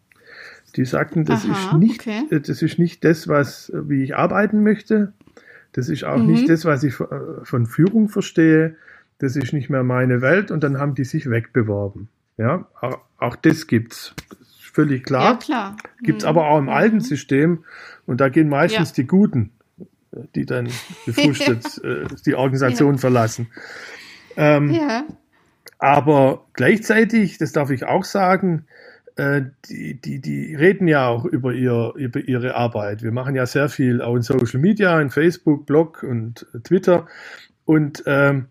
Die 0.75 0.85
sagten, 0.85 1.23
das 1.25 1.45
Aha, 1.45 1.53
ist 1.53 1.73
nicht, 1.77 2.01
okay. 2.01 2.23
Äh, 2.29 2.39
das 2.39 2.61
ist 2.61 2.79
nicht 2.79 3.03
das, 3.03 3.27
was, 3.27 3.71
wie 3.73 4.03
ich 4.03 4.15
arbeiten 4.15 4.63
möchte. 4.63 5.13
Das 5.71 5.89
ist 5.89 6.03
auch 6.03 6.17
mhm. 6.17 6.27
nicht 6.27 6.49
das, 6.49 6.65
was 6.65 6.83
ich 6.83 6.99
äh, 6.99 7.05
von 7.43 7.65
Führung 7.65 8.09
verstehe. 8.09 8.75
Das 9.19 9.35
ist 9.35 9.53
nicht 9.53 9.69
mehr 9.69 9.83
meine 9.83 10.21
Welt. 10.21 10.51
Und 10.51 10.63
dann 10.63 10.79
haben 10.79 10.95
die 10.95 11.03
sich 11.03 11.29
wegbeworben. 11.29 12.09
Ja, 12.37 12.67
auch, 12.81 12.99
auch 13.17 13.35
das 13.35 13.67
gibt's. 13.67 14.15
Das 14.39 14.47
ist 14.49 14.61
völlig 14.61 15.03
klar. 15.03 15.33
Ja, 15.33 15.37
klar. 15.37 15.77
Gibt's 16.01 16.23
mhm. 16.23 16.29
aber 16.29 16.47
auch 16.47 16.57
im 16.57 16.69
alten 16.69 16.97
mhm. 16.97 17.01
System. 17.01 17.63
Und 18.05 18.19
da 18.19 18.29
gehen 18.29 18.49
meistens 18.49 18.89
ja. 18.89 18.95
die 18.95 19.07
Guten, 19.07 19.51
die 20.35 20.45
dann 20.45 20.69
befrustet 21.05 21.77
äh, 21.83 22.05
die 22.25 22.33
Organisation 22.33 22.95
ja. 22.95 22.99
verlassen. 22.99 23.47
Ähm, 24.35 24.71
ja. 24.71 25.05
Aber 25.77 26.45
gleichzeitig, 26.53 27.37
das 27.37 27.51
darf 27.51 27.69
ich 27.69 27.85
auch 27.85 28.03
sagen, 28.03 28.65
äh, 28.65 28.83
die, 29.17 30.01
die, 30.01 30.19
die 30.19 30.55
reden 30.55 30.87
ja 30.87 31.07
auch 31.07 31.25
über, 31.25 31.53
ihr, 31.53 31.93
über 31.95 32.19
ihre 32.19 32.55
Arbeit. 32.55 33.03
Wir 33.03 33.11
machen 33.11 33.35
ja 33.35 33.45
sehr 33.45 33.69
viel 33.69 34.01
auch 34.01 34.15
in 34.15 34.23
Social 34.23 34.59
Media, 34.59 34.99
in 34.99 35.11
Facebook, 35.11 35.65
Blog 35.67 36.03
und 36.03 36.47
Twitter. 36.63 37.05
Und 37.65 38.03
ähm, 38.07 38.47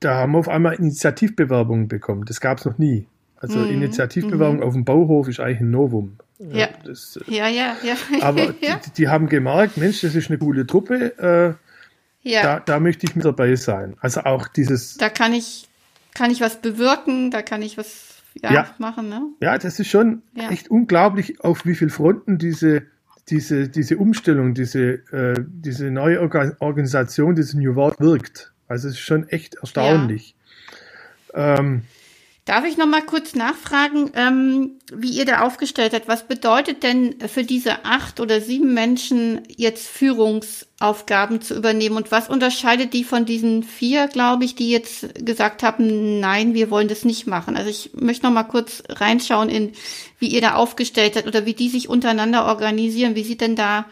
da 0.00 0.14
haben 0.14 0.32
wir 0.32 0.38
auf 0.38 0.48
einmal 0.48 0.74
Initiativbewerbungen 0.74 1.88
bekommen. 1.88 2.24
Das 2.24 2.40
gab 2.40 2.58
es 2.58 2.64
noch 2.64 2.78
nie. 2.78 3.06
Also 3.36 3.58
mhm. 3.58 3.70
Initiativbewerbung 3.70 4.56
mhm. 4.58 4.62
auf 4.62 4.72
dem 4.72 4.84
Bauhof 4.84 5.28
ist 5.28 5.40
eigentlich 5.40 5.60
ein 5.60 5.70
Novum. 5.70 6.16
Ja, 6.38 6.68
das, 6.84 7.18
ja, 7.26 7.48
ja, 7.48 7.76
ja. 7.82 7.96
Aber 8.20 8.54
ja. 8.60 8.80
Die, 8.84 8.90
die, 8.96 9.08
haben 9.08 9.28
gemerkt, 9.28 9.76
Mensch, 9.76 10.00
das 10.02 10.14
ist 10.14 10.30
eine 10.30 10.38
coole 10.38 10.66
Truppe. 10.66 11.58
Äh, 12.22 12.28
ja. 12.28 12.42
da, 12.42 12.60
da 12.60 12.80
möchte 12.80 13.06
ich 13.06 13.16
mit 13.16 13.24
dabei 13.24 13.56
sein. 13.56 13.96
Also 14.00 14.20
auch 14.20 14.48
dieses. 14.48 14.96
Da 14.96 15.08
kann 15.08 15.32
ich, 15.32 15.68
kann 16.14 16.30
ich 16.30 16.40
was 16.40 16.60
bewirken, 16.60 17.30
da 17.30 17.42
kann 17.42 17.62
ich 17.62 17.76
was 17.76 18.17
ja, 18.42 18.52
ja. 18.52 18.74
machen. 18.78 19.08
Ne? 19.08 19.22
Ja, 19.40 19.58
das 19.58 19.78
ist 19.78 19.88
schon 19.88 20.22
ja. 20.34 20.50
echt 20.50 20.70
unglaublich, 20.70 21.40
auf 21.42 21.64
wie 21.64 21.74
vielen 21.74 21.90
Fronten 21.90 22.38
diese, 22.38 22.82
diese, 23.28 23.68
diese 23.68 23.96
Umstellung, 23.96 24.54
diese, 24.54 25.02
äh, 25.12 25.34
diese 25.46 25.90
neue 25.90 26.20
Organ 26.20 26.56
Organisation, 26.60 27.34
diese 27.34 27.58
New 27.58 27.74
World 27.74 28.00
wirkt. 28.00 28.52
Also 28.68 28.88
es 28.88 28.94
ist 28.94 29.00
schon 29.00 29.28
echt 29.28 29.54
erstaunlich. 29.56 30.34
Ja. 31.34 31.58
Ähm, 31.58 31.82
Darf 32.48 32.64
ich 32.64 32.78
noch 32.78 32.86
mal 32.86 33.02
kurz 33.02 33.34
nachfragen, 33.34 34.10
ähm, 34.14 34.70
wie 34.90 35.10
ihr 35.10 35.26
da 35.26 35.40
aufgestellt 35.42 35.92
habt? 35.92 36.08
Was 36.08 36.26
bedeutet 36.26 36.82
denn 36.82 37.16
für 37.26 37.44
diese 37.44 37.84
acht 37.84 38.20
oder 38.20 38.40
sieben 38.40 38.72
Menschen 38.72 39.42
jetzt 39.54 39.86
Führungsaufgaben 39.86 41.42
zu 41.42 41.54
übernehmen? 41.54 41.98
Und 41.98 42.10
was 42.10 42.30
unterscheidet 42.30 42.94
die 42.94 43.04
von 43.04 43.26
diesen 43.26 43.64
vier, 43.64 44.08
glaube 44.08 44.46
ich, 44.46 44.54
die 44.54 44.70
jetzt 44.70 45.26
gesagt 45.26 45.62
haben, 45.62 46.20
nein, 46.20 46.54
wir 46.54 46.70
wollen 46.70 46.88
das 46.88 47.04
nicht 47.04 47.26
machen? 47.26 47.54
Also 47.54 47.68
ich 47.68 47.90
möchte 47.92 48.24
noch 48.24 48.32
mal 48.32 48.44
kurz 48.44 48.82
reinschauen 48.88 49.50
in, 49.50 49.72
wie 50.18 50.28
ihr 50.28 50.40
da 50.40 50.54
aufgestellt 50.54 51.16
habt 51.16 51.26
oder 51.26 51.44
wie 51.44 51.52
die 51.52 51.68
sich 51.68 51.90
untereinander 51.90 52.46
organisieren. 52.46 53.14
Wie 53.14 53.24
sieht 53.24 53.42
denn 53.42 53.56
da, 53.56 53.84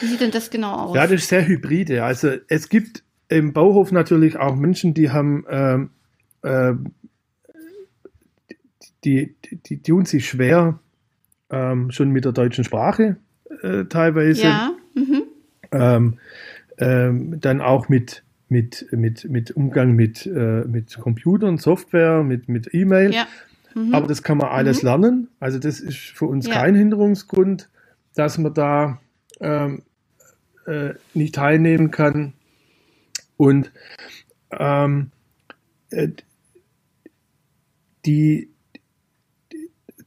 wie 0.00 0.06
sieht 0.06 0.20
denn 0.20 0.30
das 0.30 0.50
genau 0.50 0.74
aus? 0.74 0.94
Ja, 0.94 1.08
das 1.08 1.22
ist 1.22 1.28
sehr 1.28 1.44
hybride. 1.44 2.04
Also 2.04 2.34
es 2.46 2.68
gibt 2.68 3.02
im 3.28 3.52
Bauhof 3.52 3.90
natürlich 3.90 4.36
auch 4.36 4.54
Menschen, 4.54 4.94
die 4.94 5.10
haben 5.10 5.44
ähm, 5.50 5.90
äh, 6.42 6.74
die, 9.04 9.34
die, 9.66 9.82
tun 9.82 10.04
sich 10.04 10.28
schwer 10.28 10.78
ähm, 11.50 11.90
schon 11.90 12.10
mit 12.10 12.24
der 12.24 12.32
deutschen 12.32 12.64
Sprache 12.64 13.16
äh, 13.62 13.84
teilweise. 13.84 14.42
Ja. 14.42 14.72
Mhm. 14.94 15.22
Ähm, 15.72 16.18
ähm, 16.78 17.40
dann 17.40 17.60
auch 17.60 17.88
mit, 17.88 18.24
mit, 18.48 18.86
mit, 18.92 19.28
mit 19.30 19.50
Umgang 19.52 19.92
mit, 19.92 20.26
äh, 20.26 20.64
mit 20.66 20.98
Computern, 20.98 21.58
Software, 21.58 22.22
mit, 22.22 22.48
mit 22.48 22.74
E-Mail. 22.74 23.12
Ja. 23.12 23.26
Mhm. 23.74 23.94
Aber 23.94 24.06
das 24.06 24.22
kann 24.22 24.38
man 24.38 24.48
alles 24.48 24.82
mhm. 24.82 24.88
lernen. 24.88 25.28
Also 25.38 25.58
das 25.58 25.80
ist 25.80 25.98
für 25.98 26.26
uns 26.26 26.46
ja. 26.46 26.54
kein 26.54 26.74
Hinderungsgrund, 26.74 27.68
dass 28.14 28.38
man 28.38 28.54
da 28.54 29.00
ähm, 29.40 29.82
äh, 30.66 30.94
nicht 31.14 31.34
teilnehmen 31.36 31.90
kann. 31.90 32.32
Und 33.36 33.70
ähm, 34.50 35.10
äh, 35.90 36.08
die, 38.04 38.49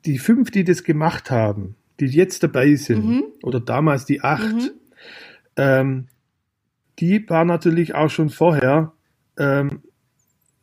die 0.06 0.18
fünf, 0.18 0.52
die 0.52 0.64
das 0.64 0.84
gemacht 0.84 1.32
haben, 1.32 1.76
die 2.00 2.06
jetzt 2.06 2.44
dabei 2.44 2.76
sind, 2.76 3.06
mhm. 3.06 3.24
oder 3.42 3.60
damals 3.60 4.06
die 4.06 4.22
acht, 4.22 4.56
mhm. 4.56 4.72
ähm, 5.58 6.08
die 7.00 7.28
waren 7.30 7.48
natürlich 7.48 7.96
auch 7.96 8.10
schon 8.10 8.30
vorher 8.30 8.94
ähm, 9.38 9.82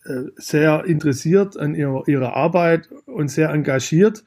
äh, 0.04 0.30
sehr 0.36 0.84
interessiert 0.84 1.58
an 1.58 1.74
ihrer, 1.74 2.06
ihrer 2.08 2.36
Arbeit 2.36 2.88
und 3.06 3.28
sehr 3.28 3.50
engagiert 3.50 4.24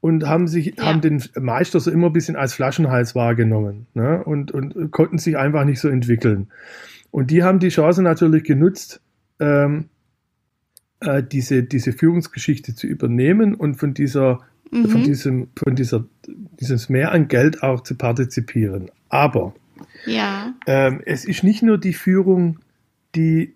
und 0.00 0.26
haben 0.26 0.46
sich, 0.46 0.76
ja. 0.76 0.84
haben 0.84 1.00
den 1.00 1.22
Meister 1.34 1.80
so 1.80 1.90
immer 1.90 2.08
ein 2.08 2.12
bisschen 2.12 2.36
als 2.36 2.54
Flaschenhals 2.54 3.14
wahrgenommen 3.14 3.86
ne? 3.94 4.22
und, 4.22 4.52
und 4.52 4.90
konnten 4.92 5.18
sich 5.18 5.36
einfach 5.36 5.64
nicht 5.64 5.80
so 5.80 5.88
entwickeln. 5.88 6.48
Und 7.10 7.30
die 7.30 7.42
haben 7.42 7.58
die 7.58 7.70
Chance 7.70 8.02
natürlich 8.02 8.44
genutzt, 8.44 9.00
ähm, 9.40 9.88
äh, 11.00 11.22
diese, 11.22 11.62
diese 11.62 11.92
Führungsgeschichte 11.92 12.74
zu 12.74 12.86
übernehmen 12.86 13.54
und 13.54 13.76
von 13.76 13.94
dieser 13.94 14.40
mhm. 14.70 14.88
von 14.88 15.02
diesem, 15.04 15.48
von 15.56 15.74
dieser, 15.74 16.04
dieses 16.60 16.88
Mehr 16.88 17.12
an 17.12 17.28
Geld 17.28 17.62
auch 17.62 17.82
zu 17.82 17.94
partizipieren. 17.94 18.90
Aber 19.08 19.54
ja. 20.06 20.54
ähm, 20.66 21.02
es 21.04 21.24
ist 21.24 21.42
nicht 21.42 21.62
nur 21.62 21.78
die 21.78 21.94
Führung, 21.94 22.58
die 23.14 23.54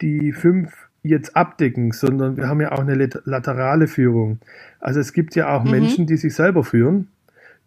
die 0.00 0.32
fünf 0.32 0.88
jetzt 1.02 1.36
abdecken, 1.36 1.92
sondern 1.92 2.36
wir 2.36 2.48
haben 2.48 2.60
ja 2.60 2.72
auch 2.72 2.80
eine 2.80 2.94
laterale 3.24 3.86
Führung. 3.86 4.40
Also 4.80 5.00
es 5.00 5.12
gibt 5.12 5.34
ja 5.34 5.56
auch 5.56 5.64
mhm. 5.64 5.70
Menschen, 5.70 6.06
die 6.06 6.16
sich 6.16 6.34
selber 6.34 6.64
führen 6.64 7.08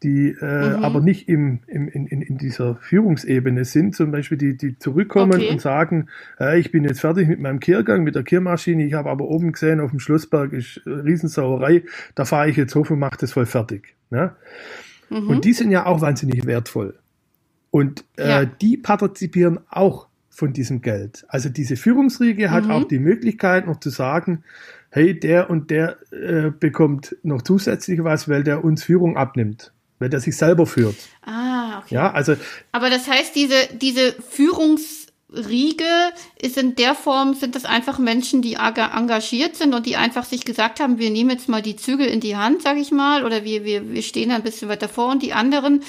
die 0.04 0.30
äh, 0.30 0.78
mhm. 0.78 0.84
aber 0.84 1.00
nicht 1.00 1.30
im, 1.30 1.60
im, 1.68 1.88
in, 1.88 2.08
in 2.08 2.38
dieser 2.38 2.76
Führungsebene 2.78 3.66
sind, 3.66 3.96
zum 3.96 4.12
Beispiel 4.12 4.38
die, 4.38 4.58
die 4.58 4.78
zurückkommen 4.80 5.36
okay. 5.36 5.50
und 5.50 5.62
sagen, 5.62 6.08
äh, 6.40 6.60
ich 6.60 6.72
bin 6.72 6.84
jetzt 6.84 7.02
fertig 7.02 7.28
mit 7.28 7.40
meinem 7.40 7.60
Kehrgang, 7.60 8.04
mit 8.04 8.16
der 8.16 8.24
Kehrmaschine, 8.24 8.84
ich 8.84 8.94
habe 8.94 9.12
aber 9.12 9.26
oben 9.26 9.52
gesehen, 9.52 9.80
auf 9.80 9.92
dem 9.92 10.00
Schlossberg 10.00 10.54
ist 10.54 10.82
Riesensauerei, 10.86 11.84
da 12.16 12.26
fahre 12.26 12.50
ich 12.50 12.58
jetzt 12.58 12.74
hoch 12.74 12.90
und 12.90 13.00
mache 13.00 13.18
das 13.20 13.34
voll 13.34 13.46
fertig. 13.46 13.96
Ne? 14.10 14.36
Mhm. 15.10 15.28
Und 15.28 15.46
die 15.46 15.54
sind 15.54 15.70
ja 15.70 15.86
auch 15.86 16.02
wahnsinnig 16.02 16.46
wertvoll. 16.48 16.98
Und 17.70 18.04
äh, 18.18 18.28
ja. 18.28 18.46
die 18.46 18.78
partizipieren 18.78 19.60
auch 19.70 20.08
von 20.30 20.52
diesem 20.52 20.82
Geld. 20.82 21.26
Also 21.28 21.50
diese 21.50 21.76
Führungsriege 21.76 22.48
mhm. 22.48 22.52
hat 22.52 22.70
auch 22.72 22.86
die 22.86 23.00
Möglichkeit 23.00 23.68
noch 23.68 23.80
zu 23.80 23.92
sagen, 23.92 24.44
hey, 24.90 25.18
der 25.18 25.52
und 25.52 25.70
der 25.70 25.98
äh, 26.12 26.50
bekommt 26.50 27.16
noch 27.22 27.44
zusätzlich 27.44 28.04
was, 28.04 28.28
weil 28.28 28.44
der 28.44 28.64
uns 28.64 28.84
Führung 28.84 29.16
abnimmt 29.16 29.72
weil 30.02 30.10
der 30.10 30.20
sich 30.20 30.36
selber 30.36 30.66
führt. 30.66 30.96
Ah, 31.26 31.80
okay. 31.80 31.96
Ja, 31.96 32.12
also. 32.12 32.36
Aber 32.72 32.90
das 32.90 33.08
heißt, 33.08 33.36
diese, 33.36 33.56
diese 33.74 34.14
Führungsriege 34.14 35.86
ist 36.42 36.58
in 36.58 36.76
der 36.76 36.96
Form, 36.96 37.36
sind 37.36 37.56
das 37.56 37.66
einfach 37.66 38.00
Menschen, 38.00 38.42
die 38.42 38.56
engagiert 38.56 39.56
sind 39.56 39.76
und 39.76 39.86
die 39.86 39.96
einfach 39.96 40.26
sich 40.26 40.44
gesagt 40.44 40.80
haben, 40.80 40.98
wir 40.98 41.12
nehmen 41.12 41.30
jetzt 41.30 41.48
mal 41.48 41.62
die 41.62 41.76
Zügel 41.76 42.08
in 42.08 42.20
die 42.20 42.36
Hand, 42.36 42.64
sag 42.64 42.78
ich 42.78 42.92
mal, 42.92 43.24
oder 43.24 43.46
wir, 43.46 43.64
wir, 43.64 43.94
wir 43.94 44.02
stehen 44.02 44.32
ein 44.32 44.44
bisschen 44.44 44.70
weiter 44.70 44.90
vor 44.90 45.12
und 45.12 45.22
die 45.22 45.34
anderen 45.34 45.84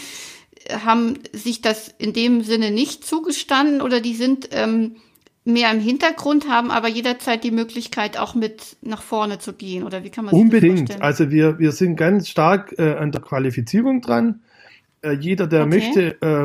haben 0.84 1.18
sich 1.32 1.62
das 1.62 1.92
in 1.98 2.12
dem 2.12 2.42
Sinne 2.42 2.70
nicht 2.70 3.04
zugestanden 3.04 3.80
oder 3.80 4.00
die 4.00 4.14
sind, 4.14 4.50
ähm, 4.52 4.96
mehr 5.44 5.72
im 5.72 5.80
Hintergrund 5.80 6.48
haben, 6.48 6.70
aber 6.70 6.88
jederzeit 6.88 7.42
die 7.42 7.50
Möglichkeit, 7.50 8.18
auch 8.18 8.34
mit 8.34 8.76
nach 8.82 9.02
vorne 9.02 9.38
zu 9.38 9.52
gehen? 9.52 9.84
Oder 9.84 10.04
wie 10.04 10.10
kann 10.10 10.24
man 10.24 10.34
Unbedingt. 10.34 11.00
Also 11.00 11.30
wir, 11.30 11.58
wir 11.58 11.72
sind 11.72 11.96
ganz 11.96 12.28
stark 12.28 12.74
äh, 12.78 12.94
an 12.94 13.12
der 13.12 13.20
Qualifizierung 13.20 14.00
dran. 14.00 14.40
Äh, 15.02 15.12
jeder, 15.12 15.46
der 15.46 15.66
okay. 15.66 15.68
möchte, 15.68 16.22
äh, 16.22 16.44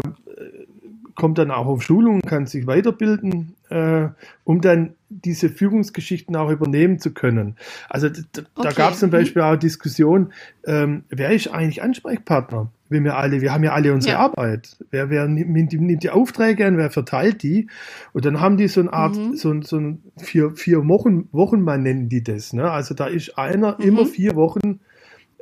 kommt 1.17 1.39
dann 1.39 1.51
auch 1.51 1.65
auf 1.65 1.83
Schulungen, 1.83 2.21
kann 2.21 2.45
sich 2.45 2.67
weiterbilden, 2.67 3.55
äh, 3.69 4.07
um 4.43 4.61
dann 4.61 4.93
diese 5.09 5.49
Führungsgeschichten 5.49 6.35
auch 6.35 6.49
übernehmen 6.49 6.99
zu 6.99 7.11
können. 7.11 7.57
Also 7.89 8.09
da, 8.09 8.43
okay. 8.55 8.73
gab 8.75 8.93
es 8.93 8.99
zum 8.99 9.09
mhm. 9.09 9.13
Beispiel 9.13 9.41
auch 9.41 9.55
Diskussionen, 9.55 10.31
ähm, 10.65 11.03
wer 11.09 11.31
ist 11.31 11.47
eigentlich 11.47 11.81
Ansprechpartner? 11.81 12.71
wenn 12.89 13.03
wir 13.03 13.17
alle, 13.17 13.41
wir 13.41 13.53
haben 13.53 13.65
ja 13.65 13.73
alle 13.73 13.93
unsere 13.93 14.13
ja. 14.13 14.19
Arbeit. 14.19 14.77
Wer, 14.91 15.09
wer 15.09 15.27
nimmt, 15.27 15.73
nimmt, 15.73 16.03
die 16.03 16.09
Aufträge 16.09 16.65
an, 16.65 16.77
wer 16.77 16.89
verteilt 16.89 17.43
die? 17.43 17.67
Und 18.13 18.23
dann 18.23 18.39
haben 18.39 18.55
die 18.55 18.69
so 18.69 18.79
eine 18.79 18.93
Art, 18.93 19.17
mhm. 19.17 19.35
so, 19.35 19.61
so 19.61 19.77
ein 19.77 20.03
vier, 20.17 20.51
vier 20.51 20.87
Wochen, 20.87 21.27
Wochenmann 21.33 21.83
nennen 21.83 22.09
die 22.09 22.23
das. 22.23 22.53
Ne? 22.53 22.71
Also 22.71 22.93
da 22.93 23.07
ist 23.07 23.37
einer 23.37 23.75
mhm. 23.77 23.85
immer 23.85 24.05
vier 24.05 24.35
Wochen 24.35 24.79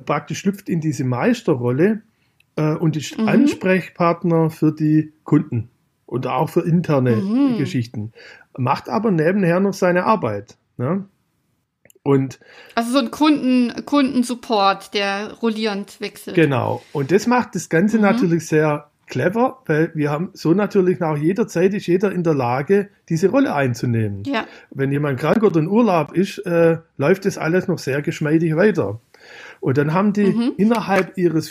praktisch 0.06 0.40
schlüpft 0.40 0.70
in 0.70 0.82
diese 0.82 1.04
Meisterrolle 1.04 2.02
äh, 2.56 2.76
und 2.76 2.96
ist 2.96 3.18
mhm. 3.18 3.28
Ansprechpartner 3.28 4.50
für 4.50 4.72
die 4.72 5.14
Kunden 5.24 5.70
und 6.06 6.28
auch 6.28 6.50
für 6.50 6.62
interne 6.62 7.16
mhm. 7.16 7.58
Geschichten. 7.58 8.14
Macht 8.58 8.90
aber 8.90 9.12
nebenher 9.12 9.60
noch 9.60 9.74
seine 9.74 10.06
Arbeit. 10.06 10.58
Ne? 10.78 11.06
Und 12.04 12.40
also 12.76 12.92
so 12.92 13.00
ein 13.00 13.10
Kunden, 13.10 13.86
Kundensupport, 13.86 14.94
der 14.94 15.34
rollierend 15.42 16.00
wechselt. 16.00 16.36
Genau. 16.36 16.84
Und 16.94 17.12
das 17.12 17.26
macht 17.26 17.56
das 17.56 17.68
Ganze 17.70 17.98
mhm. 17.98 18.04
natürlich 18.04 18.48
sehr 18.48 18.90
clever, 19.08 19.62
weil 19.66 19.92
wir 19.96 20.12
haben 20.12 20.30
so 20.34 20.54
natürlich 20.54 21.02
auch 21.02 21.18
jederzeit 21.18 21.74
ist 21.74 21.88
jeder 21.88 22.12
in 22.12 22.24
der 22.24 22.34
Lage, 22.34 22.90
diese 23.10 23.30
Rolle 23.30 23.54
einzunehmen. 23.54 24.24
Ja. 24.26 24.46
Wenn 24.72 24.92
jemand 24.92 25.20
krank 25.20 25.44
oder 25.44 25.60
in 25.60 25.68
Urlaub 25.68 26.14
ist, 26.14 26.40
äh, 26.40 26.78
läuft 26.98 27.26
das 27.26 27.38
alles 27.38 27.68
noch 27.68 27.80
sehr 27.80 28.02
geschmeidig 28.02 28.56
weiter. 28.56 29.00
Und 29.60 29.78
dann 29.78 29.94
haben 29.94 30.14
die 30.14 30.26
mhm. 30.26 30.54
innerhalb 30.58 31.18
ihres 31.18 31.50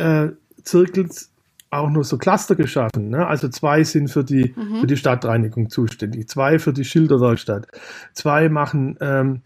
Führungszirkels 0.00 1.30
auch 1.70 1.88
nur 1.88 2.02
so 2.02 2.18
Cluster 2.18 2.56
geschaffen. 2.56 3.10
Ne? 3.10 3.26
Also 3.26 3.48
zwei 3.48 3.84
sind 3.84 4.08
für 4.08 4.24
die, 4.24 4.54
mhm. 4.56 4.80
für 4.80 4.86
die 4.86 4.96
Stadtreinigung 4.96 5.70
zuständig, 5.70 6.28
zwei 6.28 6.58
für 6.58 6.72
die 6.72 6.84
Schilderwerkstatt, 6.84 7.68
zwei 8.12 8.48
machen 8.48 8.96
ähm, 9.00 9.42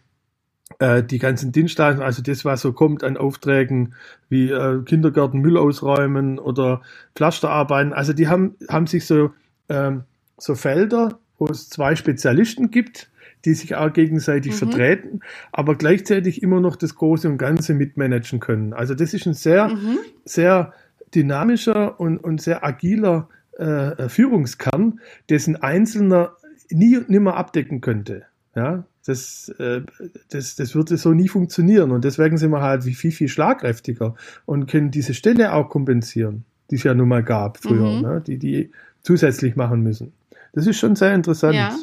äh, 0.79 1.03
die 1.03 1.19
ganzen 1.19 1.53
Dienstleistungen, 1.53 2.07
also 2.07 2.23
das, 2.23 2.47
was 2.47 2.63
so 2.63 2.73
kommt 2.73 3.05
an 3.05 3.19
Aufträgen 3.19 3.95
wie 4.31 4.51
äh, 4.51 4.83
Kindergarten, 4.85 5.41
Müll 5.41 5.59
ausräumen 5.59 6.39
oder 6.39 6.81
Pflasterarbeiten. 7.15 7.93
Also 7.93 8.15
die 8.15 8.29
haben, 8.29 8.55
haben 8.71 8.87
sich 8.87 9.07
so, 9.07 9.33
ähm, 9.69 10.05
so 10.39 10.55
Felder, 10.55 11.19
wo 11.39 11.47
es 11.47 11.69
zwei 11.69 11.95
Spezialisten 11.95 12.71
gibt, 12.71 13.11
die 13.45 13.55
sich 13.55 13.75
auch 13.75 13.93
gegenseitig 13.93 14.53
mhm. 14.53 14.57
vertreten, 14.57 15.21
aber 15.53 15.77
gleichzeitig 15.77 16.43
immer 16.43 16.61
noch 16.61 16.77
das 16.77 16.95
Große 16.95 17.29
und 17.29 17.39
Ganze 17.39 17.75
mitmanagen 17.75 18.41
können. 18.41 18.73
Also 18.73 18.95
das 18.95 19.15
ist 19.15 19.27
ein 19.27 19.35
sehr, 19.35 19.69
mhm. 19.69 19.99
sehr 20.25 20.73
dynamischer 21.15 22.01
und, 22.01 22.19
und 22.19 22.41
sehr 22.41 22.65
agiler 22.65 23.29
äh, 23.59 24.09
Führungskern, 24.09 25.01
dessen 25.29 25.57
Einzelner 25.57 26.37
nie 26.71 26.97
und 26.97 27.11
nimmer 27.11 27.37
abdecken 27.37 27.81
könnte. 27.81 28.25
Ja, 28.57 28.85
das, 29.07 29.49
äh, 29.59 29.83
das, 30.31 30.57
das 30.57 30.75
würde 30.75 30.97
so 30.97 31.13
nie 31.13 31.29
funktionieren. 31.29 31.91
Und 31.91 32.05
deswegen 32.05 32.37
sind 32.37 32.51
wir 32.51 32.63
halt 32.63 32.85
wie 32.87 32.95
viel, 32.95 33.13
viel 33.13 33.29
schlagkräftiger 33.29 34.15
und 34.47 34.67
können 34.67 34.91
diese 34.91 35.15
Stelle 35.15 35.53
auch 35.53 35.69
kompensieren, 35.69 36.45
die 36.71 36.77
es 36.77 36.85
ja 36.85 36.95
nun 36.95 37.09
mal 37.09 37.23
gab 37.23 37.59
früher, 37.59 37.97
mhm. 37.97 38.03
ne? 38.03 38.23
die 38.27 38.39
die 38.39 38.71
zusätzlich 39.03 39.57
machen 39.57 39.83
müssen. 39.83 40.13
Das 40.53 40.67
ist 40.67 40.79
schon 40.79 40.97
sehr 40.97 41.15
interessant. 41.15 41.55
Ja. 41.55 41.77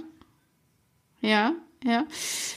Ja. 1.22 1.54
Ja. 1.84 2.06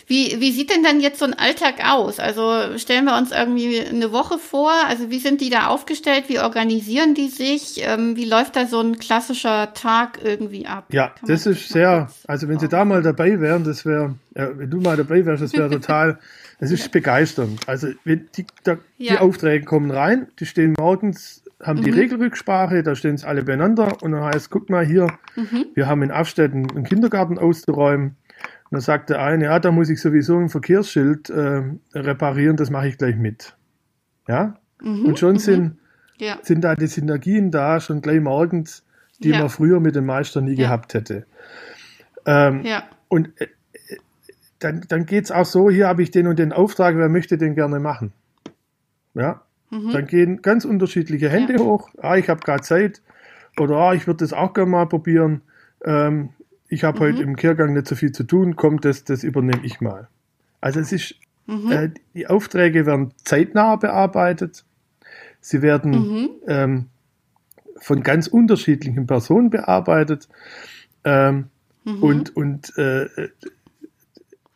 Wie, 0.07 0.39
wie 0.39 0.53
sieht 0.53 0.71
denn 0.71 0.83
dann 0.83 1.01
jetzt 1.01 1.19
so 1.19 1.25
ein 1.25 1.33
Alltag 1.33 1.77
aus? 1.83 2.21
Also 2.21 2.77
stellen 2.77 3.07
wir 3.07 3.17
uns 3.17 3.33
irgendwie 3.33 3.81
eine 3.81 4.13
Woche 4.13 4.37
vor. 4.37 4.71
Also 4.87 5.11
wie 5.11 5.19
sind 5.19 5.41
die 5.41 5.49
da 5.49 5.69
aufgestellt? 5.69 6.25
Wie 6.29 6.41
organisieren 6.41 7.15
die 7.15 7.29
sich? 7.29 7.81
Ähm, 7.83 8.17
wie 8.17 8.27
läuft 8.27 8.55
da 8.55 8.67
so 8.67 8.81
ein 8.81 8.99
klassischer 8.99 9.73
Tag 9.73 10.19
irgendwie 10.23 10.67
ab? 10.67 10.85
Ja, 10.93 11.15
das 11.27 11.47
ist 11.47 11.71
sehr, 11.71 12.11
also 12.27 12.49
wenn 12.49 12.59
Sie 12.59 12.69
da 12.69 12.85
mal 12.85 13.01
dabei 13.01 13.41
wären, 13.41 13.65
das 13.65 13.87
wäre, 13.87 14.15
ja, 14.37 14.59
wenn 14.59 14.69
du 14.69 14.79
mal 14.81 14.99
dabei 14.99 15.25
wärst, 15.25 15.43
das 15.43 15.55
wäre 15.55 15.71
total, 15.71 16.19
das 16.61 16.71
ist 16.71 16.93
begeisternd. 16.93 17.67
Also 17.67 17.89
wenn 18.05 18.29
die, 18.37 18.45
da, 18.63 18.77
ja. 18.99 19.15
die 19.15 19.19
Aufträge 19.21 19.65
kommen 19.65 19.91
rein, 19.91 20.27
die 20.39 20.45
stehen 20.45 20.75
morgens 20.79 21.41
haben 21.63 21.83
die 21.83 21.93
mhm. 21.93 21.99
Regelrücksprache, 21.99 22.83
da 22.83 22.95
stehen 22.95 23.15
es 23.15 23.25
alle 23.25 23.43
beieinander 23.43 24.03
und 24.03 24.13
dann 24.13 24.23
heißt, 24.23 24.51
guck 24.51 24.69
mal 24.69 24.85
hier, 24.85 25.07
mhm. 25.35 25.65
wir 25.73 25.87
haben 25.87 26.03
in 26.03 26.11
Afstetten 26.11 26.71
einen 26.71 26.85
Kindergarten 26.85 27.39
auszuräumen 27.39 28.17
dann 28.75 28.81
sagt 28.81 29.11
der 29.11 29.23
eine, 29.23 29.45
ja, 29.45 29.61
da 29.61 29.71
muss 29.71 29.89
ich 29.89 30.01
sowieso 30.01 30.37
ein 30.37 30.49
Verkehrsschild 30.49 31.31
äh, 31.31 31.63
reparieren, 31.95 32.57
das 32.57 32.71
mache 32.71 32.89
ich 32.89 32.99
gleich 32.99 33.17
mit. 33.17 33.57
Ja? 34.27 34.57
Mhm, 34.83 35.07
und 35.07 35.19
schon 35.19 35.35
mhm. 35.35 35.39
sind, 35.39 35.79
ja. 36.19 36.39
sind 36.43 36.63
da 36.63 36.75
die 36.75 36.89
Synergien 36.89 37.53
da, 37.53 37.79
schon 37.79 38.01
gleich 38.01 38.21
morgens, 38.21 38.85
die 39.21 39.31
ja. 39.31 39.39
man 39.39 39.49
früher 39.49 39.79
mit 39.79 39.95
dem 39.95 40.07
Meister 40.07 40.41
nie 40.41 40.55
ja. 40.55 40.67
gehabt 40.67 40.95
hätte. 40.95 41.25
Ähm, 42.27 42.65
ja. 42.65 42.83
Und 43.09 43.41
äh, 43.41 43.47
dann, 44.59 44.85
dann 44.89 45.07
geht 45.07 45.27
es 45.27 45.31
auch 45.31 45.47
so, 45.47 45.71
hier 45.71 45.87
habe 45.87 46.03
ich 46.03 46.11
den 46.11 46.27
und 46.27 46.39
den 46.39 46.53
Auftrag, 46.53 46.97
wer 46.97 47.09
möchte 47.09 47.39
den 47.39 47.55
gerne 47.55 47.79
machen? 47.79 48.13
Ja. 49.15 49.43
Mhm. 49.71 49.93
Dann 49.93 50.07
gehen 50.07 50.43
ganz 50.43 50.65
unterschiedliche 50.65 51.29
Hände 51.29 51.63
hoch. 51.63 51.91
Ah, 51.99 52.17
ich 52.17 52.29
habe 52.29 52.41
gerade 52.41 52.63
Zeit. 52.63 53.03
Oder 53.59 53.77
ah, 53.77 53.95
ich 53.95 54.09
würde 54.09 54.25
das 54.25 54.33
auch 54.33 54.53
gerne 54.53 54.71
mal 54.71 54.87
probieren. 54.87 55.43
Ähm, 55.85 56.31
ich 56.75 56.83
habe 56.83 56.99
mhm. 56.99 57.03
heute 57.03 57.23
im 57.23 57.37
Kehrgang 57.37 57.73
nicht 57.73 57.87
so 57.87 57.95
viel 57.95 58.11
zu 58.11 58.25
tun, 58.25 58.57
kommt 58.57 58.85
das, 58.85 59.05
das 59.05 59.23
übernehme 59.23 59.65
ich 59.65 59.81
mal. 59.81 60.09
Also 60.61 60.81
es 60.81 60.91
ist, 60.93 61.15
mhm. 61.47 61.71
äh, 61.71 61.91
die 62.15 62.27
Aufträge 62.27 62.85
werden 62.85 63.13
zeitnah 63.25 63.77
bearbeitet. 63.77 64.65
Sie 65.41 65.63
werden 65.63 65.93
mhm. 65.93 66.31
ähm, 66.49 66.87
von 67.79 68.03
ganz 68.03 68.27
unterschiedlichen 68.27 69.07
Personen 69.07 69.51
bearbeitet. 69.51 70.29
Ähm, 71.05 71.47
mhm. 71.85 72.03
Und, 72.03 72.37
und 72.37 72.77
äh, 72.77 73.07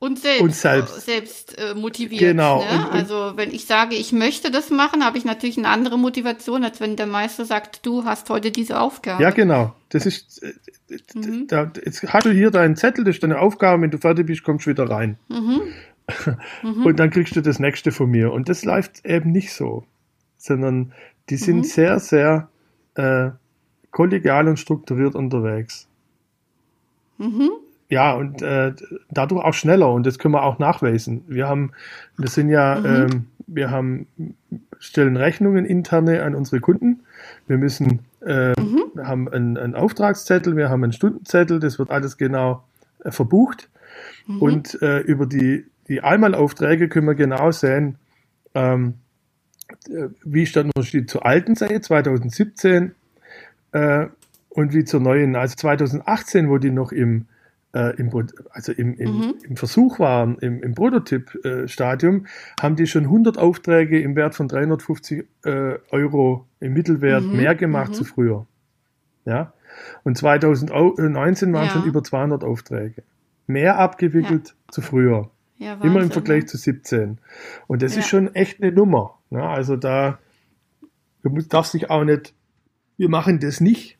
und 0.00 0.18
selbst, 0.18 0.42
und 0.42 0.54
selbst. 0.54 1.00
selbst 1.06 1.58
äh, 1.58 1.74
motiviert. 1.74 2.20
Genau. 2.20 2.62
Ne? 2.62 2.70
Und, 2.70 2.84
und, 2.84 2.92
also 2.92 3.32
wenn 3.36 3.52
ich 3.52 3.66
sage, 3.66 3.96
ich 3.96 4.12
möchte 4.12 4.50
das 4.50 4.70
machen, 4.70 5.04
habe 5.04 5.18
ich 5.18 5.24
natürlich 5.24 5.58
eine 5.58 5.68
andere 5.68 5.98
Motivation, 5.98 6.62
als 6.62 6.80
wenn 6.80 6.94
der 6.94 7.06
Meister 7.06 7.44
sagt, 7.44 7.84
du 7.84 8.04
hast 8.04 8.30
heute 8.30 8.52
diese 8.52 8.78
Aufgabe. 8.78 9.22
Ja, 9.22 9.30
genau. 9.30 9.74
Das 9.88 10.06
ist, 10.06 10.42
äh, 10.42 10.52
mhm. 11.14 11.48
da, 11.48 11.72
jetzt 11.84 12.04
hast 12.12 12.26
du 12.26 12.30
hier 12.30 12.52
deinen 12.52 12.76
Zettel, 12.76 13.04
das 13.04 13.16
ist 13.16 13.24
deine 13.24 13.40
Aufgabe, 13.40 13.82
wenn 13.82 13.90
du 13.90 13.98
fertig 13.98 14.26
bist, 14.26 14.44
kommst 14.44 14.66
du 14.66 14.70
wieder 14.70 14.88
rein. 14.88 15.18
Mhm. 15.28 15.62
mhm. 16.62 16.82
und 16.86 17.00
dann 17.00 17.10
kriegst 17.10 17.34
du 17.34 17.40
das 17.40 17.58
nächste 17.58 17.90
von 17.90 18.08
mir. 18.08 18.32
Und 18.32 18.48
das 18.48 18.64
läuft 18.64 19.04
eben 19.04 19.32
nicht 19.32 19.52
so, 19.52 19.84
sondern 20.36 20.92
die 21.28 21.36
sind 21.36 21.58
mhm. 21.58 21.64
sehr, 21.64 21.98
sehr 21.98 22.48
äh, 22.94 23.30
kollegial 23.90 24.46
und 24.46 24.58
strukturiert 24.58 25.16
unterwegs. 25.16 25.88
Mhm 27.18 27.50
ja, 27.90 28.12
und 28.12 28.42
äh, 28.42 28.74
dadurch 29.10 29.44
auch 29.44 29.54
schneller 29.54 29.90
und 29.92 30.06
das 30.06 30.18
können 30.18 30.34
wir 30.34 30.42
auch 30.42 30.58
nachweisen. 30.58 31.24
Wir 31.26 31.48
haben, 31.48 31.72
das 32.18 32.34
sind 32.34 32.50
ja, 32.50 32.78
mhm. 32.78 32.86
ähm, 32.86 33.26
wir 33.46 33.70
haben, 33.70 34.06
stellen 34.78 35.16
Rechnungen 35.16 35.64
interne 35.64 36.22
an 36.22 36.34
unsere 36.34 36.60
Kunden. 36.60 37.00
Wir 37.46 37.56
müssen, 37.56 38.00
äh, 38.24 38.50
mhm. 38.60 38.82
wir 38.94 39.06
haben 39.06 39.28
einen, 39.28 39.56
einen, 39.56 39.74
Auftragszettel, 39.74 40.56
wir 40.56 40.68
haben 40.68 40.84
einen 40.84 40.92
Stundenzettel, 40.92 41.60
das 41.60 41.78
wird 41.78 41.90
alles 41.90 42.18
genau 42.18 42.62
äh, 43.04 43.10
verbucht. 43.10 43.70
Mhm. 44.26 44.42
Und 44.42 44.82
äh, 44.82 44.98
über 45.00 45.24
die, 45.24 45.64
die 45.88 46.02
Einmalaufträge 46.02 46.88
können 46.88 47.06
wir 47.06 47.14
genau 47.14 47.50
sehen, 47.52 47.96
ähm, 48.54 48.94
äh, 49.88 50.08
wie 50.24 50.42
ist 50.42 50.56
der 50.56 50.66
Unterschied 50.66 51.08
zur 51.08 51.24
alten 51.24 51.54
Seite 51.54 51.80
2017 51.80 52.94
äh, 53.72 54.06
und 54.50 54.74
wie 54.74 54.84
zur 54.84 55.00
neuen, 55.00 55.36
also 55.36 55.56
2018, 55.56 56.50
wo 56.50 56.58
die 56.58 56.70
noch 56.70 56.92
im 56.92 57.26
äh, 57.74 57.96
im, 57.96 58.10
also 58.50 58.72
im, 58.72 58.94
im, 58.94 59.18
mhm. 59.18 59.34
im, 59.42 59.56
Versuch 59.56 59.98
waren, 59.98 60.38
im, 60.38 60.62
im 60.62 60.74
Prototyp-Stadium, 60.74 62.26
haben 62.60 62.76
die 62.76 62.86
schon 62.86 63.04
100 63.04 63.38
Aufträge 63.38 64.00
im 64.00 64.16
Wert 64.16 64.34
von 64.34 64.48
350 64.48 65.26
äh, 65.44 65.78
Euro 65.90 66.46
im 66.60 66.72
Mittelwert 66.72 67.24
mhm. 67.24 67.36
mehr 67.36 67.54
gemacht 67.54 67.90
mhm. 67.90 67.94
zu 67.94 68.04
früher. 68.04 68.46
Ja? 69.24 69.52
Und 70.04 70.16
2019 70.16 71.52
waren 71.52 71.66
ja. 71.66 71.70
schon 71.70 71.84
über 71.84 72.02
200 72.02 72.44
Aufträge. 72.44 73.02
Mehr 73.46 73.78
abgewickelt 73.78 74.48
ja. 74.48 74.72
zu 74.72 74.80
früher. 74.80 75.30
Ja, 75.58 75.74
Immer 75.82 76.02
im 76.02 76.10
Vergleich 76.10 76.46
zu 76.46 76.56
17. 76.56 77.18
Und 77.66 77.82
das 77.82 77.96
ist 77.96 78.08
schon 78.08 78.32
echt 78.34 78.62
eine 78.62 78.70
Nummer. 78.70 79.18
Ne? 79.30 79.42
Also 79.42 79.76
da, 79.76 80.18
du 81.22 81.30
darfst 81.42 81.74
dich 81.74 81.90
auch 81.90 82.04
nicht, 82.04 82.32
wir 82.96 83.08
machen 83.08 83.40
das 83.40 83.60
nicht, 83.60 83.97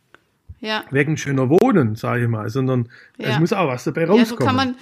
ja. 0.60 0.84
wegen 0.90 1.16
schöner 1.16 1.48
Wohnen, 1.48 1.94
sage 1.94 2.24
ich 2.24 2.28
mal, 2.28 2.48
sondern 2.48 2.88
ja. 3.16 3.28
es 3.28 3.38
muss 3.40 3.52
auch 3.52 3.68
was 3.68 3.84
dabei 3.84 4.06
rauskommen. 4.06 4.18
Ja, 4.18 4.26
so 4.26 4.36
kann 4.36 4.56
man, 4.56 4.74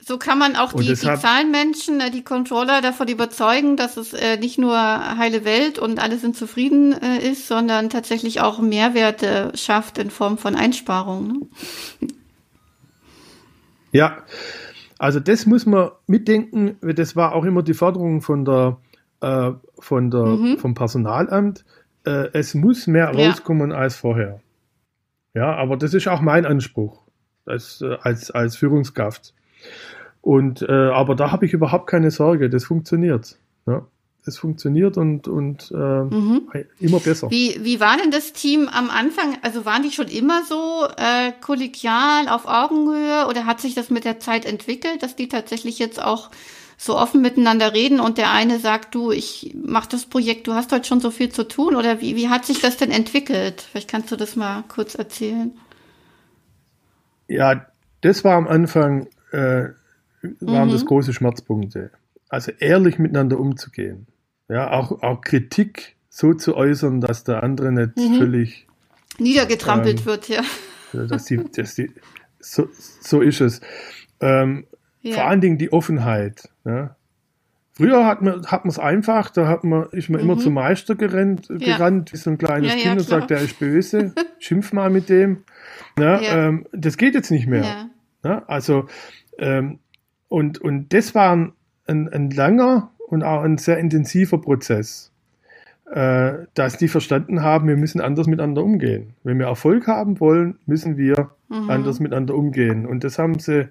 so 0.00 0.18
kann 0.18 0.38
man 0.38 0.56
auch 0.56 0.72
die, 0.72 0.86
deshalb, 0.86 1.16
die 1.18 1.22
Zahlenmenschen, 1.22 2.00
äh, 2.00 2.10
die 2.10 2.24
Controller 2.24 2.80
davon 2.80 3.08
überzeugen, 3.08 3.76
dass 3.76 3.96
es 3.96 4.12
äh, 4.12 4.36
nicht 4.38 4.58
nur 4.58 4.76
heile 4.76 5.44
Welt 5.44 5.78
und 5.78 6.00
alle 6.00 6.16
sind 6.18 6.36
zufrieden 6.36 6.92
äh, 6.92 7.18
ist, 7.18 7.46
sondern 7.48 7.90
tatsächlich 7.90 8.40
auch 8.40 8.60
Mehrwerte 8.60 9.52
schafft 9.54 9.98
in 9.98 10.10
Form 10.10 10.38
von 10.38 10.56
Einsparungen. 10.56 11.48
Ne? 12.00 12.08
Ja, 13.92 14.18
also 14.98 15.18
das 15.18 15.46
muss 15.46 15.66
man 15.66 15.90
mitdenken. 16.06 16.76
Das 16.80 17.16
war 17.16 17.34
auch 17.34 17.44
immer 17.44 17.62
die 17.62 17.74
Forderung 17.74 18.20
von 18.20 18.44
der, 18.44 18.78
äh, 19.20 19.52
von 19.78 20.10
der, 20.10 20.26
mhm. 20.26 20.58
vom 20.58 20.74
Personalamt. 20.74 21.64
Äh, 22.04 22.28
es 22.32 22.54
muss 22.54 22.86
mehr 22.86 23.08
rauskommen 23.08 23.70
ja. 23.70 23.78
als 23.78 23.96
vorher. 23.96 24.40
Ja, 25.34 25.54
aber 25.54 25.76
das 25.76 25.94
ist 25.94 26.08
auch 26.08 26.20
mein 26.20 26.46
Anspruch 26.46 27.00
als, 27.46 27.80
äh, 27.82 27.96
als, 28.02 28.30
als 28.30 28.56
Führungskraft. 28.56 29.34
Und, 30.20 30.62
äh, 30.62 30.70
aber 30.70 31.14
da 31.14 31.30
habe 31.32 31.46
ich 31.46 31.52
überhaupt 31.52 31.86
keine 31.86 32.10
Sorge, 32.10 32.50
das 32.50 32.64
funktioniert. 32.64 33.38
Ja. 33.66 33.86
Es 34.26 34.36
funktioniert 34.36 34.98
und, 34.98 35.28
und 35.28 35.72
äh, 35.74 35.76
mhm. 35.76 36.42
immer 36.78 37.00
besser. 37.00 37.30
Wie, 37.30 37.58
wie 37.62 37.80
war 37.80 37.96
denn 37.96 38.10
das 38.10 38.34
Team 38.34 38.68
am 38.68 38.90
Anfang? 38.90 39.38
Also 39.40 39.64
waren 39.64 39.82
die 39.82 39.92
schon 39.92 40.08
immer 40.08 40.44
so 40.44 40.86
äh, 40.98 41.32
kollegial 41.40 42.28
auf 42.28 42.46
Augenhöhe 42.46 43.26
oder 43.28 43.46
hat 43.46 43.60
sich 43.60 43.74
das 43.74 43.88
mit 43.88 44.04
der 44.04 44.20
Zeit 44.20 44.44
entwickelt, 44.44 45.02
dass 45.02 45.16
die 45.16 45.28
tatsächlich 45.28 45.78
jetzt 45.78 46.02
auch 46.02 46.30
so 46.82 46.96
offen 46.96 47.20
miteinander 47.20 47.74
reden 47.74 48.00
und 48.00 48.16
der 48.16 48.32
eine 48.32 48.58
sagt, 48.58 48.94
du, 48.94 49.12
ich 49.12 49.54
mach 49.62 49.84
das 49.84 50.06
Projekt, 50.06 50.46
du 50.46 50.54
hast 50.54 50.72
heute 50.72 50.88
schon 50.88 51.00
so 51.00 51.10
viel 51.10 51.28
zu 51.28 51.46
tun 51.46 51.76
oder 51.76 52.00
wie, 52.00 52.16
wie 52.16 52.30
hat 52.30 52.46
sich 52.46 52.62
das 52.62 52.78
denn 52.78 52.90
entwickelt? 52.90 53.60
Vielleicht 53.60 53.90
kannst 53.90 54.10
du 54.10 54.16
das 54.16 54.34
mal 54.34 54.64
kurz 54.66 54.94
erzählen. 54.94 55.52
Ja, 57.28 57.66
das 58.00 58.24
war 58.24 58.34
am 58.34 58.48
Anfang, 58.48 59.08
äh, 59.30 59.64
waren 60.40 60.68
mhm. 60.68 60.72
das 60.72 60.86
große 60.86 61.12
Schmerzpunkte. 61.12 61.90
Also 62.30 62.50
ehrlich 62.60 62.98
miteinander 62.98 63.38
umzugehen. 63.38 64.06
Ja, 64.48 64.70
auch, 64.70 65.02
auch 65.02 65.20
Kritik 65.20 65.96
so 66.08 66.32
zu 66.32 66.56
äußern, 66.56 67.02
dass 67.02 67.24
der 67.24 67.42
andere 67.42 67.72
nicht 67.72 67.98
mhm. 67.98 68.16
völlig 68.16 68.66
niedergetrampelt 69.18 70.00
ähm, 70.00 70.06
wird, 70.06 70.28
ja. 70.30 70.42
Dass 70.94 71.26
die, 71.26 71.44
dass 71.54 71.74
die, 71.74 71.92
so, 72.38 72.68
so 73.02 73.20
ist 73.20 73.42
es. 73.42 73.60
Ähm, 74.20 74.64
ja. 75.02 75.14
Vor 75.14 75.24
allen 75.24 75.40
Dingen 75.40 75.58
die 75.58 75.72
Offenheit. 75.72 76.48
Ja. 76.64 76.96
Früher 77.72 78.04
hat 78.04 78.20
man 78.20 78.44
hat 78.46 78.66
es 78.66 78.78
einfach, 78.78 79.30
da 79.30 79.46
hat 79.46 79.64
man, 79.64 79.86
ist 79.92 80.10
man 80.10 80.20
mhm. 80.20 80.30
immer 80.30 80.38
zum 80.38 80.54
Meister 80.54 80.96
gerannt, 80.96 81.48
ja. 81.48 81.76
gerannt, 81.76 82.12
wie 82.12 82.18
so 82.18 82.30
ein 82.30 82.36
kleines 82.36 82.74
Kind 82.76 82.98
und 82.98 83.06
sagt, 83.06 83.30
der 83.30 83.40
ist 83.40 83.58
böse, 83.58 84.12
schimpf 84.38 84.72
mal 84.72 84.90
mit 84.90 85.08
dem. 85.08 85.44
Ja, 85.98 86.20
ähm, 86.20 86.66
das 86.72 86.96
geht 86.96 87.14
jetzt 87.14 87.30
nicht 87.30 87.46
mehr. 87.46 87.88
Ja. 88.22 88.42
also, 88.46 88.86
ähm, 89.38 89.78
und, 90.28 90.60
und 90.60 90.92
das 90.92 91.14
war 91.14 91.32
ein, 91.86 92.08
ein, 92.08 92.30
langer 92.30 92.90
und 93.08 93.22
auch 93.22 93.42
ein 93.42 93.56
sehr 93.56 93.78
intensiver 93.78 94.38
Prozess, 94.40 95.10
äh, 95.90 96.32
dass 96.54 96.76
die 96.76 96.88
verstanden 96.88 97.42
haben, 97.42 97.66
wir 97.66 97.76
müssen 97.76 98.00
anders 98.00 98.26
miteinander 98.26 98.62
umgehen. 98.62 99.14
Wenn 99.24 99.38
wir 99.38 99.46
Erfolg 99.46 99.86
haben 99.86 100.20
wollen, 100.20 100.58
müssen 100.66 100.98
wir 100.98 101.30
mhm. 101.48 101.70
anders 101.70 101.98
miteinander 101.98 102.34
umgehen. 102.34 102.84
Und 102.84 103.04
das 103.04 103.18
haben 103.18 103.38
sie 103.38 103.70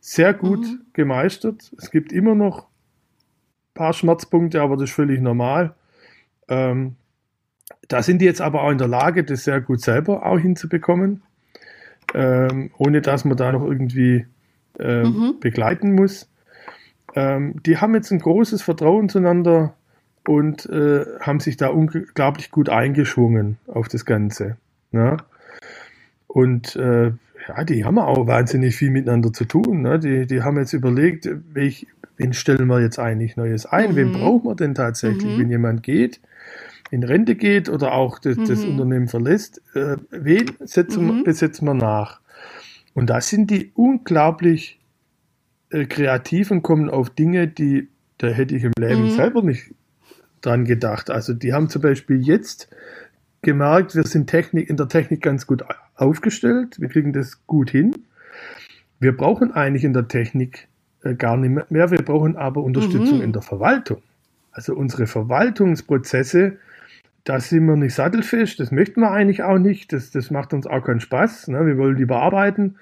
sehr 0.00 0.34
gut 0.34 0.60
mhm. 0.60 0.80
gemeistert. 0.92 1.72
Es 1.78 1.90
gibt 1.90 2.12
immer 2.12 2.34
noch 2.34 2.64
ein 2.64 3.74
paar 3.74 3.92
Schmerzpunkte, 3.92 4.60
aber 4.60 4.76
das 4.76 4.90
ist 4.90 4.96
völlig 4.96 5.20
normal. 5.20 5.74
Ähm, 6.48 6.96
da 7.88 8.02
sind 8.02 8.20
die 8.20 8.24
jetzt 8.24 8.40
aber 8.40 8.62
auch 8.62 8.70
in 8.70 8.78
der 8.78 8.88
Lage, 8.88 9.24
das 9.24 9.44
sehr 9.44 9.60
gut 9.60 9.80
selber 9.80 10.26
auch 10.26 10.38
hinzubekommen, 10.38 11.22
ähm, 12.14 12.70
ohne 12.78 13.00
dass 13.00 13.24
man 13.24 13.36
da 13.36 13.52
noch 13.52 13.64
irgendwie 13.64 14.26
äh, 14.78 15.04
mhm. 15.04 15.40
begleiten 15.40 15.94
muss. 15.94 16.28
Ähm, 17.14 17.62
die 17.64 17.78
haben 17.78 17.94
jetzt 17.94 18.10
ein 18.10 18.18
großes 18.18 18.62
Vertrauen 18.62 19.08
zueinander 19.08 19.74
und 20.26 20.66
äh, 20.66 21.04
haben 21.20 21.40
sich 21.40 21.56
da 21.56 21.68
unglaublich 21.68 22.50
gut 22.50 22.68
eingeschwungen 22.68 23.58
auf 23.66 23.88
das 23.88 24.04
Ganze. 24.04 24.56
Ne? 24.90 25.16
Und 26.26 26.76
äh, 26.76 27.12
ja, 27.48 27.64
die 27.64 27.84
haben 27.84 27.98
auch 27.98 28.26
wahnsinnig 28.26 28.76
viel 28.76 28.90
miteinander 28.90 29.32
zu 29.32 29.44
tun. 29.44 29.82
Ne? 29.82 29.98
Die, 29.98 30.26
die 30.26 30.42
haben 30.42 30.58
jetzt 30.58 30.72
überlegt, 30.72 31.28
welch, 31.52 31.86
wen 32.16 32.32
stellen 32.32 32.66
wir 32.66 32.80
jetzt 32.80 32.98
eigentlich 32.98 33.36
Neues 33.36 33.66
ein? 33.66 33.92
Mhm. 33.92 33.96
Wen 33.96 34.12
brauchen 34.12 34.44
wir 34.44 34.54
denn 34.54 34.74
tatsächlich, 34.74 35.36
mhm. 35.36 35.40
wenn 35.40 35.50
jemand 35.50 35.82
geht? 35.82 36.20
in 36.90 37.02
Rente 37.02 37.34
geht 37.34 37.68
oder 37.68 37.92
auch 37.94 38.18
das, 38.18 38.36
mhm. 38.36 38.46
das 38.46 38.64
Unternehmen 38.64 39.08
verlässt, 39.08 39.60
äh, 39.74 39.96
wen 40.10 40.52
setzen, 40.60 41.18
mhm. 41.18 41.24
besetzen 41.24 41.66
wir 41.66 41.74
nach? 41.74 42.20
Und 42.94 43.10
da 43.10 43.20
sind 43.20 43.50
die 43.50 43.72
unglaublich 43.74 44.78
äh, 45.70 45.86
kreativ 45.86 46.50
und 46.50 46.62
kommen 46.62 46.88
auf 46.88 47.10
Dinge, 47.10 47.48
die 47.48 47.88
da 48.18 48.28
hätte 48.28 48.56
ich 48.56 48.64
im 48.64 48.72
Leben 48.78 49.04
mhm. 49.04 49.10
selber 49.10 49.42
nicht 49.42 49.74
dran 50.40 50.64
gedacht. 50.64 51.10
Also 51.10 51.34
die 51.34 51.52
haben 51.52 51.68
zum 51.68 51.82
Beispiel 51.82 52.20
jetzt 52.26 52.68
gemerkt, 53.42 53.94
wir 53.94 54.04
sind 54.04 54.28
Technik, 54.28 54.70
in 54.70 54.76
der 54.76 54.88
Technik 54.88 55.20
ganz 55.20 55.46
gut 55.46 55.62
aufgestellt, 55.96 56.80
wir 56.80 56.88
kriegen 56.88 57.12
das 57.12 57.46
gut 57.46 57.70
hin. 57.70 57.94
Wir 59.00 59.16
brauchen 59.16 59.52
eigentlich 59.52 59.84
in 59.84 59.92
der 59.92 60.08
Technik 60.08 60.68
äh, 61.02 61.14
gar 61.14 61.36
nicht 61.36 61.70
mehr, 61.70 61.90
wir 61.90 62.02
brauchen 62.02 62.36
aber 62.36 62.62
Unterstützung 62.62 63.18
mhm. 63.18 63.24
in 63.24 63.32
der 63.32 63.42
Verwaltung. 63.42 64.02
Also 64.52 64.74
unsere 64.74 65.06
Verwaltungsprozesse 65.06 66.58
da 67.26 67.40
sind 67.40 67.66
wir 67.66 67.76
nicht 67.76 67.94
sattelfest, 67.94 68.60
das 68.60 68.70
möchten 68.70 69.00
wir 69.00 69.10
eigentlich 69.10 69.42
auch 69.42 69.58
nicht, 69.58 69.92
das, 69.92 70.12
das 70.12 70.30
macht 70.30 70.54
uns 70.54 70.66
auch 70.66 70.82
keinen 70.84 71.00
Spaß, 71.00 71.48
ne? 71.48 71.66
wir 71.66 71.76
wollen 71.76 71.96
die 71.96 72.04
bearbeiten. 72.04 72.76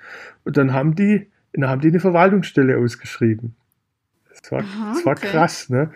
Und 0.45 0.59
dann 0.59 0.75
haben 0.75 0.95
die, 0.95 1.27
dann 1.55 1.71
haben 1.71 1.81
die 1.81 1.89
eine 1.89 1.99
Verwaltungsstelle 1.99 2.77
ausgeschrieben. 2.77 3.57
Das 4.29 4.53
war, 4.53 4.61
Aha, 4.61 4.93
das 4.93 5.07
war 5.07 5.13
okay. 5.13 5.29
krass, 5.29 5.71
ne? 5.71 5.91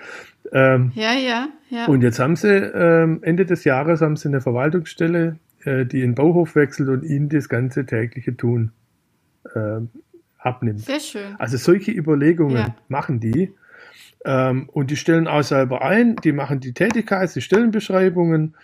Ähm, 0.50 0.92
ja, 0.94 1.12
ja, 1.12 1.48
ja. 1.68 1.86
Und 1.86 2.00
jetzt 2.00 2.18
haben 2.18 2.36
sie, 2.36 2.48
ähm, 2.48 3.18
Ende 3.20 3.44
des 3.44 3.64
Jahres 3.64 4.00
haben 4.00 4.16
sie 4.16 4.28
eine 4.28 4.40
Verwaltungsstelle, 4.40 5.36
die 5.86 6.02
in 6.02 6.10
den 6.10 6.14
Bauhof 6.14 6.54
wechselt 6.54 6.88
und 6.88 7.04
ihnen 7.04 7.28
das 7.28 7.48
ganze 7.48 7.86
tägliche 7.86 8.36
Tun 8.36 8.72
äh, 9.54 9.80
abnimmt. 10.38 10.80
Sehr 10.80 11.00
schön. 11.00 11.34
Also 11.38 11.56
solche 11.56 11.90
Überlegungen 11.90 12.56
ja. 12.56 12.76
machen 12.88 13.20
die. 13.20 13.52
Ähm, 14.24 14.68
und 14.70 14.90
die 14.90 14.96
stellen 14.96 15.28
auch 15.28 15.42
selber 15.42 15.82
ein, 15.82 16.16
die 16.16 16.32
machen 16.32 16.60
die 16.60 16.72
Tätigkeit, 16.72 17.34
die 17.34 17.40
Stellenbeschreibungen, 17.40 18.56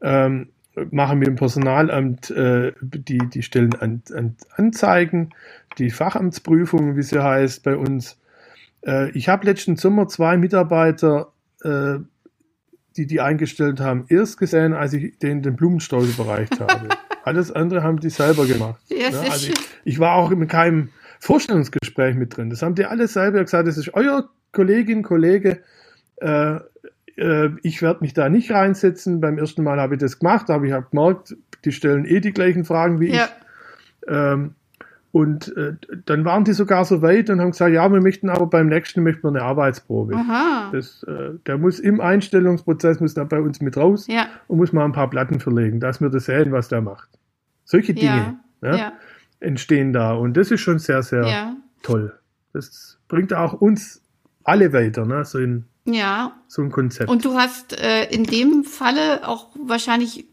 ähm, 0.00 0.48
machen 0.90 1.18
mit 1.18 1.28
dem 1.28 1.36
Personalamt 1.36 2.30
äh, 2.30 2.72
die, 2.80 3.18
die 3.18 3.42
Stellen 3.42 3.74
an, 3.74 4.02
an, 4.14 4.36
anzeigen, 4.56 5.30
die 5.78 5.90
Fachamtsprüfungen, 5.90 6.96
wie 6.96 7.02
sie 7.02 7.22
heißt, 7.22 7.62
bei 7.62 7.76
uns. 7.76 8.18
Äh, 8.86 9.10
ich 9.10 9.28
habe 9.28 9.46
letzten 9.46 9.76
Sommer 9.76 10.08
zwei 10.08 10.38
Mitarbeiter, 10.38 11.32
äh, 11.62 11.98
die 12.96 13.06
die 13.06 13.20
eingestellt 13.20 13.80
haben, 13.80 14.04
erst 14.08 14.38
gesehen, 14.38 14.72
als 14.72 14.92
ich 14.92 15.18
denen 15.18 15.42
den 15.42 15.56
Blumenstrauß 15.56 16.08
überreicht 16.08 16.60
habe. 16.60 16.88
Alles 17.24 17.52
andere 17.52 17.82
haben 17.82 18.00
die 18.00 18.10
selber 18.10 18.46
gemacht. 18.46 18.80
Ja, 18.88 19.10
ja, 19.10 19.20
also 19.20 19.52
ich, 19.52 19.54
ich, 19.84 19.98
war 19.98 20.16
auch 20.16 20.30
in 20.30 20.46
keinem 20.48 20.88
Vorstellungsgespräch 21.20 22.16
mit 22.16 22.36
drin. 22.36 22.50
Das 22.50 22.62
haben 22.62 22.74
die 22.74 22.84
alle 22.84 23.06
selber 23.06 23.44
gesagt, 23.44 23.68
das 23.68 23.78
ist 23.78 23.94
euer 23.94 24.28
Kollegin, 24.50 25.04
Kollege, 25.04 25.60
äh, 26.16 26.58
äh, 27.16 27.50
ich 27.62 27.82
werde 27.82 28.00
mich 28.00 28.14
da 28.14 28.28
nicht 28.28 28.50
reinsetzen. 28.50 29.20
Beim 29.20 29.38
ersten 29.38 29.62
Mal 29.62 29.80
habe 29.80 29.94
ich 29.94 30.00
das 30.00 30.18
gemacht, 30.18 30.50
aber 30.50 30.64
ich 30.64 30.72
habe 30.72 30.86
gemerkt, 30.90 31.36
die 31.64 31.72
stellen 31.72 32.04
eh 32.04 32.20
die 32.20 32.32
gleichen 32.32 32.64
Fragen 32.64 33.00
wie 33.00 33.14
ja. 33.14 33.24
ich. 33.24 33.30
Ähm, 34.08 34.54
und 35.12 35.54
äh, 35.58 35.74
dann 36.06 36.24
waren 36.24 36.44
die 36.44 36.54
sogar 36.54 36.86
so 36.86 37.02
weit 37.02 37.28
und 37.28 37.40
haben 37.40 37.50
gesagt, 37.50 37.72
ja, 37.72 37.86
wir 37.92 38.00
möchten 38.00 38.30
aber 38.30 38.46
beim 38.46 38.68
nächsten 38.68 39.02
möchten 39.02 39.24
wir 39.24 39.28
eine 39.28 39.42
Arbeitsprobe. 39.42 40.16
Aha. 40.16 40.70
Das, 40.72 41.02
äh, 41.02 41.34
der 41.46 41.58
muss 41.58 41.78
im 41.78 42.00
Einstellungsprozess 42.00 42.98
muss 42.98 43.12
da 43.12 43.24
bei 43.24 43.40
uns 43.40 43.60
mit 43.60 43.76
raus 43.76 44.06
ja. 44.06 44.26
und 44.48 44.56
muss 44.56 44.72
mal 44.72 44.86
ein 44.86 44.92
paar 44.92 45.10
Platten 45.10 45.38
verlegen, 45.38 45.80
dass 45.80 46.00
wir 46.00 46.08
das 46.08 46.24
sehen, 46.24 46.50
was 46.50 46.68
der 46.68 46.80
macht. 46.80 47.10
Solche 47.64 47.92
Dinge 47.92 48.38
ja. 48.62 48.76
Ja, 48.76 48.92
entstehen 49.40 49.92
da 49.92 50.14
und 50.14 50.36
das 50.36 50.50
ist 50.50 50.60
schon 50.60 50.78
sehr, 50.78 51.02
sehr 51.02 51.56
toll. 51.82 52.18
Das 52.54 52.98
bringt 53.08 53.34
auch 53.34 53.52
uns 53.52 54.02
alle 54.44 54.72
weiter, 54.72 55.04
ne? 55.04 55.24
So, 55.24 55.38
in, 55.38 55.64
ja. 55.84 56.32
so 56.48 56.62
ein 56.62 56.70
Konzept. 56.70 57.10
Und 57.10 57.24
du 57.24 57.34
hast 57.34 57.78
äh, 57.78 58.04
in 58.10 58.24
dem 58.24 58.64
Falle 58.64 59.26
auch 59.28 59.50
wahrscheinlich 59.62 60.26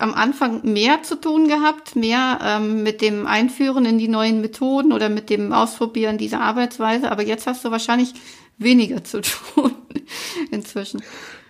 am 0.00 0.14
Anfang 0.14 0.72
mehr 0.72 1.02
zu 1.02 1.16
tun 1.16 1.48
gehabt, 1.48 1.96
mehr 1.96 2.38
ähm, 2.42 2.82
mit 2.82 3.00
dem 3.00 3.26
Einführen 3.26 3.84
in 3.84 3.98
die 3.98 4.08
neuen 4.08 4.40
Methoden 4.40 4.92
oder 4.92 5.08
mit 5.08 5.30
dem 5.30 5.52
Ausprobieren 5.52 6.18
dieser 6.18 6.40
Arbeitsweise, 6.40 7.10
aber 7.10 7.22
jetzt 7.22 7.46
hast 7.46 7.64
du 7.64 7.70
wahrscheinlich 7.70 8.14
weniger 8.58 9.04
zu 9.04 9.20
tun 9.54 9.72
inzwischen. 10.50 11.02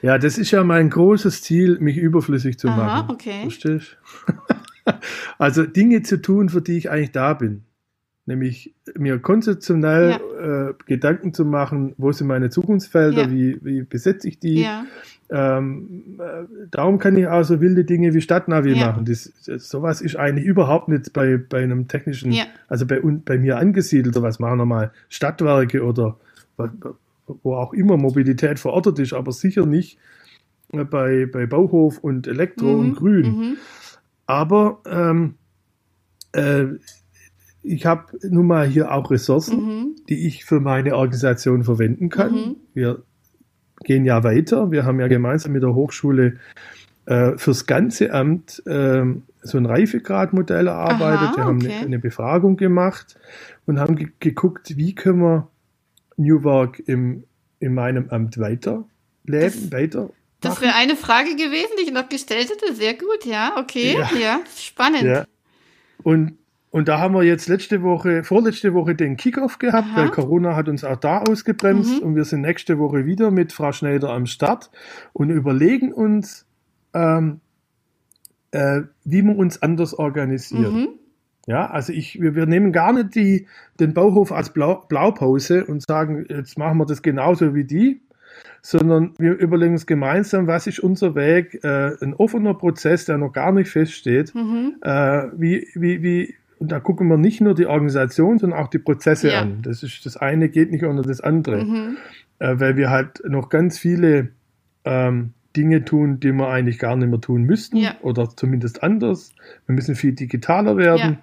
Ja, 0.03 0.19
das 0.19 0.39
ist 0.39 0.51
ja 0.51 0.65
mein 0.65 0.91
großes 0.91 1.43
Ziel, 1.43 1.79
mich 1.81 1.97
überflüssig 1.97 2.59
zu 2.59 2.69
Aha, 2.69 2.77
machen. 2.77 3.11
okay. 3.11 3.43
Verstehst 3.43 3.97
Also 5.39 5.65
Dinge 5.65 6.03
zu 6.03 6.21
tun, 6.21 6.49
für 6.49 6.63
die 6.63 6.77
ich 6.77 6.91
eigentlich 6.91 7.13
da 7.13 7.35
bin 7.35 7.65
nämlich 8.31 8.75
mir 8.97 9.19
konzeptionell 9.19 10.11
ja. 10.11 10.69
äh, 10.69 10.75
Gedanken 10.87 11.35
zu 11.35 11.45
machen, 11.45 11.95
wo 11.99 12.13
sind 12.13 12.29
meine 12.29 12.49
Zukunftsfelder, 12.49 13.23
ja. 13.23 13.31
wie, 13.31 13.59
wie 13.63 13.83
besetze 13.83 14.29
ich 14.29 14.39
die. 14.39 14.63
Ja. 14.63 14.87
Ähm, 15.33 16.19
äh, 16.19 16.45
darum 16.71 16.99
kann 16.99 17.17
ich 17.17 17.27
auch 17.29 17.45
so 17.45 17.61
wilde 17.61 17.85
Dinge 17.85 18.13
wie 18.15 18.21
Stadtnavi 18.21 18.75
machen. 18.75 19.05
Das, 19.05 19.33
das, 19.47 19.69
sowas 19.69 20.01
ist 20.01 20.17
eigentlich 20.17 20.45
überhaupt 20.45 20.89
nicht 20.89 21.13
bei, 21.13 21.37
bei 21.37 21.63
einem 21.63 21.87
technischen, 21.87 22.35
also 22.69 22.87
bei, 22.87 23.01
bei 23.01 23.39
mir 23.39 23.59
angesiedelt. 23.59 24.15
Sowas 24.15 24.41
machen 24.41 24.59
wir 24.59 24.67
mal 24.67 24.93
Stadtwerke 25.09 25.85
oder 25.85 26.17
wo 27.43 27.55
auch 27.55 27.73
immer 27.73 27.97
Mobilität 27.97 28.59
verortet 28.59 28.99
ist, 28.99 29.13
aber 29.13 29.33
sicher 29.33 29.67
nicht 29.67 29.99
bei, 30.73 31.27
bei 31.27 31.47
Bauhof 31.47 31.99
und 31.99 32.27
Elektro 32.27 32.67
mhm. 32.67 32.81
und 32.81 32.95
Grün. 32.97 33.27
Mhm. 33.27 33.57
Aber 34.27 34.81
ähm, 34.87 35.35
äh, 36.33 36.67
ich 37.63 37.87
habe 37.87 38.07
nun 38.29 38.47
mal 38.47 38.67
hier 38.67 38.93
auch 38.93 39.11
Ressourcen, 39.11 39.65
mhm. 39.65 39.97
die 40.09 40.27
ich 40.27 40.45
für 40.45 40.61
meine 40.61 40.97
Organisation 40.97 41.65
verwenden 41.65 42.09
kann. 42.09 42.33
Mhm. 42.33 42.57
Wir 42.75 43.03
gehen 43.85 44.05
ja 44.05 44.23
weiter. 44.25 44.71
Wir 44.71 44.85
haben 44.85 45.01
ja 45.01 45.09
gemeinsam 45.09 45.53
mit 45.53 45.63
der 45.63 45.75
Hochschule 45.75 46.37
äh, 47.07 47.37
fürs 47.37 47.67
ganze 47.67 48.13
Amt 48.13 48.63
äh, 48.67 49.05
so 49.43 49.59
ein 49.59 49.67
Reifegradmodell 49.67 50.67
erarbeitet. 50.67 51.29
Aha, 51.31 51.37
wir 51.37 51.45
haben 51.45 51.57
okay. 51.57 51.73
eine, 51.73 51.87
eine, 51.87 51.99
Befragung 51.99 52.57
gemacht 52.57 53.19
und 53.67 53.79
haben 53.79 53.97
ge 53.97 54.09
geguckt, 54.21 54.77
wie 54.77 54.95
können 54.95 55.21
wir 55.21 55.49
New 56.17 56.45
Work 56.45 56.83
im, 56.87 57.25
in 57.59 57.75
meinem 57.75 58.11
Amt 58.11 58.39
weiterleben, 58.39 58.85
das, 59.25 59.73
weiter. 59.73 60.11
Das 60.41 60.61
wäre 60.61 60.75
eine 60.75 60.97
Frage 60.97 61.37
gewesen, 61.37 61.73
die 61.79 61.85
ich 61.85 61.93
noch 61.93 62.09
gestellt 62.09 62.51
hätte. 62.51 62.75
Sehr 62.75 62.95
gut, 62.95 63.25
ja, 63.25 63.57
okay, 63.59 63.97
ja, 63.99 64.19
ja 64.19 64.41
spannend. 64.57 65.03
Ja. 65.03 65.25
Und 66.03 66.39
und 66.71 66.87
da 66.87 67.01
haben 67.01 67.15
wir 67.15 67.25
jetzt 67.25 67.49
letzte 67.49 67.83
Woche, 67.83 68.23
vorletzte 68.23 68.75
Woche 68.75 68.95
den 68.95 69.17
Kickoff 69.17 69.59
gehabt, 69.59 69.89
Aha. 69.93 70.03
weil 70.03 70.11
Corona 70.11 70.55
hat 70.55 70.69
uns 70.69 70.85
auch 70.85 70.97
da 70.97 71.19
ausgebremst 71.19 72.01
mhm. 72.01 72.07
und 72.07 72.17
wir 72.17 72.25
sind 72.25 72.43
nächste 72.43 72.79
Woche 72.79 73.07
wieder 73.07 73.33
mit 73.33 73.53
Frau 73.53 73.73
Schneider 73.73 74.11
am 74.11 74.27
Start 74.27 74.71
und 75.13 75.31
überlegen 75.31 75.93
uns, 75.93 76.47
ähm, 76.95 77.41
äh, 78.53 78.83
wie 79.05 79.23
wir 79.23 79.37
uns 79.37 79.63
anders 79.63 79.95
organisieren. 79.95 80.75
Mhm. 80.75 80.89
Ja, 81.47 81.69
also 81.69 81.93
ich, 81.93 82.21
wir, 82.21 82.37
wir 82.37 82.47
nehmen 82.47 82.71
gar 82.71 82.93
nicht 82.93 83.17
die, 83.17 83.49
den 83.81 83.93
Bauhof 83.93 84.31
als 84.31 84.51
Blau, 84.51 84.85
Blaupause 84.89 85.65
und 85.65 85.83
sagen, 85.83 86.25
jetzt 86.29 86.57
machen 86.57 86.79
wir 86.79 86.87
das 86.87 87.03
genauso 87.03 87.55
wie 87.55 87.65
die, 87.65 88.01
sondern 88.63 89.15
wir 89.19 89.37
überlegen 89.37 89.73
uns 89.73 89.87
gemeinsam, 89.87 90.47
was 90.47 90.69
ist 90.69 90.79
unser 90.79 91.17
Weg, 91.17 91.65
äh, 91.65 91.97
ein 92.01 92.15
offener 92.15 92.55
Prozess, 92.55 93.07
der 93.07 93.19
noch 93.19 93.33
gar 93.33 93.51
nicht 93.51 93.71
feststeht, 93.71 94.33
mhm. 94.37 94.77
äh, 94.83 95.25
wie, 95.37 95.67
wie, 95.75 96.03
wie, 96.03 96.35
und 96.61 96.71
da 96.71 96.79
gucken 96.79 97.09
wir 97.09 97.17
nicht 97.17 97.41
nur 97.41 97.55
die 97.55 97.67
Organisation, 97.67 98.39
sondern 98.39 98.61
auch 98.61 98.69
die 98.69 98.79
Prozesse 98.79 99.31
ja. 99.31 99.41
an. 99.41 99.63
Das 99.63 99.83
ist 99.83 100.05
das 100.05 100.19
eine 100.19 100.51
geht 100.51 100.71
nicht 100.71 100.85
ohne 100.85 101.01
das 101.01 101.23
andere, 101.23 101.65
mhm. 101.65 101.97
äh, 102.39 102.61
weil 102.61 102.77
wir 102.77 102.91
halt 102.91 103.23
noch 103.27 103.49
ganz 103.49 103.79
viele 103.79 104.29
ähm, 104.85 105.33
Dinge 105.57 105.87
tun, 105.87 106.21
die 106.21 106.33
wir 106.33 106.49
eigentlich 106.49 106.79
gar 106.79 106.97
nicht 106.97 107.09
mehr 107.09 107.21
tun 107.21 107.45
müssten 107.45 107.79
ja. 107.79 107.97
oder 108.03 108.29
zumindest 108.29 108.83
anders. 108.83 109.33
Wir 109.67 109.75
müssen 109.75 109.95
viel 109.95 110.13
digitaler 110.13 110.77
werden. 110.77 111.19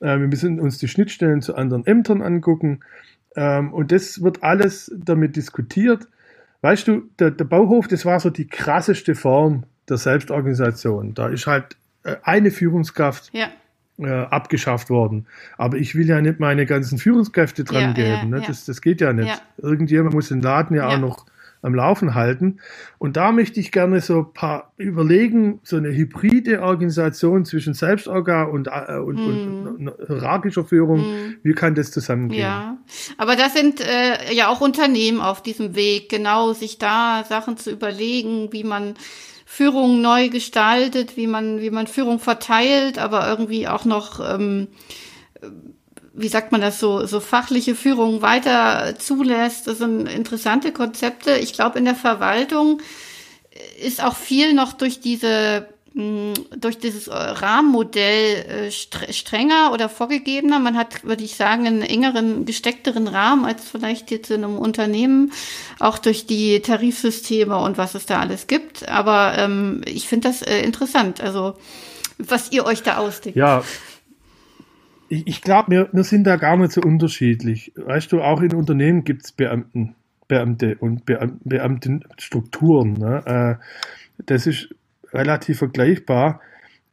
Ja. 0.00 0.14
Äh, 0.14 0.20
wir 0.20 0.28
müssen 0.28 0.60
uns 0.60 0.78
die 0.78 0.88
Schnittstellen 0.88 1.42
zu 1.42 1.56
anderen 1.56 1.84
Ämtern 1.84 2.22
angucken. 2.22 2.80
Ähm, 3.34 3.74
und 3.74 3.90
das 3.90 4.22
wird 4.22 4.44
alles 4.44 4.94
damit 4.96 5.34
diskutiert. 5.34 6.06
Weißt 6.60 6.86
du, 6.86 7.02
der, 7.18 7.32
der 7.32 7.44
Bauhof, 7.46 7.88
das 7.88 8.06
war 8.06 8.20
so 8.20 8.30
die 8.30 8.46
krasseste 8.46 9.16
Form 9.16 9.64
der 9.88 9.96
Selbstorganisation. 9.96 11.14
Da 11.14 11.26
ist 11.26 11.48
halt 11.48 11.76
äh, 12.04 12.14
eine 12.22 12.52
Führungskraft. 12.52 13.30
Ja 13.32 13.48
äh, 13.98 14.08
abgeschafft 14.10 14.90
worden. 14.90 15.26
Aber 15.58 15.76
ich 15.76 15.94
will 15.94 16.06
ja 16.08 16.20
nicht 16.20 16.40
meine 16.40 16.66
ganzen 16.66 16.98
Führungskräfte 16.98 17.64
dran 17.64 17.82
Ja, 17.82 17.92
geben. 17.92 18.08
ja, 18.08 18.24
ne? 18.24 18.38
ja. 18.40 18.46
Das, 18.46 18.64
das 18.64 18.80
geht 18.80 19.00
ja 19.00 19.12
nicht. 19.12 19.28
Ja. 19.28 19.40
Irgendjemand 19.58 20.14
muss 20.14 20.28
den 20.28 20.40
Laden 20.40 20.76
ja, 20.76 20.88
auch 20.88 20.98
noch 20.98 21.26
am 21.64 21.76
Laufen 21.76 22.16
halten. 22.16 22.58
Und 22.98 23.16
da 23.16 23.30
möchte 23.30 23.60
ich 23.60 23.70
gerne 23.70 24.00
so 24.00 24.18
ein 24.22 24.32
paar 24.34 24.72
überlegen, 24.78 25.60
so 25.62 25.76
eine 25.76 25.90
hybride 25.90 26.60
Organisation 26.60 27.44
zwischen 27.44 27.72
Selbstorga 27.74 28.42
und, 28.44 28.66
äh, 28.66 28.96
und, 28.98 29.16
Hm. 29.18 29.66
und, 29.66 29.88
und 29.88 30.06
hierarchischer 30.08 30.64
Führung. 30.64 31.04
Wie 31.44 31.52
kann 31.52 31.76
das 31.76 31.92
zusammengehen? 31.92 32.40
Ja, 32.40 32.78
aber 33.16 33.36
da 33.36 33.48
sind 33.48 33.80
äh, 33.80 34.34
ja 34.34 34.48
auch 34.48 34.60
Unternehmen 34.60 35.20
auf 35.20 35.40
diesem 35.40 35.76
Weg, 35.76 36.08
genau, 36.08 36.52
sich 36.52 36.78
da 36.78 37.22
Sachen 37.28 37.56
zu 37.56 37.70
überlegen, 37.70 38.52
wie 38.52 38.64
man 38.64 38.94
Führung 39.54 40.00
neu 40.00 40.30
gestaltet, 40.30 41.18
wie 41.18 41.26
man, 41.26 41.60
wie 41.60 41.68
man 41.68 41.86
Führung 41.86 42.20
verteilt, 42.20 42.96
aber 42.96 43.28
irgendwie 43.28 43.68
auch 43.68 43.84
noch, 43.84 44.18
ähm, 44.18 44.68
wie 46.14 46.28
sagt 46.28 46.52
man 46.52 46.62
das 46.62 46.80
so, 46.80 47.04
so 47.04 47.20
fachliche 47.20 47.74
Führung 47.74 48.22
weiter 48.22 48.98
zulässt. 48.98 49.66
Das 49.66 49.76
sind 49.76 50.08
interessante 50.08 50.72
Konzepte. 50.72 51.36
Ich 51.36 51.52
glaube, 51.52 51.78
in 51.78 51.84
der 51.84 51.94
Verwaltung 51.94 52.80
ist 53.78 54.02
auch 54.02 54.16
viel 54.16 54.54
noch 54.54 54.72
durch 54.72 55.00
diese 55.00 55.68
durch 55.94 56.78
dieses 56.78 57.08
äh, 57.08 57.12
Rahmenmodell 57.12 58.46
äh, 58.48 58.68
stre- 58.68 59.12
strenger 59.12 59.72
oder 59.74 59.90
vorgegebener. 59.90 60.58
Man 60.58 60.76
hat, 60.76 61.04
würde 61.04 61.22
ich 61.22 61.36
sagen, 61.36 61.66
einen 61.66 61.82
engeren, 61.82 62.46
gesteckteren 62.46 63.08
Rahmen 63.08 63.44
als 63.44 63.68
vielleicht 63.68 64.10
jetzt 64.10 64.30
in 64.30 64.42
einem 64.42 64.56
Unternehmen, 64.56 65.32
auch 65.78 65.98
durch 65.98 66.26
die 66.26 66.60
Tarifsysteme 66.60 67.58
und 67.58 67.76
was 67.76 67.94
es 67.94 68.06
da 68.06 68.20
alles 68.20 68.46
gibt. 68.46 68.88
Aber 68.88 69.34
ähm, 69.36 69.82
ich 69.84 70.08
finde 70.08 70.28
das 70.28 70.40
äh, 70.40 70.62
interessant, 70.62 71.20
also 71.20 71.58
was 72.18 72.50
ihr 72.52 72.64
euch 72.64 72.82
da 72.82 72.96
ausdenkt. 72.96 73.36
Ja, 73.36 73.62
ich, 75.08 75.26
ich 75.26 75.42
glaube, 75.42 75.70
wir, 75.70 75.88
wir 75.92 76.04
sind 76.04 76.24
da 76.24 76.36
gar 76.36 76.56
nicht 76.56 76.72
so 76.72 76.80
unterschiedlich. 76.80 77.72
Weißt 77.76 78.12
du, 78.12 78.22
auch 78.22 78.40
in 78.40 78.54
Unternehmen 78.54 79.04
gibt 79.04 79.26
es 79.26 79.32
Beamten, 79.32 79.94
Beamte 80.26 80.76
und 80.80 81.04
Beam, 81.04 81.38
Beamtenstrukturen. 81.44 82.94
Ne? 82.94 83.58
Äh, 83.58 84.24
das 84.24 84.46
ist 84.46 84.74
relativ 85.12 85.58
vergleichbar. 85.58 86.40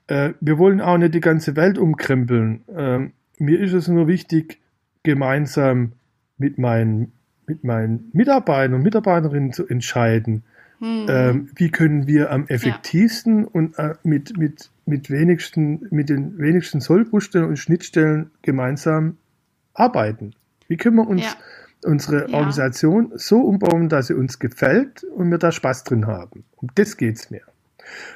Äh, 0.07 0.33
wir 0.39 0.57
wollen 0.57 0.81
auch 0.81 0.97
nicht 0.97 1.13
die 1.13 1.19
ganze 1.21 1.55
Welt 1.55 1.77
umkrempeln. 1.77 2.61
Ähm, 2.75 3.11
mir 3.37 3.59
ist 3.59 3.73
es 3.73 3.87
nur 3.87 4.07
wichtig, 4.07 4.59
gemeinsam 5.03 5.93
mit 6.37 6.57
meinen, 6.57 7.11
mit 7.47 7.63
meinen 7.63 8.09
Mitarbeitern 8.13 8.75
und 8.75 8.83
Mitarbeiterinnen 8.83 9.53
zu 9.53 9.67
entscheiden, 9.67 10.43
Hm. 10.79 11.05
ähm, 11.09 11.49
wie 11.55 11.71
können 11.71 12.07
wir 12.07 12.31
am 12.31 12.47
effektivsten 12.47 13.43
und 13.43 13.77
äh, 13.77 13.95
mit, 14.03 14.37
mit, 14.37 14.69
mit, 14.85 15.09
wenigsten, 15.09 15.85
mit 15.91 16.07
den 16.07 16.37
wenigsten 16.37 16.79
Sollbruchstellen 16.79 17.49
und 17.49 17.57
Schnittstellen 17.57 18.31
gemeinsam 18.43 19.17
arbeiten? 19.73 20.31
Wie 20.69 20.77
können 20.77 20.95
wir 20.95 21.07
uns 21.07 21.23
Ja. 21.23 21.89
unsere 21.89 22.29
Ja. 22.29 22.37
Organisation 22.37 23.11
so 23.15 23.41
umbauen, 23.41 23.89
dass 23.89 24.07
sie 24.07 24.13
uns 24.13 24.39
gefällt 24.39 25.03
und 25.03 25.29
wir 25.29 25.37
da 25.37 25.51
Spaß 25.51 25.83
drin 25.83 26.07
haben? 26.07 26.45
Um 26.55 26.69
das 26.75 26.95
geht 26.95 27.17
es 27.17 27.29
mir. 27.29 27.41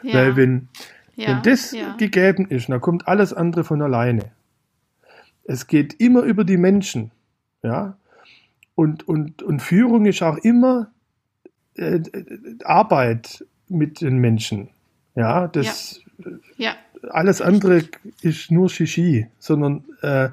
Ja. 0.02 0.14
Weil 0.14 0.36
wenn, 0.36 0.68
ja. 1.16 1.30
wenn 1.30 1.42
das 1.44 1.72
ja. 1.72 1.96
gegeben 1.98 2.48
ist, 2.48 2.70
dann 2.70 2.82
kommt 2.82 3.08
alles 3.08 3.34
andere 3.34 3.64
von 3.64 3.82
alleine. 3.82 4.32
Es 5.44 5.68
geht 5.68 6.00
immer 6.00 6.22
über 6.22 6.44
die 6.44 6.58
Menschen. 6.58 7.12
Ja? 7.62 7.98
Und, 8.76 9.08
und, 9.08 9.44
und 9.44 9.62
Führung 9.62 10.06
ist 10.06 10.22
auch 10.22 10.38
immer 10.38 10.92
äh, 11.76 12.00
Arbeit 12.64 13.46
mit 13.68 14.02
den 14.02 14.18
Menschen. 14.18 14.70
Ja, 15.16 15.48
das 15.48 16.02
ja. 16.58 16.76
alles 17.12 17.42
andere 17.42 17.84
ist 18.22 18.52
nur 18.52 18.70
Shishi, 18.70 19.28
sondern 19.38 19.84
äh, 20.02 20.30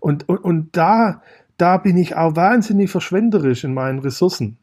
und, 0.00 0.28
und, 0.28 0.38
und 0.38 0.76
da, 0.76 1.22
da 1.56 1.76
bin 1.76 1.96
ich 1.96 2.16
auch 2.16 2.34
wahnsinnig 2.34 2.90
verschwenderisch 2.90 3.64
in 3.64 3.74
meinen 3.74 4.00
Ressourcen, 4.00 4.56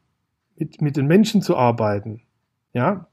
mit, 0.58 0.82
mit 0.82 0.98
den 0.98 1.08
Menschen 1.08 1.42
zu 1.42 1.56
arbeiten. 1.56 2.22
Ja. 2.74 3.08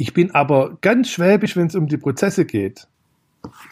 Ich 0.00 0.14
bin 0.14 0.30
aber 0.30 0.78
ganz 0.80 1.10
schwäbisch, 1.10 1.56
wenn 1.56 1.66
es 1.66 1.74
um 1.74 1.88
die 1.88 1.96
Prozesse 1.98 2.44
geht. 2.46 2.86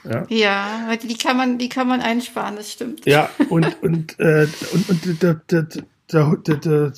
Ja. 0.04 0.26
Ja, 0.28 0.96
die 0.96 1.16
kann 1.16 1.36
man, 1.36 1.56
die 1.58 1.68
kann 1.68 1.86
man 1.88 2.00
einsparen, 2.00 2.56
das 2.56 2.72
stimmt. 2.72 3.06
Ja, 3.06 3.30
und, 3.48 3.80
und, 3.82 4.18
äh, 4.18 4.46
und, 4.72 4.88
und 4.90 5.22
der, 5.22 5.34
der, 5.50 5.66
der, 6.12 6.92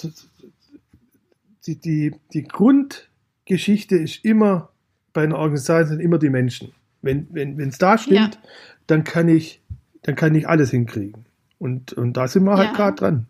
die, 1.66 1.76
die, 1.76 2.14
die 2.32 2.42
Grundgeschichte 2.44 3.96
ist 3.96 4.24
immer 4.24 4.70
bei 5.12 5.24
einer 5.24 5.36
Organisation 5.38 6.00
immer 6.00 6.18
die 6.18 6.30
Menschen. 6.30 6.72
Wenn 7.02 7.28
wenn 7.30 7.60
es 7.60 7.78
da 7.78 7.96
stimmt, 7.98 8.34
Ja. 8.34 8.40
dann 8.86 9.04
kann 9.04 9.28
ich 9.28 9.60
dann 10.02 10.14
kann 10.16 10.34
ich 10.34 10.48
alles 10.48 10.70
hinkriegen. 10.70 11.26
Und, 11.58 11.92
und 11.92 12.16
da 12.16 12.28
sind 12.28 12.44
wir 12.44 12.56
halt 12.56 12.70
Ja. 12.70 12.74
gerade 12.74 12.96
dran. 12.96 13.26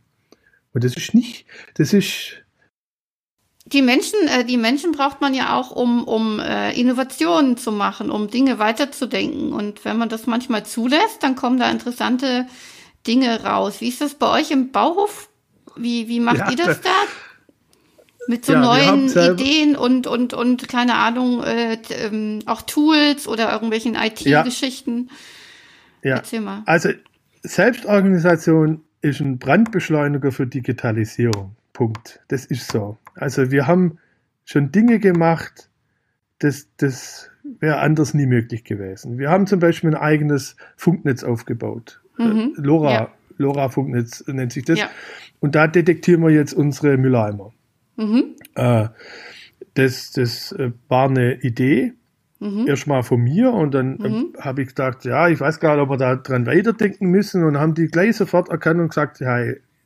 Und 0.75 0.85
das 0.85 0.97
ist 0.97 1.15
nicht, 1.15 1.47
das 1.75 1.93
ist 1.93 2.43
Die 3.73 3.83
Menschen, 3.83 4.19
äh, 4.29 4.45
die 4.45 4.57
Menschen 4.57 4.93
braucht 4.93 5.21
man 5.21 5.35
ja 5.35 5.55
auch, 5.55 5.71
um, 5.71 6.05
um 6.05 6.41
äh, 6.41 6.73
Innovationen 6.79 7.57
zu 7.59 7.71
machen, 7.71 8.11
um 8.11 8.29
Dinge 8.31 8.59
weiterzudenken. 8.59 9.53
Und 9.53 9.85
wenn 9.85 9.99
man 9.99 10.09
das 10.09 10.27
manchmal 10.27 10.65
zulässt, 10.65 11.23
dann 11.23 11.37
kommen 11.37 11.59
da 11.59 11.71
interessante 11.71 12.47
Dinge 13.07 13.45
raus. 13.45 13.81
Wie 13.81 13.89
ist 13.89 14.01
das 14.01 14.15
bei 14.15 14.31
euch 14.41 14.51
im 14.51 14.73
Bauhof? 14.73 15.29
Wie, 15.77 16.09
wie 16.09 16.21
macht 16.21 16.39
Ja, 16.39 16.51
ihr 16.51 16.57
das 16.57 16.81
da? 16.81 16.91
Mit 18.27 18.45
so 18.45 18.53
Ja, 18.53 18.61
neuen 18.61 19.09
Ideen 19.09 19.77
und, 19.77 20.07
und, 20.07 20.35
und 20.35 20.69
keine 20.69 20.95
Ahnung, 20.95 21.43
äh, 21.43 21.79
ähm, 21.91 22.41
auch 22.47 22.63
Tools 22.63 23.27
oder 23.29 23.53
irgendwelchen 23.53 23.95
IT-Geschichten. 23.95 25.11
ja. 26.03 26.17
Erzähl 26.17 26.41
mal. 26.41 26.63
Also 26.67 26.91
Selbstorganisation 27.43 28.83
ist 29.01 29.21
ein 29.21 29.39
Brandbeschleuniger 29.39 30.33
für 30.33 30.47
Digitalisierung. 30.47 31.55
Punkt. 31.73 32.21
Das 32.29 32.45
ist 32.47 32.71
so. 32.73 32.99
Also 33.19 33.51
wir 33.51 33.67
haben 33.67 33.99
schon 34.45 34.73
Dinge 34.73 34.99
gemacht, 34.99 35.69
das, 36.39 36.69
das 36.77 37.31
wäre 37.61 37.79
anders 37.79 38.15
nie 38.15 38.27
möglich 38.27 38.65
gewesen. 38.65 39.19
Wir 39.19 39.31
haben 39.31 39.47
zum 39.47 39.61
Beispiel 39.61 39.91
ein 39.91 39.97
eigenes 39.97 40.57
Funknetz 40.77 41.25
aufgebaut. 41.25 42.01
Mhm. 42.19 42.55
LoRa, 42.57 42.93
Ja. 42.93 43.13
LoRa-Funknetz 43.39 44.25
nennt 44.27 44.53
sich 44.53 44.65
das. 44.65 44.79
Ja. 44.79 44.91
Und 45.41 45.55
da 45.55 45.67
detektieren 45.67 46.23
wir 46.23 46.31
jetzt 46.31 46.53
unsere 46.53 46.97
Mülleimer. 46.97 47.53
Mhm. 47.97 48.35
Äh, 48.55 48.89
das 49.75 50.11
das 50.13 50.53
äh, 50.53 50.73
war 50.89 51.09
eine 51.09 51.41
Idee, 51.43 51.93
Mhm. 52.41 52.67
erstmal 52.69 53.03
von 53.03 53.21
mir 53.21 53.53
und 53.53 53.75
dann 53.75 53.97
Mhm. 53.99 54.33
habe 54.39 54.63
ich 54.63 54.69
gedacht, 54.69 55.05
ja, 55.05 55.29
ich 55.29 55.41
weiß 55.41 55.59
gar 55.59 55.75
nicht, 55.75 55.83
ob 55.83 55.91
wir 55.91 55.97
da 55.97 56.15
dran 56.17 56.47
weiterdenken 56.47 57.07
müssen 57.11 57.43
und 57.45 57.59
haben 57.59 57.75
die 57.75 57.87
gleich 57.89 58.15
sofort 58.17 58.49
erkannt 58.49 58.79
und 58.81 58.89
gesagt, 58.89 59.19
ja, 59.21 59.39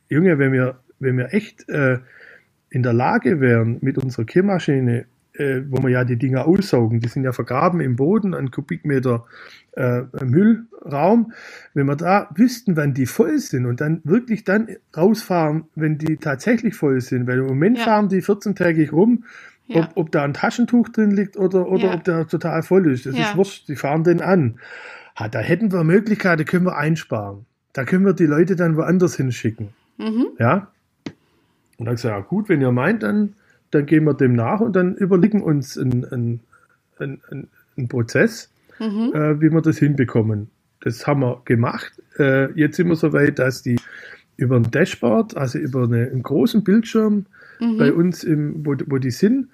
Junge, 0.09 0.37
wenn 0.37 0.51
wir, 0.51 0.79
wenn 0.99 1.17
wir 1.17 1.33
echt 1.33 1.67
äh, 1.69 1.97
in 2.73 2.81
der 2.83 2.93
Lage 2.93 3.39
wären, 3.39 3.77
mit 3.81 3.97
unserer 3.99 4.25
Kehrmaschine, 4.25 5.05
äh, 5.33 5.61
wo 5.69 5.81
wir 5.83 5.89
ja 5.89 6.03
die 6.03 6.17
Dinger 6.17 6.47
aussaugen, 6.47 6.99
die 6.99 7.07
sind 7.07 7.23
ja 7.23 7.31
vergraben 7.31 7.79
im 7.81 7.95
Boden, 7.95 8.33
an 8.33 8.49
Kubikmeter 8.49 9.25
äh, 9.73 10.01
Müllraum, 10.25 11.33
wenn 11.75 11.85
wir 11.85 11.95
da 11.95 12.29
wüssten, 12.35 12.75
wann 12.75 12.93
die 12.95 13.05
voll 13.05 13.37
sind 13.37 13.67
und 13.67 13.79
dann 13.79 14.01
wirklich 14.05 14.43
dann 14.43 14.67
rausfahren, 14.97 15.65
wenn 15.75 15.97
die 15.99 16.17
tatsächlich 16.17 16.75
voll 16.75 16.99
sind, 17.01 17.27
weil 17.27 17.39
im 17.39 17.45
Moment 17.47 17.77
Ja. 17.77 17.83
fahren 17.85 18.09
die 18.09 18.21
14-tägig 18.23 18.91
rum, 18.91 19.23
Ja. 19.67 19.81
ob, 19.81 19.89
ob 19.95 20.11
da 20.11 20.23
ein 20.23 20.33
Taschentuch 20.33 20.89
drin 20.89 21.11
liegt 21.11 21.37
oder, 21.37 21.67
oder 21.69 21.85
Ja. 21.89 21.93
ob 21.93 22.03
der 22.03 22.27
total 22.27 22.63
voll 22.63 22.91
ist. 22.91 23.05
Das 23.05 23.13
ist 23.15 23.35
wurscht, 23.37 23.67
die 23.69 23.75
fahren 23.75 24.03
den 24.03 24.21
an. 24.21 24.59
Ha, 25.19 25.27
da 25.29 25.39
hätten 25.39 25.71
wir 25.71 25.83
Möglichkeiten, 25.83 26.43
können 26.45 26.65
wir 26.65 26.75
einsparen. 26.77 27.45
Da 27.73 27.85
können 27.85 28.03
wir 28.05 28.13
die 28.13 28.25
Leute 28.25 28.55
dann 28.55 28.77
woanders 28.77 29.15
hinschicken. 29.15 29.69
Mhm. 29.99 30.25
Ja? 30.39 30.67
Und 31.83 31.87
dann 31.87 31.95
gesagt, 31.95 32.15
ja 32.15 32.21
gut, 32.21 32.47
wenn 32.47 32.61
ihr 32.61 32.71
meint, 32.71 33.03
dann, 33.03 33.33
dann 33.71 33.85
gehen 33.85 34.05
wir 34.05 34.13
dem 34.13 34.35
nach 34.35 34.61
und 34.61 34.73
dann 34.73 34.95
überlegen 34.95 35.41
uns 35.43 35.77
einen, 35.77 36.05
einen, 36.05 36.39
einen- 36.97 37.49
einen 37.75 37.87
Prozess, 37.89 38.49
Mhm. 38.79 39.11
äh, 39.13 39.41
wie 39.41 39.49
wir 39.51 39.61
das 39.61 39.79
hinbekommen. 39.79 40.49
Das 40.79 41.05
haben 41.05 41.19
wir 41.19 41.41
gemacht. 41.43 41.91
Äh, 42.17 42.53
jetzt 42.53 42.77
sind 42.77 42.87
wir 42.87 42.95
so 42.95 43.11
weit, 43.11 43.37
dass 43.37 43.63
die 43.63 43.75
über 44.37 44.55
ein 44.55 44.71
Dashboard, 44.71 45.35
also 45.35 45.59
über 45.59 45.83
eine, 45.83 46.09
einen 46.09 46.23
großen 46.23 46.63
Bildschirm 46.63 47.25
Mhm. 47.59 47.77
bei 47.77 47.91
uns, 47.91 48.23
im, 48.23 48.65
wo, 48.65 48.75
wo 48.87 48.97
die 48.97 49.11
sind, 49.11 49.49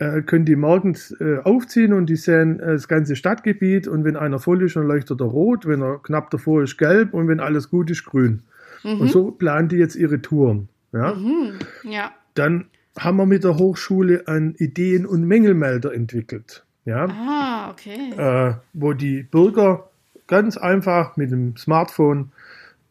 äh, 0.00 0.20
können 0.20 0.44
die 0.44 0.56
morgens 0.56 1.12
äh, 1.18 1.38
aufziehen 1.42 1.94
und 1.94 2.10
die 2.10 2.16
sehen 2.16 2.60
äh, 2.60 2.72
das 2.72 2.88
ganze 2.88 3.16
Stadtgebiet 3.16 3.88
und 3.88 4.04
wenn 4.04 4.16
einer 4.16 4.38
voll 4.38 4.62
ist, 4.64 4.76
dann 4.76 4.86
leuchtet 4.86 5.18
er 5.20 5.26
rot, 5.28 5.64
wenn 5.66 5.80
er 5.80 5.98
knapp 6.02 6.30
davor 6.30 6.62
ist, 6.62 6.76
gelb 6.76 7.14
und 7.14 7.26
wenn 7.26 7.40
alles 7.40 7.70
gut 7.70 7.90
ist, 7.90 8.04
grün. 8.04 8.40
Mhm. 8.84 9.00
Und 9.00 9.10
so 9.10 9.30
planen 9.30 9.68
die 9.70 9.76
jetzt 9.76 9.96
ihre 9.96 10.20
Touren. 10.20 10.68
Ja? 10.92 11.14
Mhm. 11.14 11.58
Ja. 11.84 12.12
Dann 12.34 12.66
haben 12.98 13.16
wir 13.18 13.26
mit 13.26 13.44
der 13.44 13.56
Hochschule 13.56 14.26
einen 14.26 14.54
Ideen- 14.56 15.06
und 15.06 15.24
Mängelmelder 15.24 15.94
entwickelt. 15.94 16.64
Ja? 16.84 17.04
Ah, 17.06 17.70
okay. 17.70 18.12
äh, 18.16 18.54
wo 18.72 18.92
die 18.92 19.22
Bürger 19.22 19.90
ganz 20.26 20.56
einfach 20.56 21.16
mit 21.16 21.30
dem 21.30 21.56
Smartphone 21.56 22.32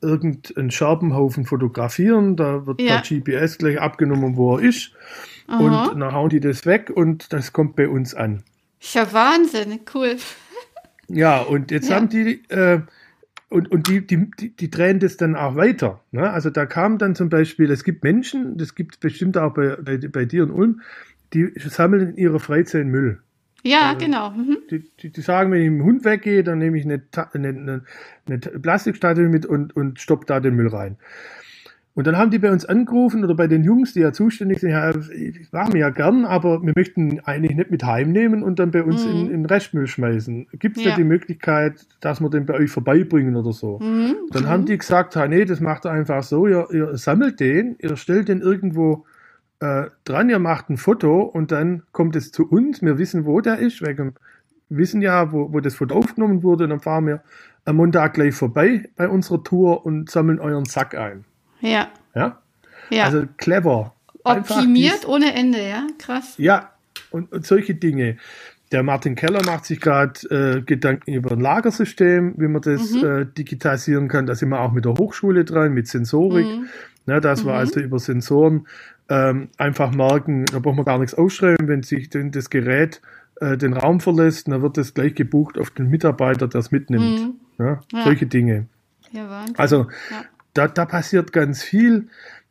irgendeinen 0.02 0.72
Scherbenhaufen 0.72 1.46
fotografieren. 1.46 2.36
Da 2.36 2.66
wird 2.66 2.80
Ja. 2.82 3.02
per 3.02 3.20
GPS 3.20 3.58
gleich 3.58 3.80
abgenommen, 3.82 4.38
wo 4.38 4.56
er 4.58 4.64
ist. 4.64 4.92
Aha. 5.48 5.58
Und 5.90 6.00
dann 6.00 6.14
hauen 6.14 6.30
die 6.30 6.40
das 6.40 6.66
weg 6.66 6.90
und 6.94 7.34
das 7.34 7.52
kommt 7.54 7.76
bei 7.76 7.90
uns 7.90 8.14
an. 8.14 8.44
Ist 8.80 8.94
ja 8.94 9.12
Wahnsinn, 9.12 9.82
cool. 9.94 10.16
Ja, 11.10 11.42
und 11.42 11.72
jetzt 11.72 11.90
Ja. 11.90 11.96
haben 11.98 12.08
die, 12.08 12.44
äh, 12.50 12.82
und, 13.50 13.72
und 13.72 13.88
die, 13.88 14.06
die, 14.06 14.30
die, 14.40 14.56
die 14.56 14.70
drehen 14.70 15.00
das 15.00 15.18
dann 15.18 15.36
auch 15.36 15.56
weiter. 15.56 16.02
Ne? 16.12 16.30
Also 16.30 16.50
da 16.50 16.66
kam 16.66 16.98
dann 16.98 17.16
zum 17.16 17.30
Beispiel, 17.30 17.72
es 17.72 17.84
gibt 17.84 18.04
Menschen, 18.04 18.58
das 18.58 18.76
gibt 18.76 18.96
es 18.96 19.00
bestimmt 19.00 19.38
auch 19.38 19.54
bei, 19.54 19.76
bei, 19.76 19.98
bei 19.98 20.26
dir 20.26 20.44
in 20.44 20.52
Ulm, 20.52 20.82
die 21.34 21.52
sammeln 21.58 22.10
in 22.10 22.18
ihrer 22.18 22.40
Freizeit 22.40 22.86
Müll. 22.86 23.22
Ja, 23.64 23.94
genau. 23.94 24.32
Mhm. 24.32 24.58
Die, 24.70 24.90
die, 25.02 25.12
die 25.12 25.22
sagen, 25.22 25.52
wenn 25.52 25.62
ich 25.62 25.70
mit 25.70 25.80
dem 25.80 25.86
Hund 25.86 26.06
weggehe, 26.06 26.44
dann 26.44 26.60
nehme 26.60 26.78
ich 26.78 26.86
eine, 26.86 27.02
eine, 27.34 27.50
eine, 27.50 27.84
eine 28.28 28.38
Plastikstatue 28.38 29.28
mit 29.28 29.46
und, 29.46 29.76
und 29.76 30.00
stopp 30.00 30.26
da 30.28 30.40
den 30.40 30.56
Müll 30.56 30.68
rein. 30.68 30.98
Und 31.96 32.08
dann 32.08 32.18
haben 32.18 32.32
die 32.32 32.40
bei 32.40 32.52
uns 32.52 32.66
angerufen 32.66 33.24
oder 33.26 33.36
bei 33.36 33.48
den 33.48 33.64
Jungs, 33.64 33.94
die 33.94 34.00
ja 34.00 34.14
zuständig 34.14 34.60
sind, 34.60 34.70
ja, 34.70 34.92
ich 34.96 35.52
machen 35.52 35.74
wir 35.74 35.82
ja 35.82 35.90
gern, 35.90 36.24
aber 36.24 36.62
wir 36.64 36.72
möchten 36.76 37.20
eigentlich 37.26 37.56
nicht 37.58 37.72
mit 37.72 37.84
heimnehmen 37.84 38.42
und 38.44 38.60
dann 38.60 38.72
bei 38.72 38.84
uns 38.84 39.06
Mhm. 39.06 39.12
in, 39.12 39.32
in 39.32 39.46
Restmüll 39.46 39.88
schmeißen. 39.88 40.48
Gibt 40.54 40.78
es 40.78 40.84
Ja. 40.84 40.92
da 40.92 40.96
die 40.98 41.04
Möglichkeit, 41.04 41.88
dass 42.00 42.22
wir 42.22 42.30
den 42.30 42.46
bei 42.46 42.54
euch 42.54 42.72
vorbeibringen 42.72 43.36
oder 43.36 43.52
so? 43.52 43.80
Mhm. 43.80 44.16
Dann 44.32 44.48
haben 44.48 44.66
die 44.66 44.78
gesagt, 44.78 45.16
ha, 45.18 45.28
nee, 45.28 45.44
das 45.46 45.60
macht 45.60 45.86
ihr 45.86 45.92
einfach 45.92 46.24
so, 46.24 46.48
ihr, 46.48 46.68
ihr 46.72 46.96
sammelt 46.98 47.40
den, 47.40 47.76
ihr 47.80 47.98
stellt 47.98 48.30
den 48.30 48.40
irgendwo 48.40 49.06
äh, 49.60 49.86
dran, 50.06 50.30
ihr 50.30 50.40
macht 50.40 50.70
ein 50.70 50.78
Foto 50.78 51.24
und 51.24 51.52
dann 51.52 51.84
kommt 51.92 52.16
es 52.16 52.32
zu 52.32 52.48
uns, 52.50 52.82
wir 52.82 52.98
wissen, 52.98 53.26
wo 53.26 53.42
der 53.42 53.60
ist, 53.60 53.82
wegen, 53.86 54.14
wissen 54.70 55.02
ja, 55.02 55.34
wo, 55.34 55.52
wo 55.52 55.60
das 55.60 55.76
Foto 55.76 55.96
aufgenommen 55.96 56.44
wurde, 56.44 56.64
und 56.66 56.70
dann 56.70 56.80
fahren 56.80 57.08
wir 57.08 57.24
am 57.66 57.76
Montag 57.76 58.14
gleich 58.14 58.36
vorbei 58.36 58.90
bei 58.96 59.10
unserer 59.10 59.44
Tour 59.44 59.86
und 59.86 60.10
sammeln 60.10 60.40
euren 60.40 60.64
Sack 60.66 60.96
ein. 60.96 61.26
Ja, 61.62 61.88
Ja? 62.16 62.38
ja. 62.90 63.04
Also 63.06 63.24
clever. 63.38 63.94
Optimiert 64.24 65.08
ohne 65.08 65.34
Ende, 65.34 65.62
ja, 65.68 65.88
krass. 65.98 66.36
ja, 66.38 66.70
und, 67.12 67.32
und 67.32 67.46
solche 67.48 67.74
Dinge. 67.76 68.18
Der 68.72 68.84
Martin 68.84 69.16
Keller 69.16 69.44
macht 69.46 69.66
sich 69.66 69.82
gerade 69.82 70.20
äh, 70.30 70.62
Gedanken 70.62 71.14
über 71.14 71.32
ein 71.32 71.40
Lagersystem, 71.40 72.36
wie 72.38 72.48
man 72.48 72.62
das 72.62 72.92
Mhm. 72.92 73.04
äh, 73.06 73.26
digitalisieren 73.26 74.08
kann. 74.10 74.28
Da 74.28 74.36
sind 74.36 74.50
wir 74.50 74.60
auch 74.60 74.72
mit 74.72 74.86
der 74.86 74.94
Hochschule 74.94 75.44
dran, 75.46 75.74
mit 75.74 75.88
Sensorik. 75.88 76.46
Mhm. 76.46 76.66
Ne, 77.08 77.20
dass 77.22 77.44
wir 77.44 77.54
Mhm. 77.54 77.58
also 77.58 77.80
über 77.80 77.98
Sensoren 77.98 78.68
ähm, 79.10 79.50
einfach 79.58 79.92
merken, 79.92 80.46
da 80.46 80.60
braucht 80.60 80.76
man 80.76 80.86
gar 80.86 81.00
nichts 81.00 81.16
ausschreiben, 81.16 81.68
wenn 81.68 81.82
sich 81.82 82.12
denn 82.12 82.30
das 82.30 82.52
Gerät 82.52 83.02
äh, 83.42 83.58
den 83.58 83.74
Raum 83.74 84.00
verlässt, 84.02 84.48
dann 84.48 84.62
wird 84.62 84.78
das 84.78 84.94
gleich 84.94 85.16
gebucht 85.16 85.58
auf 85.58 85.72
den 85.72 85.90
Mitarbeiter, 85.90 86.48
der 86.48 86.60
es 86.60 86.70
mitnimmt. 86.70 87.20
Mhm. 87.22 87.34
Ne? 87.66 87.80
Ja. 87.92 88.04
Solche 88.04 88.28
Dinge. 88.28 88.68
Ja, 89.12 89.28
Wahnsinn. 89.28 89.56
Also 89.58 89.88
Ja. 90.12 90.24
Da, 90.54 90.68
da 90.68 90.86
passiert 90.86 91.34
ganz 91.34 91.64
viel. 91.64 92.08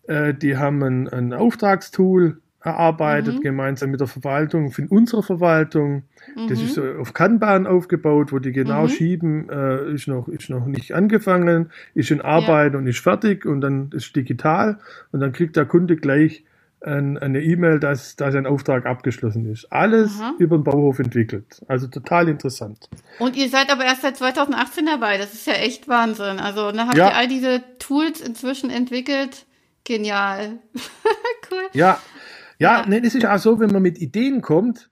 Äh, 0.07 0.35
die 0.35 0.57
haben 0.57 0.83
ein, 0.83 1.09
ein 1.09 1.33
Auftragstool 1.33 2.39
erarbeitet, 2.61 3.37
Mhm. 3.37 3.41
gemeinsam 3.43 3.91
mit 3.91 4.01
der 4.01 4.09
Verwaltung, 4.09 4.73
von 4.73 4.87
unserer 4.89 5.23
Verwaltung. 5.23 6.03
Das 6.49 6.59
Mhm. 6.59 6.65
ist 6.65 6.75
so 6.75 6.83
auf 6.99 7.15
Kanban 7.15 7.67
aufgebaut, 7.67 8.33
wo 8.33 8.39
die 8.41 8.53
genau 8.53 8.85
Mhm. 8.85 8.89
schieben, 8.89 9.49
äh, 9.49 9.93
ist, 9.93 10.09
noch, 10.09 10.29
ist 10.29 10.51
noch 10.51 10.67
nicht 10.67 10.93
angefangen, 10.93 11.71
ist 11.95 12.11
in 12.11 12.21
Arbeit 12.21 12.75
und 12.75 12.87
ist 12.87 12.99
fertig 12.99 13.47
und 13.47 13.61
dann 13.61 13.91
ist 13.95 14.15
digital 14.17 14.79
und 15.13 15.21
dann 15.21 15.33
kriegt 15.33 15.57
der 15.57 15.67
Kunde 15.67 15.97
gleich 15.97 16.45
ein, 16.81 17.19
eine 17.19 17.41
E-Mail, 17.43 17.81
dass, 17.81 18.17
dass 18.17 18.35
ein 18.35 18.47
Auftrag 18.47 18.87
abgeschlossen 18.87 19.47
ist. 19.51 19.67
Alles 19.73 20.21
Aha. 20.21 20.35
über 20.39 20.57
den 20.59 20.65
Bauhof 20.65 20.99
entwickelt. 20.99 21.61
Also 21.69 21.87
total 21.89 22.29
interessant. 22.29 22.89
Und 23.19 23.37
ihr 23.37 23.49
seid 23.49 23.71
aber 23.73 23.85
erst 23.85 24.03
seit 24.03 24.17
2018 24.17 24.87
dabei. 24.87 25.19
Das 25.19 25.35
ist 25.35 25.47
ja 25.47 25.55
echt 25.55 25.89
Wahnsinn. 25.89 26.39
Also, 26.39 26.71
da 26.73 26.87
habt 26.87 26.97
Ja. 26.97 27.09
ihr 27.09 27.17
all 27.17 27.29
diese 27.29 27.63
Tools 27.79 28.21
inzwischen 28.21 28.71
entwickelt. 28.71 29.47
Genial. 29.85 30.59
cool. 31.51 31.69
Ja, 31.73 31.99
ja, 32.59 32.81
Ja. 32.81 32.87
nee, 32.87 33.01
das 33.01 33.15
ist 33.15 33.25
auch 33.27 33.39
so, 33.39 33.59
wenn 33.61 33.71
man 33.71 33.83
mit 33.83 33.99
Ideen 33.99 34.43
kommt, 34.43 34.91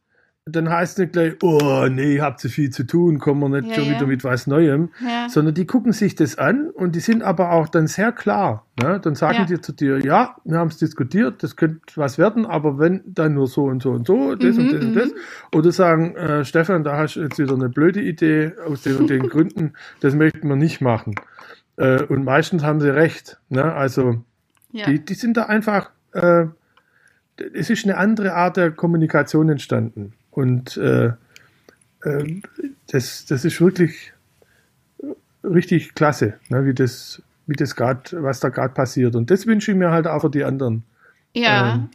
dann 0.48 0.70
heißt 0.70 0.92
es 0.92 0.98
nicht 0.98 1.12
gleich, 1.12 1.34
oh 1.42 1.88
nee, 1.90 2.20
habt 2.20 2.38
zu 2.38 2.48
viel 2.48 2.70
zu 2.70 2.84
tun, 2.84 3.18
kommen 3.18 3.40
wir 3.40 3.48
nicht 3.60 3.68
Ja, 3.70 3.74
schon 3.74 3.84
ja. 3.86 3.96
wieder 3.96 4.06
mit 4.06 4.22
was 4.22 4.46
Neuem, 4.46 4.90
Ja. 5.04 5.28
sondern 5.28 5.54
die 5.54 5.66
gucken 5.66 5.92
sich 5.92 6.14
das 6.14 6.38
an 6.38 6.70
und 6.70 6.94
die 6.94 7.00
sind 7.00 7.24
aber 7.24 7.50
auch 7.50 7.68
dann 7.68 7.88
sehr 7.88 8.12
klar. 8.12 8.64
Ne? 8.80 9.00
Dann 9.00 9.16
sagen 9.16 9.46
die 9.48 9.60
zu 9.60 9.72
dir, 9.72 9.98
ja, 9.98 10.36
wir 10.44 10.58
haben 10.58 10.68
es 10.68 10.78
diskutiert, 10.78 11.42
das 11.42 11.56
könnte 11.56 11.80
was 11.96 12.16
werden, 12.16 12.46
aber 12.46 12.78
wenn, 12.78 13.02
dann 13.06 13.34
nur 13.34 13.48
so 13.48 13.64
und 13.64 13.82
so 13.82 13.90
und 13.90 14.06
so, 14.06 14.36
das 14.36 14.56
Mhm, 14.56 14.62
und 14.68 14.72
das 14.72 14.84
und 14.84 14.94
das. 14.94 15.10
Oder 15.52 15.72
sagen, 15.72 16.14
äh, 16.14 16.44
Stefan, 16.44 16.84
da 16.84 16.96
hast 16.96 17.16
du 17.16 17.22
jetzt 17.22 17.40
wieder 17.40 17.54
eine 17.54 17.68
blöde 17.68 18.00
Idee 18.00 18.52
aus 18.64 18.82
den 18.82 18.96
und 18.98 19.10
den 19.10 19.28
Gründen, 19.28 19.72
das 20.00 20.14
möchten 20.14 20.48
wir 20.48 20.56
nicht 20.56 20.80
machen. 20.80 21.16
Äh, 21.76 22.04
und 22.04 22.24
meistens 22.24 22.62
haben 22.62 22.80
sie 22.80 22.94
recht. 22.94 23.40
Ne? 23.48 23.64
Also 23.64 24.22
die, 24.72 25.04
die 25.04 25.14
sind 25.14 25.36
da 25.36 25.44
einfach, 25.44 25.90
äh, 26.12 26.44
es 27.52 27.68
ist 27.68 27.84
eine 27.84 27.96
andere 27.96 28.34
Art 28.34 28.56
der 28.56 28.70
Kommunikation 28.70 29.48
entstanden. 29.48 30.12
Und 30.36 30.76
äh, 30.76 31.12
äh, 32.02 32.40
das, 32.88 33.24
das 33.24 33.44
ist 33.46 33.58
wirklich 33.58 34.12
richtig 35.42 35.94
klasse, 35.94 36.34
ne, 36.50 36.66
wie 36.66 36.74
das, 36.74 37.22
wie 37.46 37.56
das 37.56 37.74
gerade, 37.74 38.22
was 38.22 38.40
da 38.40 38.50
gerade 38.50 38.74
passiert. 38.74 39.16
Und 39.16 39.30
das 39.30 39.46
wünsche 39.46 39.72
ich 39.72 39.78
mir 39.78 39.90
halt 39.90 40.06
auch 40.06 40.20
für 40.20 40.30
die 40.30 40.44
anderen. 40.44 40.82
Ja, 41.34 41.74
Ähm. 41.74 41.88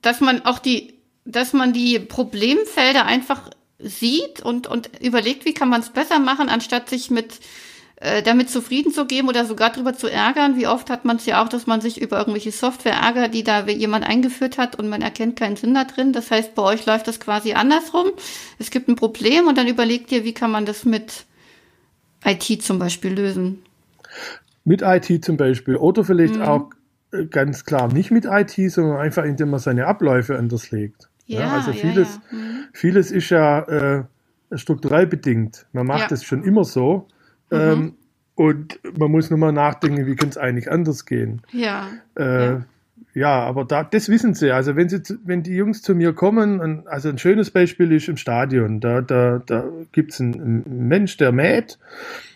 dass 0.00 0.22
man 0.22 0.46
auch 0.46 0.58
die, 0.58 0.94
dass 1.26 1.52
man 1.52 1.74
die 1.74 1.98
Problemfelder 1.98 3.04
einfach 3.04 3.50
sieht 3.78 4.40
und, 4.40 4.66
und 4.66 4.90
überlegt, 5.02 5.44
wie 5.44 5.52
kann 5.52 5.68
man 5.68 5.82
es 5.82 5.90
besser 5.90 6.18
machen, 6.18 6.48
anstatt 6.48 6.88
sich 6.88 7.10
mit 7.10 7.40
äh, 8.00 8.22
damit 8.22 8.48
zufrieden 8.50 8.92
zu 8.92 9.04
geben 9.06 9.28
oder 9.28 9.44
sogar 9.44 9.70
drüber 9.70 9.92
zu 9.94 10.08
ärgern. 10.08 10.56
Wie 10.56 10.66
oft 10.66 10.88
hat 10.90 11.04
man 11.04 11.16
es 11.16 11.26
ja 11.26 11.42
auch, 11.42 11.48
dass 11.48 11.66
man 11.66 11.80
sich 11.82 12.00
über 12.00 12.18
irgendwelche 12.18 12.50
Software 12.50 12.94
ärgert, 12.94 13.34
die 13.34 13.44
da 13.44 13.66
jemand 13.66 14.06
eingeführt 14.06 14.56
hat 14.58 14.76
und 14.76 14.88
man 14.88 15.02
erkennt 15.02 15.36
keinen 15.36 15.56
Sinn 15.56 15.74
da 15.74 15.84
drin. 15.84 16.12
Das 16.12 16.30
heißt, 16.30 16.54
bei 16.54 16.62
euch 16.62 16.86
läuft 16.86 17.08
das 17.08 17.20
quasi 17.20 17.52
andersrum. 17.52 18.06
Es 18.58 18.70
gibt 18.70 18.88
ein 18.88 18.96
Problem 18.96 19.46
und 19.48 19.58
dann 19.58 19.68
überlegt 19.68 20.10
ihr, 20.12 20.24
wie 20.24 20.32
kann 20.32 20.50
man 20.50 20.64
das 20.66 20.84
mit 20.84 21.26
IT 22.24 22.62
zum 22.62 22.78
Beispiel 22.78 23.12
lösen. 23.12 23.62
Mit 24.64 24.82
IT 24.82 25.24
zum 25.24 25.36
Beispiel. 25.36 25.76
Oder 25.76 26.04
vielleicht 26.04 26.36
Mhm. 26.36 26.42
auch 26.42 26.70
äh, 27.12 27.26
ganz 27.26 27.64
klar 27.64 27.92
nicht 27.92 28.10
mit 28.10 28.24
IT, 28.24 28.52
sondern 28.70 28.98
einfach, 28.98 29.24
indem 29.24 29.50
man 29.50 29.60
seine 29.60 29.86
Abläufe 29.86 30.38
anders 30.38 30.70
legt. 30.70 31.08
Ja, 31.26 31.52
also 31.52 31.70
ja, 31.70 31.76
vieles, 31.76 32.20
ja. 32.30 32.36
Mhm. 32.38 32.64
vieles 32.72 33.10
ist 33.10 33.30
ja 33.30 33.60
äh, 33.60 34.04
strukturell 34.54 35.06
bedingt. 35.06 35.66
Man 35.72 35.86
macht 35.86 36.10
Ja. 36.10 36.14
es 36.14 36.24
schon 36.24 36.42
immer 36.44 36.64
so. 36.64 37.06
Mhm. 37.50 37.58
Ähm, 37.58 37.94
und 38.34 38.80
man 38.98 39.10
muss 39.10 39.28
nur 39.28 39.38
mal 39.38 39.52
nachdenken, 39.52 40.06
wie 40.06 40.16
kann 40.16 40.30
es 40.30 40.38
eigentlich 40.38 40.70
anders 40.70 41.04
gehen. 41.04 41.42
Ja. 41.52 41.88
Äh, 42.16 42.52
Ja. 42.52 42.60
ja. 43.12 43.40
aber 43.42 43.64
da, 43.64 43.84
das 43.84 44.08
wissen 44.08 44.34
sie. 44.34 44.50
Also 44.50 44.76
wenn 44.76 44.88
sie, 44.88 45.02
wenn 45.24 45.42
die 45.42 45.54
Jungs 45.54 45.82
zu 45.82 45.94
mir 45.94 46.14
kommen, 46.14 46.58
und, 46.60 46.86
also 46.88 47.10
ein 47.10 47.18
schönes 47.18 47.50
Beispiel 47.50 47.92
ist 47.92 48.08
im 48.08 48.16
Stadion. 48.16 48.80
Da, 48.80 49.02
da, 49.02 49.42
da 49.44 49.64
gibt 49.92 50.12
es 50.12 50.20
einen, 50.20 50.64
einen 50.64 50.88
Mensch, 50.88 51.16
der 51.18 51.32
mäht. 51.32 51.78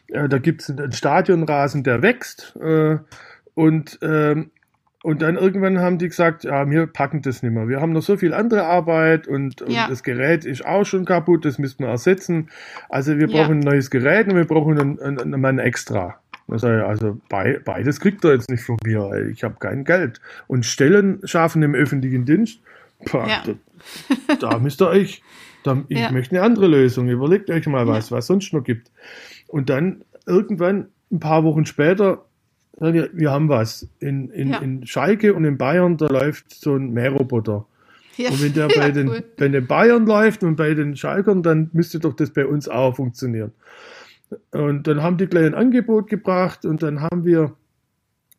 Äh, 0.08 0.28
da 0.28 0.38
gibt 0.38 0.62
es 0.62 0.70
einen 0.70 0.92
Stadionrasen, 0.92 1.84
der 1.84 2.02
wächst. 2.02 2.54
Äh, 2.60 2.98
und, 3.54 3.98
ähm, 4.02 4.50
und 5.04 5.20
dann 5.20 5.36
irgendwann 5.36 5.80
haben 5.80 5.98
die 5.98 6.08
gesagt, 6.08 6.44
ja, 6.44 6.70
wir 6.70 6.86
packen 6.86 7.20
das 7.20 7.42
nicht 7.42 7.52
mehr. 7.52 7.68
Wir 7.68 7.82
haben 7.82 7.92
noch 7.92 8.00
so 8.00 8.16
viel 8.16 8.32
andere 8.32 8.64
Arbeit 8.64 9.28
und, 9.28 9.60
und 9.60 9.70
Ja. 9.70 9.86
das 9.86 10.02
Gerät 10.02 10.46
ist 10.46 10.64
auch 10.64 10.86
schon 10.86 11.04
kaputt, 11.04 11.44
das 11.44 11.58
müssten 11.58 11.84
wir 11.84 11.90
ersetzen. 11.90 12.48
Also 12.88 13.18
wir 13.18 13.28
Ja. 13.28 13.42
brauchen 13.42 13.58
ein 13.58 13.64
neues 13.64 13.90
Gerät 13.90 14.28
und 14.28 14.36
wir 14.36 14.46
brauchen 14.46 14.80
einen, 14.80 15.20
einen, 15.20 15.38
Mann 15.42 15.58
extra. 15.58 16.18
Also 16.48 17.20
bei, 17.28 17.60
beides 17.62 18.00
kriegt 18.00 18.24
er 18.24 18.32
jetzt 18.32 18.48
nicht 18.48 18.62
von 18.64 18.78
mir, 18.82 19.00
weil 19.02 19.28
ich 19.28 19.44
habe 19.44 19.56
kein 19.58 19.84
Geld. 19.84 20.22
Und 20.46 20.64
Stellen 20.64 21.20
schaffen 21.24 21.62
im 21.62 21.74
öffentlichen 21.74 22.24
Dienst, 22.24 22.60
pah, 23.04 23.28
Ja. 23.28 23.42
da, 23.44 24.36
da 24.36 24.58
müsst 24.58 24.80
ihr 24.80 24.88
euch, 24.88 25.22
da, 25.64 25.84
ich 25.88 25.98
Ja. 25.98 26.12
möchte 26.12 26.34
eine 26.34 26.46
andere 26.46 26.66
Lösung. 26.66 27.10
Überlegt 27.10 27.50
euch 27.50 27.66
mal 27.66 27.86
was, 27.86 28.10
was 28.10 28.26
sonst 28.26 28.54
noch 28.54 28.64
gibt. 28.64 28.90
Und 29.48 29.68
dann 29.68 30.02
irgendwann, 30.24 30.86
ein 31.12 31.20
paar 31.20 31.44
Wochen 31.44 31.66
später, 31.66 32.24
wir, 32.78 33.10
wir 33.12 33.30
haben 33.30 33.48
was. 33.48 33.88
In, 34.00 34.30
in, 34.30 34.50
Ja. 34.50 34.58
in 34.58 34.86
Schalke 34.86 35.34
und 35.34 35.44
in 35.44 35.58
Bayern, 35.58 35.96
da 35.96 36.06
läuft 36.06 36.50
so 36.52 36.74
ein 36.76 36.90
Mähroboter. 36.92 37.66
Ja. 38.16 38.30
Und 38.30 38.42
wenn 38.42 38.52
der 38.52 38.68
bei, 38.74 38.74
Ja, 38.74 38.88
den, 38.90 39.08
cool. 39.08 39.24
bei 39.36 39.48
den 39.48 39.66
Bayern 39.66 40.06
läuft 40.06 40.42
und 40.44 40.56
bei 40.56 40.74
den 40.74 40.96
Schalkern, 40.96 41.42
dann 41.42 41.70
müsste 41.72 41.98
doch 42.00 42.14
das 42.14 42.30
bei 42.30 42.46
uns 42.46 42.68
auch 42.68 42.96
funktionieren. 42.96 43.52
Und 44.50 44.86
dann 44.86 45.02
haben 45.02 45.16
die 45.16 45.26
gleich 45.26 45.46
ein 45.46 45.54
Angebot 45.54 46.08
gebracht 46.08 46.64
und 46.64 46.82
dann 46.82 47.00
haben 47.00 47.24
wir 47.24 47.54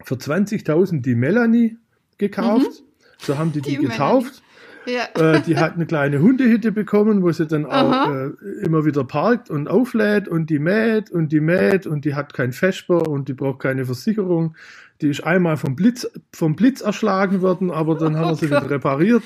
für 0.03 0.15
20.000 0.15 1.01
die 1.01 1.15
Melanie 1.15 1.77
gekauft. 2.17 2.83
So 3.19 3.37
haben 3.37 3.51
die 3.53 3.61
die, 3.61 3.77
Mhm. 3.77 3.81
Die 3.81 3.87
getauft. 3.87 4.41
Ja. 4.87 5.33
Äh, 5.35 5.41
die 5.41 5.57
hat 5.57 5.75
eine 5.75 5.85
kleine 5.85 6.19
Hundehütte 6.21 6.71
bekommen, 6.71 7.21
wo 7.23 7.31
sie 7.31 7.47
dann 7.47 7.65
auch 7.65 8.09
äh, 8.09 8.29
immer 8.63 8.85
wieder 8.85 9.03
parkt 9.03 9.49
und 9.49 9.67
auflädt 9.67 10.27
und 10.27 10.49
die 10.49 10.59
mäht 10.59 11.09
und 11.11 11.31
die 11.31 11.39
mäht 11.39 11.87
und 11.87 12.05
die 12.05 12.13
hat 12.15 12.33
kein 12.33 12.51
Vesper 12.53 13.07
und 13.07 13.27
die 13.27 13.33
braucht 13.33 13.59
keine 13.59 13.85
Versicherung. 13.85 14.55
Die 15.01 15.09
ist 15.09 15.23
einmal 15.25 15.57
vom 15.57 15.75
Blitz, 15.75 16.07
vom 16.33 16.55
Blitz 16.55 16.81
erschlagen 16.81 17.41
worden, 17.41 17.71
aber 17.71 17.95
dann 17.95 18.15
haben 18.17 18.29
wir 18.29 18.35
sie 18.35 18.45
Oh 18.45 18.49
Gott. 18.49 18.63
wieder 18.63 18.71
repariert. 18.75 19.23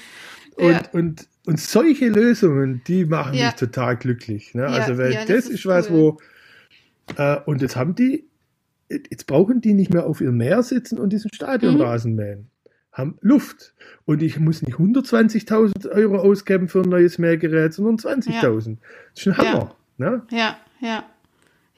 Und, 0.56 0.72
Ja. 0.72 0.82
und, 0.94 1.28
und 1.46 1.60
solche 1.60 2.10
Lösungen, 2.10 2.82
die 2.88 3.06
machen 3.06 3.34
Ja. 3.36 3.48
mich 3.48 3.56
total 3.56 3.96
glücklich. 3.98 4.54
Ne? 4.56 4.66
Also, 4.68 4.98
weil 4.98 5.14
das, 5.14 5.26
das 5.26 5.38
ist, 5.46 5.50
ist 5.52 5.66
was, 5.66 5.90
cool. 5.90 6.18
wo. 7.18 7.22
Äh, 7.22 7.38
und 7.46 7.62
jetzt 7.62 7.76
haben 7.76 7.96
die, 7.96 8.26
jetzt 8.90 9.28
brauchen 9.28 9.62
die 9.62 9.74
nicht 9.74 9.94
mehr 9.94 10.06
auf 10.06 10.22
ihrem 10.22 10.38
Meer 10.38 10.64
sitzen 10.64 10.98
und 11.00 11.12
diesen 11.14 11.32
Stadionrasen 11.34 12.16
mähen. 12.16 12.50
Haben 12.92 13.18
Luft. 13.22 13.74
Und 14.06 14.22
ich 14.22 14.40
muss 14.40 14.62
nicht 14.62 14.78
120.000 14.78 15.90
Euro 15.92 16.18
ausgeben 16.18 16.68
für 16.68 16.82
ein 16.82 16.90
neues 16.90 17.18
Mähgerät, 17.18 17.74
sondern 17.74 17.98
20.000. 17.98 18.78
Das 19.16 19.26
ist 19.26 19.28
ein 19.28 19.38
Hammer. 19.38 19.76
Ne? 19.98 20.24
Ja, 20.32 20.58
Ja. 20.80 21.04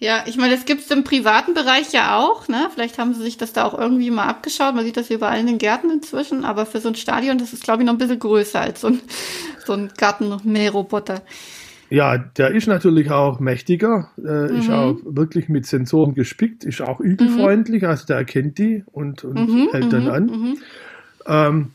Ja, 0.04 0.24
ich 0.26 0.36
meine, 0.36 0.56
das 0.56 0.66
gibt 0.66 0.82
es 0.82 0.90
im 0.90 1.04
privaten 1.04 1.54
Bereich 1.54 1.94
ja 1.94 2.18
auch, 2.18 2.48
ne? 2.48 2.70
Vielleicht 2.74 2.98
haben 2.98 3.14
sie 3.14 3.22
sich 3.22 3.38
das 3.38 3.54
da 3.54 3.66
auch 3.66 3.78
irgendwie 3.78 4.10
mal 4.10 4.26
abgeschaut. 4.26 4.74
Man 4.74 4.84
sieht 4.84 4.98
das 4.98 5.12
überall 5.12 5.40
in 5.40 5.46
den 5.46 5.60
Gärten 5.60 5.92
inzwischen, 5.92 6.44
aber 6.44 6.66
für 6.66 6.80
so 6.80 6.90
ein 6.90 6.96
Stadion, 6.96 7.38
das 7.38 7.54
ist, 7.54 7.64
glaube 7.64 7.84
ich, 7.84 7.86
noch 7.86 7.94
ein 7.94 8.00
bisschen 8.00 8.18
größer 8.18 8.60
als 8.60 8.82
so 8.82 8.88
ein, 8.88 9.00
so 9.64 9.74
ein 9.74 9.92
Gartenmähroboter. 9.96 11.22
Ja, 11.92 12.18
der 12.18 12.50
ist 12.50 12.66
natürlich 12.68 13.12
auch 13.12 13.40
mächtiger, 13.40 14.10
äh, 14.18 14.52
mhm. 14.52 14.56
ist 14.56 14.72
auch 14.72 14.96
wirklich 15.06 15.50
mit 15.50 15.68
Sensoren 15.68 16.16
gespickt, 16.16 16.64
ist 16.64 16.82
auch 16.82 17.00
ügelfreundlich, 17.00 17.84
mhm. 17.84 17.90
also 17.90 18.08
der 18.08 18.16
erkennt 18.16 18.58
die 18.58 18.84
und, 18.92 19.24
und 19.24 19.36
mhm, 19.36 19.70
hält 19.72 19.94
dann 19.94 20.06
mhm, 20.06 20.10
an. 20.10 20.58
Ähm, 21.26 21.72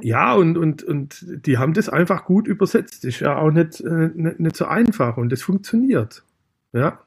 ja, 0.00 0.34
und, 0.34 0.56
und, 0.56 0.82
und 0.84 1.24
die 1.46 1.58
haben 1.58 1.74
das 1.74 1.88
einfach 1.88 2.24
gut 2.24 2.46
übersetzt. 2.46 3.04
Ist 3.04 3.20
ja 3.20 3.36
auch 3.36 3.50
nicht, 3.50 3.80
äh, 3.80 4.10
nicht, 4.14 4.40
nicht 4.40 4.56
so 4.56 4.66
einfach 4.66 5.16
und 5.16 5.30
das 5.30 5.42
funktioniert. 5.42 6.22
Ja. 6.72 7.00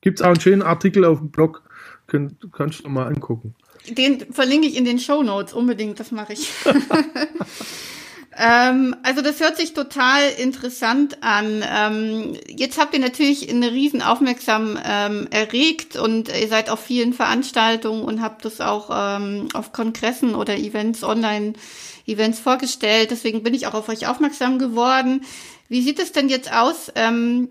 Gibt 0.00 0.20
es 0.20 0.24
auch 0.24 0.30
einen 0.30 0.40
schönen 0.40 0.62
Artikel 0.62 1.04
auf 1.04 1.18
dem 1.18 1.30
Blog, 1.30 1.62
Kön 2.06 2.36
kannst 2.52 2.84
du 2.84 2.88
mal 2.88 3.08
angucken. 3.08 3.56
Den 3.88 4.32
verlinke 4.32 4.68
ich 4.68 4.76
in 4.76 4.84
den 4.84 4.98
Show 4.98 5.22
Notes 5.22 5.52
unbedingt, 5.52 5.98
das 5.98 6.12
mache 6.12 6.34
ich. 6.34 6.52
ähm, 8.38 8.94
also 9.02 9.22
das 9.22 9.40
hört 9.40 9.56
sich 9.56 9.72
total 9.72 10.28
interessant 10.38 11.22
an. 11.22 11.64
Ähm, 11.66 12.36
jetzt 12.48 12.78
habt 12.78 12.92
ihr 12.92 13.00
natürlich 13.00 13.48
eine 13.48 13.72
riesen 13.72 14.02
Aufmerksam 14.02 14.78
ähm, 14.84 15.26
erregt 15.30 15.96
und 15.96 16.28
ihr 16.28 16.48
seid 16.48 16.68
auf 16.68 16.80
vielen 16.80 17.14
Veranstaltungen 17.14 18.02
und 18.02 18.20
habt 18.20 18.44
das 18.44 18.60
auch 18.60 18.90
ähm, 18.92 19.48
auf 19.54 19.72
Kongressen 19.72 20.34
oder 20.34 20.56
Events, 20.56 21.02
Online-Events 21.02 22.38
vorgestellt. 22.38 23.10
Deswegen 23.10 23.42
bin 23.42 23.54
ich 23.54 23.66
auch 23.66 23.74
auf 23.74 23.88
euch 23.88 24.06
aufmerksam 24.06 24.58
geworden. 24.58 25.22
Wie 25.68 25.80
sieht 25.80 25.98
es 25.98 26.12
denn 26.12 26.28
jetzt 26.28 26.52
aus? 26.52 26.92
Ähm, 26.94 27.48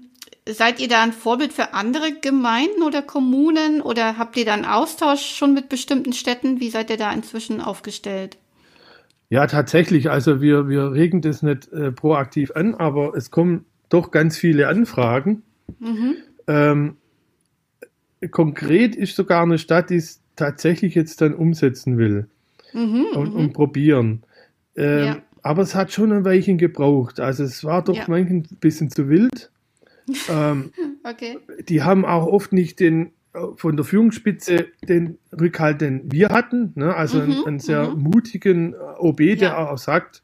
seid 0.48 0.80
ihr 0.80 0.88
da 0.88 1.02
ein 1.02 1.14
Vorbild 1.14 1.52
für 1.52 1.74
andere 1.74 2.14
Gemeinden 2.14 2.84
oder 2.84 3.02
Kommunen 3.02 3.82
oder 3.82 4.20
habt 4.20 4.38
ihr 4.38 4.46
da 4.46 4.54
einen 4.54 4.66
Austausch 4.66 5.36
schon 5.36 5.56
mit 5.56 5.68
bestimmten 5.68 6.14
Städten? 6.14 6.60
Wie 6.60 6.70
seid 6.70 6.92
ihr 6.92 6.98
da 6.98 7.12
inzwischen 7.12 7.60
aufgestellt? 7.60 8.38
Ja, 9.30 9.48
tatsächlich. 9.48 10.10
Also 10.10 10.42
wir, 10.42 10.70
wir 10.70 10.92
regen 10.92 11.22
das 11.22 11.42
nicht 11.42 11.72
äh, 11.74 11.92
proaktiv 11.92 12.52
an, 12.52 12.76
aber 12.76 13.16
es 13.16 13.32
kommen 13.32 13.66
doch 13.90 14.12
ganz 14.12 14.38
viele 14.38 14.68
Anfragen. 14.68 15.44
Mhm. 15.80 16.16
Ähm, 16.48 16.98
konkret 18.32 18.96
ist 18.96 19.16
sogar 19.16 19.44
eine 19.44 19.58
Stadt, 19.58 19.90
die 19.90 19.96
es 19.96 20.22
tatsächlich 20.36 20.96
jetzt 20.96 21.22
dann 21.22 21.34
umsetzen 21.34 21.98
will 21.98 22.28
mhm, 22.74 23.06
und, 23.16 23.34
und, 23.34 23.44
mhm. 23.48 23.54
probieren. 23.54 24.24
Ähm, 24.76 25.06
ja. 25.06 25.18
Aber 25.42 25.62
es 25.62 25.76
hat 25.76 25.92
schon 25.92 26.12
ein 26.12 26.26
Weilchen 26.26 26.58
gebraucht. 26.58 27.20
Also 27.20 27.44
es 27.44 27.64
war 27.64 27.84
doch 27.84 27.96
ja. 27.96 28.06
manchmal 28.08 28.40
ein 28.40 28.58
bisschen 28.60 28.90
zu 28.90 29.10
wild. 29.10 29.52
Ähm, 30.30 30.72
okay. 31.04 31.40
Die 31.68 31.82
haben 31.82 32.06
auch 32.06 32.28
oft 32.28 32.54
nicht 32.54 32.80
den 32.80 33.12
von 33.56 33.76
der 33.76 33.86
Führungsspitze 33.86 34.68
den 34.88 35.18
Rückhalt, 35.40 35.82
den 35.82 36.12
wir 36.12 36.30
hatten. 36.30 36.72
Ne? 36.76 36.96
Also 36.96 37.18
mhm, 37.18 37.24
einen, 37.24 37.46
einen, 37.46 37.60
sehr 37.60 37.90
mhm. 37.90 38.02
mutigen 38.02 38.76
OB, 38.76 39.18
der 39.18 39.36
ja. 39.36 39.70
auch 39.70 39.78
sagt, 39.78 40.24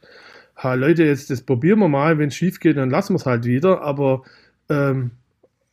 ha, 0.55 0.73
Leute, 0.73 1.03
jetzt 1.03 1.29
das 1.29 1.41
probieren 1.41 1.79
wir 1.79 1.87
mal, 1.87 2.17
wenn 2.17 2.29
es 2.29 2.35
schief 2.35 2.59
geht, 2.59 2.77
dann 2.77 2.89
lassen 2.89 3.13
wir 3.13 3.17
es 3.17 3.25
halt 3.25 3.45
wieder, 3.45 3.81
aber 3.81 4.23
ähm, 4.69 5.11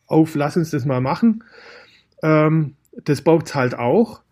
auf, 0.06 0.34
lass 0.34 0.56
uns 0.56 0.70
das 0.70 0.84
mal 0.84 1.00
machen. 1.00 1.44
Ähm, 2.22 2.74
das 3.04 3.22
braucht 3.22 3.46
es 3.46 3.54
halt 3.54 3.74
auch. 3.74 4.22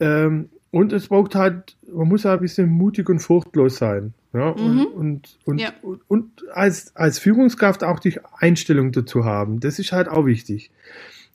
Ähm, 0.00 0.48
und 0.70 0.92
es 0.92 1.08
braucht 1.08 1.34
halt, 1.34 1.76
man 1.92 2.08
muss 2.08 2.22
ja 2.22 2.34
ein 2.34 2.40
bisschen 2.40 2.68
mutig 2.68 3.08
und 3.08 3.18
furchtlos 3.18 3.76
sein. 3.76 4.14
Ja, 4.32 4.52
mhm. 4.52 4.56
und, 4.56 4.86
und, 4.86 5.38
und, 5.44 5.60
ja. 5.60 5.72
und, 6.06 6.44
als, 6.52 6.94
als 6.94 7.18
Führungskraft 7.18 7.82
auch 7.82 7.98
die 7.98 8.20
Einstellung 8.38 8.92
dazu 8.92 9.24
haben. 9.24 9.58
Das 9.58 9.80
ist 9.80 9.90
halt 9.90 10.08
auch 10.08 10.24
wichtig. 10.24 10.70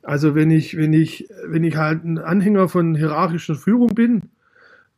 Also 0.06 0.36
wenn 0.36 0.52
ich, 0.52 0.78
wenn 0.78 0.94
ich, 0.94 1.28
wenn 1.46 1.64
ich 1.64 1.76
halt 1.76 2.04
ein 2.04 2.18
Anhänger 2.20 2.70
von 2.70 2.96
hierarchischer 2.96 3.56
Führung 3.56 3.96
bin, 3.96 4.30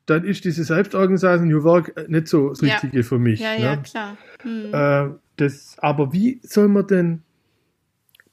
dann 0.05 0.23
ist 0.23 0.45
diese 0.45 0.63
Selbstorganisation 0.63 1.47
New 1.47 1.63
Work 1.63 2.09
nicht 2.09 2.27
so 2.27 2.49
das 2.49 2.61
Richtige 2.61 2.97
ja. 2.97 3.03
für 3.03 3.17
mich. 3.17 3.39
Ja, 3.39 3.53
ne? 3.53 3.61
ja, 3.61 3.77
klar. 3.77 4.17
Hm. 4.41 4.73
Äh, 4.73 5.15
das, 5.37 5.77
aber 5.79 6.13
wie 6.13 6.39
soll 6.43 6.67
man 6.67 6.87
denn 6.87 7.21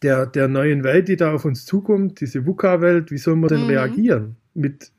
der, 0.02 0.26
der 0.26 0.48
neuen 0.48 0.84
Welt, 0.84 1.08
die 1.08 1.16
da 1.16 1.32
auf 1.32 1.44
uns 1.44 1.64
zukommt, 1.64 2.20
diese 2.20 2.46
VUCA-Welt, 2.46 3.10
wie 3.10 3.18
soll 3.18 3.36
man 3.36 3.48
denn 3.48 3.62
mhm. 3.62 3.70
reagieren? 3.70 4.36
Mit 4.54 4.90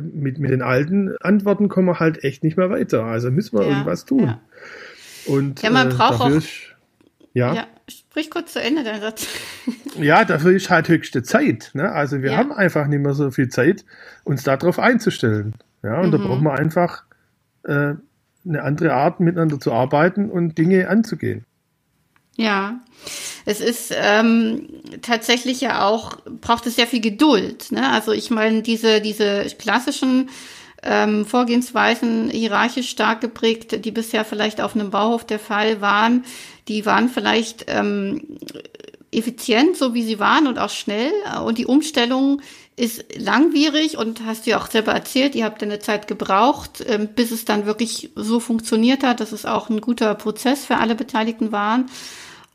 mit, 0.00 0.38
mit 0.38 0.50
den 0.50 0.62
alten 0.62 1.16
Antworten 1.18 1.68
kommen 1.68 1.88
wir 1.88 2.00
halt 2.00 2.24
echt 2.24 2.42
nicht 2.42 2.56
mehr 2.56 2.70
weiter. 2.70 3.04
Also 3.04 3.30
müssen 3.30 3.56
wir 3.56 3.64
ja, 3.64 3.70
irgendwas 3.70 4.04
tun. 4.04 4.24
Ja. 4.24 4.40
Und 5.26 5.62
ja, 5.62 5.70
man 5.70 5.90
äh, 5.90 5.94
braucht 5.94 6.20
auch. 6.20 6.30
Ist, 6.30 6.48
ja. 7.32 7.54
ja, 7.54 7.66
sprich 7.88 8.30
kurz 8.30 8.52
zu 8.52 8.60
Ende, 8.60 8.84
dein 8.84 9.00
Satz. 9.00 9.26
ja, 9.98 10.24
dafür 10.24 10.52
ist 10.52 10.70
halt 10.70 10.88
höchste 10.88 11.22
Zeit. 11.22 11.70
Ne? 11.74 11.90
Also 11.90 12.22
wir 12.22 12.32
ja. 12.32 12.36
haben 12.38 12.52
einfach 12.52 12.86
nicht 12.86 13.00
mehr 13.00 13.14
so 13.14 13.30
viel 13.30 13.48
Zeit, 13.48 13.84
uns 14.24 14.42
darauf 14.44 14.78
einzustellen. 14.78 15.54
Ja, 15.82 16.00
und 16.00 16.08
mhm. 16.08 16.12
da 16.12 16.18
brauchen 16.18 16.44
wir 16.44 16.52
einfach 16.52 17.04
äh, 17.64 17.94
eine 18.44 18.62
andere 18.62 18.94
Art, 18.94 19.20
miteinander 19.20 19.58
zu 19.60 19.72
arbeiten 19.72 20.30
und 20.30 20.58
Dinge 20.58 20.88
anzugehen. 20.88 21.44
Ja, 22.36 22.80
es 23.44 23.60
ist 23.60 23.94
ähm, 23.94 24.68
tatsächlich 25.02 25.60
ja 25.60 25.86
auch, 25.86 26.16
braucht 26.40 26.66
es 26.66 26.76
sehr 26.76 26.86
viel 26.86 27.00
Geduld. 27.00 27.72
Ne? 27.72 27.90
Also 27.90 28.12
ich 28.12 28.30
meine, 28.30 28.62
diese, 28.62 29.00
diese 29.00 29.44
klassischen 29.58 30.30
ähm, 30.82 31.26
Vorgehensweisen, 31.26 32.30
hierarchisch 32.30 32.88
stark 32.88 33.20
geprägt, 33.20 33.84
die 33.84 33.90
bisher 33.90 34.24
vielleicht 34.24 34.60
auf 34.60 34.74
einem 34.74 34.90
Bauhof 34.90 35.24
der 35.24 35.38
Fall 35.38 35.80
waren, 35.80 36.24
die 36.68 36.86
waren 36.86 37.08
vielleicht 37.08 37.66
ähm, 37.68 38.38
effizient, 39.10 39.76
so 39.76 39.94
wie 39.94 40.02
sie 40.02 40.18
waren 40.18 40.46
und 40.46 40.58
auch 40.58 40.70
schnell. 40.70 41.12
Und 41.44 41.58
die 41.58 41.66
Umstellung 41.66 42.40
ist 42.76 43.04
langwierig 43.18 43.98
und 43.98 44.24
hast 44.24 44.46
du 44.46 44.50
ja 44.50 44.60
auch 44.60 44.70
selber 44.70 44.92
erzählt, 44.92 45.34
ihr 45.34 45.44
habt 45.44 45.62
eine 45.62 45.78
Zeit 45.78 46.08
gebraucht, 46.08 46.82
ähm, 46.86 47.08
bis 47.14 47.30
es 47.30 47.44
dann 47.44 47.66
wirklich 47.66 48.10
so 48.14 48.40
funktioniert 48.40 49.02
hat, 49.02 49.20
dass 49.20 49.32
es 49.32 49.44
auch 49.44 49.68
ein 49.68 49.80
guter 49.80 50.14
Prozess 50.14 50.64
für 50.64 50.78
alle 50.78 50.94
Beteiligten 50.94 51.52
waren. 51.52 51.90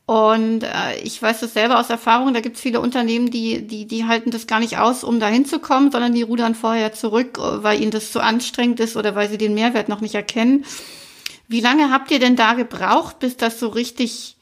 Und 0.08 0.64
äh, 0.64 0.98
ich 1.04 1.22
weiß 1.22 1.42
das 1.42 1.54
selber 1.54 1.80
aus 1.80 1.90
Erfahrung, 1.90 2.34
da 2.34 2.40
gibt 2.40 2.56
es 2.56 2.62
viele 2.62 2.80
Unternehmen, 2.80 3.30
die, 3.30 3.68
die, 3.68 3.86
die 3.86 4.06
halten 4.06 4.32
das 4.32 4.48
gar 4.48 4.60
nicht 4.60 4.78
aus, 4.80 5.04
um 5.04 5.20
da 5.20 5.28
hinzukommen, 5.28 5.92
sondern 5.92 6.14
die 6.14 6.22
rudern 6.24 6.56
vorher 6.56 6.94
zurück, 6.94 7.38
weil 7.40 7.82
ihnen 7.82 7.92
das 7.92 8.12
zu 8.12 8.22
anstrengend 8.22 8.80
ist 8.80 8.96
oder 8.96 9.16
weil 9.16 9.30
sie 9.30 9.38
den 9.38 9.54
Mehrwert 9.54 9.90
noch 9.90 10.02
nicht 10.02 10.16
erkennen. 10.16 10.66
Wie 11.48 11.62
lange 11.62 11.92
habt 11.92 12.12
ihr 12.12 12.20
denn 12.20 12.36
da 12.36 12.54
gebraucht, 12.54 13.20
bis 13.20 13.38
das 13.38 13.60
so 13.60 13.70
richtig 13.70 14.38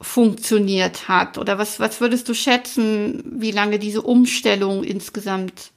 funktioniert 0.00 1.08
hat? 1.08 1.38
Oder 1.38 1.58
was, 1.58 1.78
was 1.78 2.00
würdest 2.00 2.28
du 2.28 2.34
schätzen, 2.34 3.22
wie 3.38 3.50
lange 3.50 3.78
diese 3.78 4.02
Umstellung 4.02 4.82
insgesamt 4.82 5.72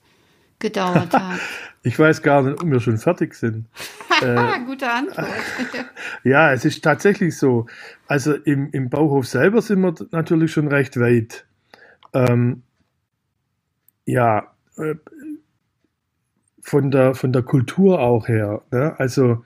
gedauert 0.59 1.13
hat? 1.13 1.39
Ich 1.83 1.99
weiß 1.99 2.23
gar 2.23 2.41
nicht, 2.41 2.61
ob 2.61 2.69
wir 2.69 2.79
schon 2.79 2.97
fertig 2.97 3.35
sind. 3.35 3.67
äh, 4.21 4.59
Gute 4.65 4.89
Antwort. 4.89 5.27
ja, 6.23 6.51
es 6.51 6.65
ist 6.65 6.83
tatsächlich 6.83 7.37
so. 7.37 7.67
Also 8.07 8.33
im, 8.33 8.71
im 8.71 8.89
Bauhof 8.89 9.27
selber 9.27 9.61
sind 9.61 9.81
wir 9.81 9.93
natürlich 10.11 10.51
schon 10.51 10.67
recht 10.67 10.99
weit. 10.99 11.45
Ähm, 12.13 12.63
ja, 14.05 14.51
äh, 14.77 14.95
von 16.61 16.89
der, 16.89 17.13
von 17.13 17.31
der 17.31 17.43
Kultur 17.43 17.99
auch 17.99 18.27
her. 18.27 18.63
Ne? 18.71 18.95
Also 18.97 19.43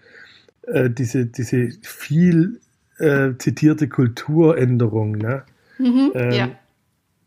äh, 0.71 0.89
diese, 0.89 1.25
diese 1.25 1.69
viel 1.81 2.59
äh, 2.97 3.33
zitierte 3.37 3.87
Kulturänderung. 3.87 5.13
Ne? 5.13 5.43
Mhm, 5.77 6.11
ähm, 6.13 6.31
ja. 6.31 6.49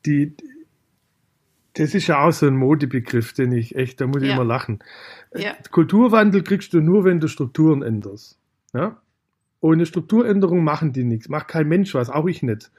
Die, 0.06 0.34
das 1.74 1.94
ist 1.94 2.06
ja 2.06 2.22
auch 2.22 2.32
so 2.32 2.46
ein 2.46 2.56
Modebegriff, 2.56 3.32
den 3.32 3.52
ich 3.52 3.76
echt, 3.76 4.00
da 4.00 4.06
muss 4.06 4.22
ich 4.22 4.28
ja. 4.28 4.34
immer 4.34 4.44
lachen. 4.44 4.80
Ja. 5.34 5.54
Kulturwandel 5.70 6.42
kriegst 6.42 6.72
du 6.74 6.80
nur, 6.80 7.04
wenn 7.04 7.20
du 7.20 7.28
Strukturen 7.28 7.82
änderst. 7.82 8.38
Ja? 8.74 8.98
Ohne 9.60 9.86
Strukturänderung 9.86 10.64
machen 10.64 10.92
die 10.92 11.04
nichts, 11.04 11.28
macht 11.28 11.48
kein 11.48 11.68
Mensch 11.68 11.94
was, 11.94 12.10
auch 12.10 12.26
ich 12.26 12.42
nicht. 12.42 12.70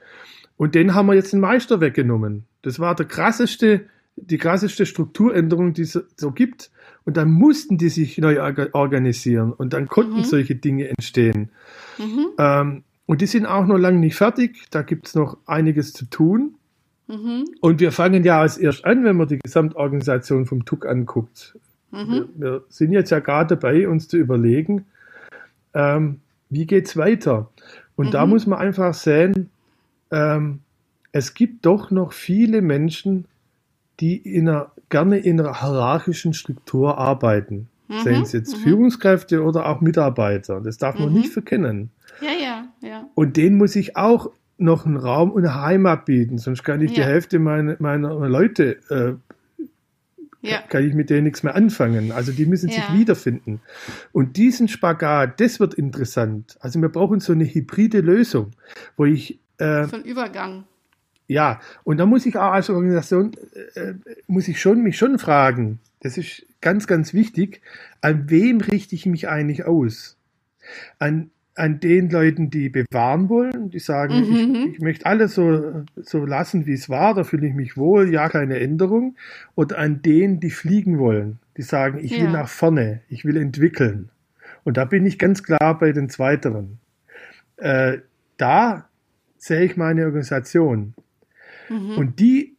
Und 0.56 0.74
den 0.74 0.94
haben 0.94 1.06
wir 1.06 1.14
jetzt 1.14 1.32
den 1.32 1.40
Meister 1.40 1.80
weggenommen. 1.80 2.44
Das 2.62 2.78
war 2.78 2.94
der 2.94 3.06
krasseste, 3.06 3.86
die 4.16 4.38
krasseste 4.38 4.86
Strukturänderung, 4.86 5.72
die 5.74 5.82
es 5.82 5.98
so 6.16 6.30
gibt. 6.32 6.70
Und 7.04 7.16
dann 7.16 7.30
mussten 7.30 7.76
die 7.76 7.90
sich 7.90 8.16
neu 8.16 8.40
organisieren 8.72 9.52
und 9.52 9.74
dann 9.74 9.88
konnten 9.88 10.18
mhm. 10.18 10.24
solche 10.24 10.54
Dinge 10.54 10.88
entstehen. 10.88 11.50
Mhm. 11.98 12.26
Ähm, 12.38 12.84
und 13.06 13.20
die 13.20 13.26
sind 13.26 13.44
auch 13.44 13.66
noch 13.66 13.76
lange 13.76 13.98
nicht 13.98 14.16
fertig. 14.16 14.64
Da 14.70 14.80
gibt 14.82 15.08
es 15.08 15.14
noch 15.14 15.36
einiges 15.44 15.92
zu 15.92 16.06
tun. 16.06 16.54
Mhm. 17.06 17.44
Und 17.60 17.80
wir 17.80 17.92
fangen 17.92 18.24
ja 18.24 18.40
als 18.40 18.56
erst 18.56 18.84
an, 18.86 19.04
wenn 19.04 19.16
man 19.16 19.28
die 19.28 19.38
Gesamtorganisation 19.38 20.46
vom 20.46 20.64
TUC 20.64 20.86
anguckt. 20.86 21.58
Mhm. 21.90 22.08
Wir, 22.08 22.28
wir, 22.36 22.64
sind 22.68 22.92
jetzt 22.92 23.10
ja 23.10 23.18
gerade 23.18 23.56
dabei, 23.56 23.86
uns 23.88 24.08
zu 24.08 24.16
überlegen, 24.16 24.86
ähm, 25.74 26.20
wie 26.48 26.66
es 26.66 26.96
weiter. 26.96 27.50
Und 27.96 28.06
mhm. 28.06 28.10
da 28.12 28.26
muss 28.26 28.46
man 28.46 28.58
einfach 28.58 28.94
sehen, 28.94 29.50
ähm, 30.10 30.60
es 31.12 31.34
gibt 31.34 31.66
doch 31.66 31.90
noch 31.90 32.12
viele 32.12 32.62
Menschen, 32.62 33.26
die 34.00 34.16
in 34.16 34.48
einer, 34.48 34.72
gerne 34.88 35.18
in 35.18 35.40
einer 35.40 35.60
hierarchischen 35.60 36.34
Struktur 36.34 36.98
arbeiten. 36.98 37.68
Mhm. 37.88 38.02
Seien 38.02 38.22
es 38.22 38.32
jetzt 38.32 38.56
mhm. 38.56 38.62
Führungskräfte 38.62 39.42
oder 39.42 39.66
auch 39.66 39.80
Mitarbeiter. 39.80 40.60
Das 40.60 40.78
darf 40.78 40.98
man 40.98 41.10
mhm. 41.10 41.20
nicht 41.20 41.32
verkennen. 41.32 41.90
Ja, 42.20 42.30
ja, 42.30 42.88
ja. 42.88 43.08
Und 43.14 43.36
denen 43.36 43.56
muss 43.56 43.76
ich 43.76 43.96
auch 43.96 44.30
noch 44.56 44.86
einen 44.86 44.96
Raum 44.96 45.32
und 45.32 45.44
eine 45.44 45.60
Heimat 45.60 46.04
bieten, 46.04 46.38
sonst 46.38 46.62
kann 46.62 46.80
ich 46.80 46.92
ja. 46.92 46.96
die 46.96 47.04
Hälfte 47.04 47.38
meiner, 47.38 47.76
meiner 47.80 48.28
Leute, 48.28 48.78
äh, 48.88 49.14
ja. 50.48 50.60
kann 50.68 50.86
ich 50.86 50.94
mit 50.94 51.10
denen 51.10 51.24
nichts 51.24 51.42
mehr 51.42 51.54
anfangen. 51.54 52.12
Also 52.12 52.30
die 52.30 52.46
müssen 52.46 52.68
sich 52.68 52.92
wiederfinden. 52.92 53.60
Und 54.12 54.36
diesen 54.36 54.68
Spagat, 54.68 55.40
das 55.40 55.58
wird 55.58 55.74
interessant. 55.74 56.56
Also 56.60 56.80
wir 56.80 56.88
brauchen 56.88 57.20
so 57.20 57.32
eine 57.32 57.44
hybride 57.44 58.00
Lösung, 58.00 58.52
wo 58.96 59.06
ich... 59.06 59.40
Äh, 59.58 59.86
so 59.86 59.96
ein 59.96 60.04
Übergang. 60.04 60.64
Ja, 61.26 61.60
und 61.84 61.98
da 61.98 62.06
muss 62.06 62.26
ich 62.26 62.36
auch 62.36 62.52
als 62.52 62.68
Organisation, 62.68 63.32
äh, 63.74 63.94
muss 64.26 64.48
ich 64.48 64.60
schon, 64.60 64.82
mich 64.82 64.98
schon 64.98 65.18
fragen, 65.18 65.78
das 66.00 66.18
ist 66.18 66.46
ganz, 66.60 66.86
ganz 66.86 67.14
wichtig, 67.14 67.62
an 68.02 68.28
wem 68.28 68.60
richte 68.60 68.94
ich 68.94 69.06
mich 69.06 69.28
eigentlich 69.28 69.64
aus? 69.64 70.18
An 70.98 71.30
an 71.56 71.78
den 71.78 72.10
Leuten, 72.10 72.50
die 72.50 72.68
bewahren 72.68 73.28
wollen, 73.28 73.70
die 73.70 73.78
sagen, 73.78 74.14
mhm. 74.14 74.54
ich, 74.54 74.74
ich, 74.74 74.80
möchte 74.80 75.06
alles 75.06 75.34
so, 75.34 75.84
so 75.96 76.26
lassen, 76.26 76.66
wie 76.66 76.72
es 76.72 76.88
war, 76.88 77.14
da 77.14 77.22
fühle 77.22 77.46
ich 77.46 77.54
mich 77.54 77.76
wohl, 77.76 78.12
ja, 78.12 78.28
keine 78.28 78.58
Änderung. 78.58 79.16
Oder 79.54 79.78
an 79.78 80.02
denen, 80.02 80.40
die 80.40 80.50
fliegen 80.50 80.98
wollen, 80.98 81.38
die 81.56 81.62
sagen, 81.62 81.98
ich 82.02 82.12
ja. 82.12 82.24
will 82.24 82.30
nach 82.30 82.48
vorne, 82.48 83.02
ich 83.08 83.24
will 83.24 83.36
entwickeln. 83.36 84.10
Und 84.64 84.76
da 84.76 84.84
bin 84.84 85.06
ich 85.06 85.18
ganz 85.18 85.42
klar 85.42 85.78
bei 85.78 85.92
den 85.92 86.08
Zweiteren. 86.08 86.78
Äh, 87.56 87.98
da 88.36 88.88
sehe 89.36 89.62
ich 89.62 89.76
meine 89.76 90.06
Organisation. 90.06 90.94
Mhm. 91.68 91.98
Und 91.98 92.20
die 92.20 92.56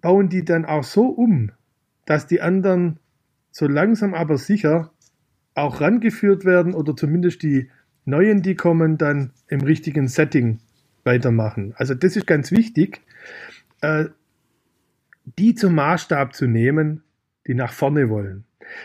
bauen 0.00 0.28
die 0.28 0.44
dann 0.44 0.64
auch 0.64 0.84
so 0.84 1.06
um, 1.06 1.50
dass 2.06 2.26
die 2.26 2.40
anderen 2.40 2.98
so 3.50 3.66
langsam 3.66 4.14
aber 4.14 4.38
sicher 4.38 4.92
auch 5.54 5.80
rangeführt 5.80 6.44
werden 6.44 6.74
oder 6.74 6.96
zumindest 6.96 7.42
die 7.42 7.70
Neuen, 8.04 8.42
die 8.42 8.54
kommen, 8.54 8.96
dann 8.96 9.32
im 9.48 9.60
richtigen 9.60 10.08
Setting 10.08 10.60
weitermachen. 11.04 11.74
Also 11.76 11.94
das 11.94 12.16
ist 12.16 12.26
ganz 12.26 12.50
wichtig, 12.52 13.02
äh, 13.80 14.06
die 15.38 15.54
zum 15.54 15.74
Maßstab 15.74 16.34
zu 16.34 16.46
nehmen, 16.46 17.02
die 17.46 17.54
nach 17.54 17.72
vorne 17.72 18.08
wollen. 18.08 18.44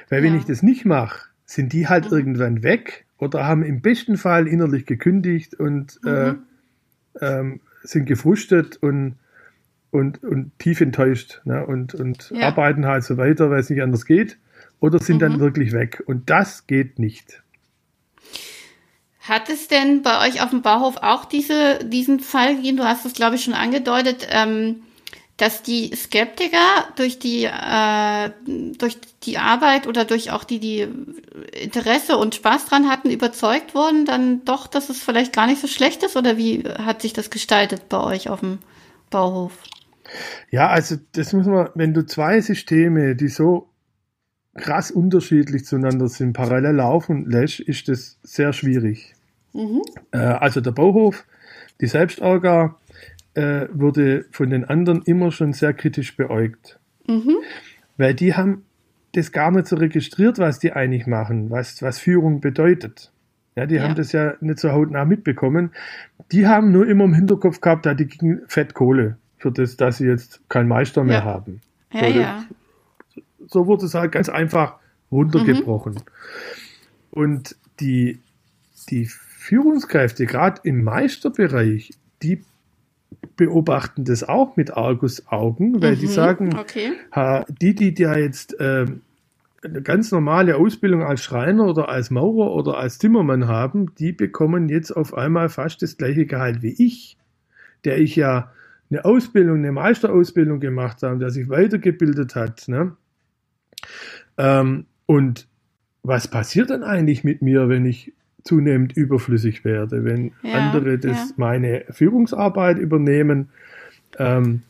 Weil 0.10 0.20
ja. 0.20 0.26
wenn 0.26 0.38
ich 0.38 0.46
das 0.46 0.64
nicht 0.64 0.86
mache, 0.86 1.30
sind 1.46 1.74
die 1.74 1.88
halt 1.88 2.06
mhm. 2.06 2.18
irgendwann 2.18 2.64
weg 2.64 3.06
oder 3.18 3.46
haben 3.46 3.64
im 3.64 3.82
besten 3.82 4.18
Fall 4.18 4.48
innerlich 4.48 4.86
gekündigt 4.86 5.56
und 5.56 6.00
äh, 6.06 6.34
mhm. 6.34 6.44
äh, 7.20 7.40
ähm, 7.40 7.60
sind 7.84 8.06
gefrustet 8.06 8.78
und, 8.78 9.16
und, 9.94 10.24
und 10.24 10.52
tief 10.58 10.82
enttäuscht 10.82 11.42
ne? 11.46 11.66
und, 11.66 11.94
und 11.94 12.32
ja. 12.32 12.48
arbeiten 12.48 12.88
halt 12.88 13.04
so 13.04 13.18
weiter, 13.18 13.52
weil 13.52 13.60
es 13.60 13.70
nicht 13.70 13.82
anders 13.82 14.06
geht 14.06 14.38
oder 14.80 14.98
sind 15.00 15.18
mhm. 15.18 15.20
dann 15.20 15.40
wirklich 15.40 15.72
weg. 15.72 16.02
Und 16.08 16.30
das 16.32 16.66
geht 16.66 16.98
nicht. 16.98 17.44
Hat 19.22 19.50
es 19.50 19.68
denn 19.68 20.02
bei 20.02 20.28
euch 20.28 20.42
auf 20.42 20.50
dem 20.50 20.64
Bauhof 20.64 20.98
auch 20.98 21.26
diese, 21.26 21.80
diesen 21.86 22.20
Fall 22.20 22.56
gegeben? 22.56 22.78
Du 22.78 22.84
hast 22.84 23.06
es, 23.06 23.14
glaube 23.14 23.36
ich, 23.36 23.44
schon 23.44 23.54
angedeutet, 23.54 24.28
ähm, 24.32 24.82
dass 25.38 25.62
die 25.62 25.96
Skeptiker 25.96 26.88
durch 26.96 27.20
die, 27.20 27.46
äh, 27.46 28.32
durch 28.46 28.98
die 29.24 29.38
Arbeit 29.38 29.86
oder 29.86 30.06
durch 30.06 30.32
auch 30.32 30.44
die, 30.44 30.60
die 30.60 30.88
Interesse 31.52 32.18
und 32.18 32.34
Spaß 32.34 32.66
dran 32.66 32.90
hatten, 32.90 33.12
überzeugt 33.12 33.76
wurden, 33.76 34.06
dann 34.06 34.44
doch, 34.44 34.66
dass 34.66 34.90
es 34.90 35.04
vielleicht 35.04 35.34
gar 35.34 35.46
nicht 35.46 35.62
so 35.62 35.68
schlecht 35.68 36.02
ist? 36.02 36.18
Oder 36.18 36.36
wie 36.38 36.64
hat 36.64 37.04
sich 37.04 37.14
das 37.14 37.30
gestaltet 37.30 37.90
bei 37.90 38.00
euch 38.00 38.30
auf 38.30 38.40
dem 38.40 38.58
Bauhof? 39.12 39.54
Ja, 40.52 40.70
also 40.70 40.96
das 41.14 41.34
muss 41.34 41.46
man, 41.46 41.70
wenn 41.76 41.94
du 41.94 42.06
zwei 42.06 42.40
Systeme, 42.42 43.16
die 43.16 43.28
so 43.28 43.70
krass 44.56 44.92
unterschiedlich 44.92 45.66
zueinander 45.66 46.08
sind, 46.08 46.34
parallel 46.34 46.76
laufen 46.76 47.30
lässt, 47.30 47.60
ist 47.60 47.88
das 47.88 48.20
sehr 48.24 48.54
schwierig. 48.54 49.16
Mhm. 49.54 49.82
Äh, 50.12 50.18
also 50.18 50.62
der 50.62 50.72
Bauhof, 50.72 51.26
die 51.82 51.88
Selbstorga, 51.88 52.78
äh, 53.34 53.68
wurde 53.72 54.26
von 54.32 54.50
den 54.50 54.66
anderen 54.66 55.02
immer 55.04 55.32
schon 55.32 55.54
sehr 55.54 55.74
kritisch 55.74 56.16
beäugt. 56.16 56.80
Mhm. 57.08 57.38
Weil 57.98 58.14
die 58.14 58.36
haben 58.36 58.66
das 59.14 59.32
gar 59.32 59.52
nicht 59.52 59.68
so 59.68 59.76
registriert, 59.76 60.40
was 60.40 60.60
die 60.60 60.74
eigentlich 60.74 61.08
machen, 61.08 61.50
was, 61.50 61.82
was 61.82 62.00
Führung 62.00 62.42
bedeutet. 62.42 63.12
Ja, 63.56 63.68
die 63.68 63.76
ja. 63.76 63.84
haben 63.84 63.96
das 63.96 64.12
ja 64.12 64.34
nicht 64.42 64.60
so 64.60 64.72
hautnah 64.72 65.06
mitbekommen. 65.06 65.72
Die 66.32 66.48
haben 66.48 66.72
nur 66.72 66.88
immer 66.88 67.06
im 67.06 67.14
Hinterkopf 67.14 67.62
gehabt, 67.62 67.86
da 67.86 67.94
die 67.94 68.08
gegen 68.08 68.42
Fettkohle, 68.48 69.18
für 69.44 69.52
das, 69.52 69.78
dass 69.78 69.98
sie 69.98 70.08
jetzt 70.08 70.42
keinen 70.50 70.70
Meister 70.70 71.04
mehr 71.04 71.20
ja. 71.20 71.26
haben. 71.26 71.62
Ja, 71.92 72.00
so, 72.00 72.20
ja 72.20 72.46
so 73.48 73.68
wurde 73.68 73.86
es 73.86 73.94
halt 73.94 74.12
ganz 74.12 74.30
einfach 74.30 74.78
runtergebrochen. 75.12 75.94
Mhm. 75.94 76.00
Und 77.12 77.56
die, 77.80 78.20
die 78.90 79.06
Führungskräfte, 79.06 80.26
gerade 80.26 80.62
im 80.64 80.84
Meisterbereich, 80.84 81.92
die 82.24 82.44
beobachten 83.36 84.06
das 84.06 84.24
auch 84.24 84.56
mit 84.56 84.76
Argusaugen, 84.76 85.82
weil 85.82 85.96
mhm. 85.96 86.00
die 86.00 86.08
sagen, 86.08 86.56
okay. 86.58 86.94
ha, 87.12 87.46
die, 87.50 87.76
die 87.76 87.94
ja 88.02 88.18
jetzt 88.18 88.60
äh, 88.60 88.86
eine 89.64 89.82
ganz 89.82 90.12
normale 90.12 90.58
Ausbildung 90.58 91.04
als 91.04 91.22
Schreiner 91.22 91.66
oder 91.66 91.90
als 91.90 92.10
Maurer 92.10 92.54
oder 92.54 92.78
als 92.78 92.98
Zimmermann 92.98 93.48
haben, 93.48 93.94
die 93.96 94.12
bekommen 94.12 94.70
jetzt 94.70 94.92
auf 94.92 95.14
einmal 95.14 95.50
fast 95.50 95.82
das 95.82 95.98
gleiche 95.98 96.26
Gehalt 96.26 96.62
wie 96.62 96.76
ich, 96.78 97.18
der 97.86 98.00
ich 98.00 98.16
ja 98.16 98.52
eine 98.94 99.06
Ausbildung, 99.06 99.58
eine 99.58 99.72
Meisterausbildung 99.72 100.60
gemacht 100.60 101.04
habe, 101.04 101.18
der 101.18 101.32
sich 101.32 101.50
weitergebildet 101.50 102.36
hat. 102.36 102.68
Ne? 102.68 102.96
Ähm, 104.38 104.86
und 105.06 105.48
was 106.04 106.28
passiert 106.28 106.70
dann 106.70 106.84
eigentlich 106.84 107.24
mit 107.24 107.42
mir, 107.42 107.70
wenn 107.70 107.86
ich 107.86 108.14
zunehmend 108.44 108.96
überflüssig 108.96 109.66
werde, 109.66 110.04
wenn 110.04 110.34
ja, 110.44 110.54
andere 110.54 111.00
das 111.00 111.30
ja. 111.30 111.34
meine 111.38 111.86
Führungsarbeit 111.90 112.78
übernehmen? 112.78 113.50
Ähm, 114.20 114.62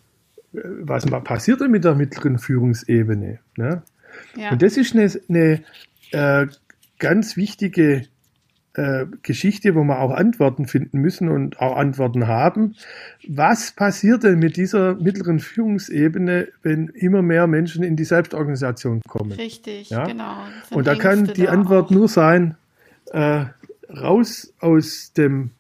was 0.51 1.05
passiert 1.05 1.61
denn 1.61 1.71
mit 1.71 1.83
der 1.83 1.95
mittleren 1.95 2.37
Führungsebene? 2.37 3.39
Ne? 3.57 3.81
Ja. 4.37 4.51
Und 4.51 4.61
das 4.61 4.77
ist 4.77 4.95
eine, 4.95 5.11
eine 5.27 5.63
äh, 6.11 6.47
ganz 6.99 7.35
wichtige 7.35 8.05
äh, 8.75 9.05
Geschichte, 9.21 9.75
wo 9.75 9.83
wir 9.83 9.99
auch 9.99 10.11
Antworten 10.11 10.67
finden 10.67 10.99
müssen 10.99 11.29
und 11.29 11.59
auch 11.59 11.75
Antworten 11.77 12.27
haben. 12.27 12.75
Was 13.27 13.71
passiert 13.71 14.23
denn 14.23 14.39
mit 14.39 14.57
dieser 14.57 14.95
mittleren 14.95 15.39
Führungsebene, 15.39 16.47
wenn 16.63 16.87
immer 16.87 17.21
mehr 17.21 17.45
Menschen 17.45 17.83
in 17.83 17.95
die 17.95 18.03
Selbstorganisation 18.03 19.01
kommen? 19.07 19.33
Richtig, 19.33 19.91
ja? 19.91 20.05
genau. 20.05 20.37
Und 20.71 20.87
da 20.87 20.95
kann 20.95 21.25
die 21.25 21.49
Antwort 21.49 21.87
auch. 21.87 21.91
nur 21.91 22.07
sein, 22.07 22.55
äh, 23.11 23.45
raus 23.89 24.53
aus 24.59 25.13
dem 25.13 25.51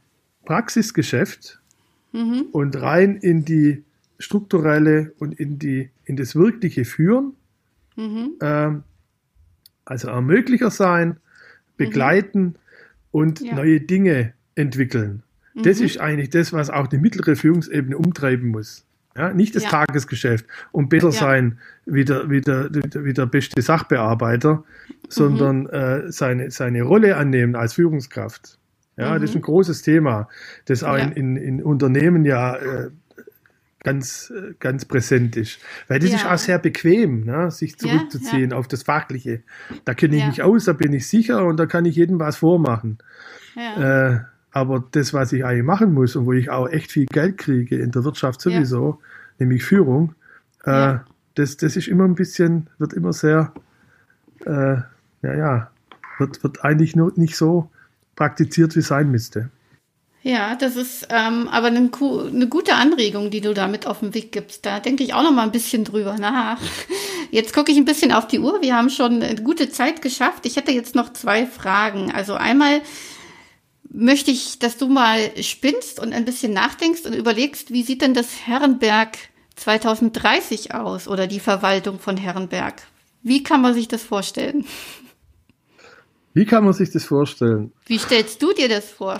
Praxisgeschäft 0.45 1.59
mhm. 2.13 2.47
und 2.51 2.81
rein 2.81 3.17
in 3.17 3.45
die 3.45 3.83
strukturelle 4.17 5.13
und 5.19 5.39
in, 5.39 5.59
die, 5.59 5.91
in 6.05 6.15
das 6.15 6.35
wirkliche 6.35 6.83
Führen. 6.83 7.33
Mhm. 7.95 8.31
Ähm, 8.41 8.83
also 9.85 10.07
Ermöglicher 10.07 10.71
sein, 10.71 11.17
begleiten, 11.77 12.41
mhm 12.41 12.55
und 13.13 13.39
ja. 13.39 13.55
neue 13.55 13.79
Dinge 13.79 14.33
entwickeln. 14.55 15.23
Mhm. 15.53 15.63
Das 15.63 15.79
ist 15.79 16.01
eigentlich 16.01 16.31
das, 16.31 16.51
was 16.51 16.69
auch 16.69 16.87
die 16.87 16.97
mittlere 16.97 17.37
Führungsebene 17.37 17.97
umtreiben 17.97 18.49
muss. 18.49 18.85
Ja, 19.15 19.31
nicht 19.31 19.55
das 19.55 19.63
ja. 19.63 19.69
Tagesgeschäft 19.69 20.45
und 20.71 20.89
besser 20.89 21.09
ja. 21.09 21.13
sein 21.13 21.59
wie 21.85 22.03
der, 22.03 22.29
wie, 22.31 22.41
der, 22.41 22.69
wie 22.73 23.13
der 23.13 23.27
beste 23.27 23.61
Sachbearbeiter, 23.61 24.63
sondern 25.07 25.61
mhm. 25.61 25.69
äh, 25.69 26.11
seine, 26.11 26.49
seine 26.49 26.81
Rolle 26.81 27.15
annehmen 27.15 27.55
als 27.55 27.73
Führungskraft. 27.73 28.57
Ja, 28.97 29.11
mhm. 29.11 29.21
das 29.21 29.29
ist 29.29 29.35
ein 29.35 29.43
großes 29.43 29.83
Thema, 29.83 30.27
das 30.65 30.83
auch 30.83 30.97
in, 30.97 31.11
in, 31.11 31.37
in 31.37 31.63
Unternehmen 31.63 32.25
ja 32.25 32.55
äh, 32.55 32.89
ganz, 33.83 34.33
ganz 34.59 34.85
präsent 34.85 35.35
ist. 35.35 35.59
Weil 35.87 35.99
das 35.99 36.09
ja. 36.09 36.15
ist 36.15 36.25
auch 36.25 36.37
sehr 36.37 36.59
bequem, 36.59 37.25
ne? 37.25 37.51
sich 37.51 37.77
zurückzuziehen 37.77 38.49
ja, 38.49 38.55
ja. 38.55 38.57
auf 38.57 38.67
das 38.67 38.83
Fachliche. 38.83 39.43
Da 39.85 39.93
kenne 39.93 40.17
ich 40.17 40.25
mich 40.25 40.41
aus, 40.41 40.65
da 40.65 40.73
bin 40.73 40.93
ich 40.93 41.07
sicher 41.07 41.45
und 41.45 41.57
da 41.57 41.65
kann 41.65 41.85
ich 41.85 41.95
jedem 41.95 42.19
was 42.19 42.37
vormachen. 42.37 42.97
Äh, 43.55 44.19
aber 44.51 44.83
das, 44.91 45.13
was 45.13 45.33
ich 45.33 45.45
eigentlich 45.45 45.63
machen 45.63 45.93
muss 45.93 46.15
und 46.15 46.25
wo 46.25 46.33
ich 46.33 46.49
auch 46.49 46.69
echt 46.69 46.91
viel 46.91 47.05
Geld 47.05 47.37
kriege 47.37 47.77
in 47.77 47.91
der 47.91 48.03
Wirtschaft 48.03 48.41
sowieso, 48.41 48.99
nämlich 49.39 49.63
Führung, 49.63 50.15
äh, 50.63 50.97
das, 51.35 51.57
das 51.57 51.75
ist 51.75 51.87
immer 51.87 52.05
ein 52.05 52.15
bisschen, 52.15 52.69
wird 52.77 52.93
immer 52.93 53.13
sehr, 53.13 53.51
äh, 54.45 54.77
ja, 55.21 55.33
ja, 55.33 55.71
wird, 56.19 56.43
wird 56.43 56.63
eigentlich 56.63 56.95
nur 56.95 57.11
nicht 57.15 57.35
so 57.35 57.69
praktiziert, 58.15 58.75
wie 58.75 58.79
es 58.79 58.87
sein 58.87 59.09
müsste. 59.11 59.49
Ja, 60.25 60.55
das 60.55 60.77
ist 60.77 61.07
ähm, 61.09 61.49
aber 61.49 61.67
eine, 61.67 61.91
eine, 61.99 62.47
gute 62.47 62.75
Anregung, 62.75 63.29
die 63.29 63.41
du 63.41 63.53
damit 63.53 63.85
auf 63.85 63.99
den 63.99 64.13
Weg 64.13 64.31
gibst. 64.31 64.65
Da 64.65 64.79
denke 64.79 65.03
ich 65.03 65.13
auch 65.13 65.21
noch 65.21 65.33
mal 65.33 65.43
ein 65.43 65.51
bisschen 65.51 65.83
drüber 65.83 66.17
nach. 66.17 66.59
Jetzt 67.31 67.53
gucke 67.53 67.73
ich 67.73 67.77
ein 67.77 67.83
bisschen 67.83 68.13
auf 68.13 68.27
die 68.27 68.39
Uhr. 68.39 68.61
Wir 68.61 68.77
haben 68.77 68.89
schon 68.89 69.21
eine 69.21 69.41
gute 69.41 69.69
Zeit 69.69 70.01
geschafft. 70.01 70.45
Ich 70.45 70.55
hätte 70.55 70.71
jetzt 70.71 70.93
noch 70.93 71.11
zwei 71.13 71.47
Fragen. 71.47 72.11
Also 72.11 72.35
einmal 72.35 72.81
möchte 73.89 74.29
ich, 74.29 74.59
dass 74.59 74.77
du 74.77 74.87
mal 74.87 75.31
spinnst 75.41 75.99
und 75.99 76.13
ein 76.13 76.25
bisschen 76.25 76.53
nachdenkst 76.53 77.05
und 77.05 77.13
überlegst, 77.13 77.71
wie 77.71 77.81
sieht 77.81 78.03
denn 78.03 78.13
das 78.13 78.45
Herrenberg 78.45 79.17
2030 79.55 80.75
aus 80.75 81.07
oder 81.07 81.25
die 81.25 81.39
Verwaltung 81.39 81.99
von 81.99 82.17
Herrenberg? 82.17 82.83
Wie 83.23 83.41
kann 83.41 83.61
man 83.61 83.73
sich 83.73 83.87
das 83.87 84.03
vorstellen? 84.03 84.65
Wie 86.33 86.45
kann 86.45 86.63
man 86.63 86.73
sich 86.73 86.91
das 86.91 87.05
vorstellen? 87.05 87.71
Wie 87.87 87.97
stellst 87.97 88.41
du 88.41 88.53
dir 88.53 88.69
das 88.69 88.89
vor? 88.89 89.19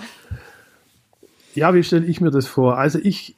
Ja, 1.54 1.74
wie 1.74 1.82
stelle 1.82 2.06
ich 2.06 2.20
mir 2.20 2.30
das 2.30 2.46
vor? 2.46 2.78
Also 2.78 2.98
ich, 3.02 3.34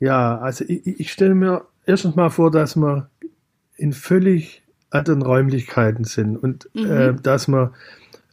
ja, 0.00 0.38
also 0.38 0.64
ich, 0.66 0.86
ich 0.86 1.12
stelle 1.12 1.34
mir 1.34 1.64
erstens 1.86 2.16
mal 2.16 2.30
vor, 2.30 2.50
dass 2.50 2.76
wir 2.76 3.08
in 3.76 3.92
völlig 3.92 4.62
anderen 4.90 5.22
Räumlichkeiten 5.22 6.04
sind 6.04 6.36
und 6.36 6.68
mhm. 6.74 6.90
äh, 6.90 7.14
dass 7.14 7.48
wir 7.48 7.72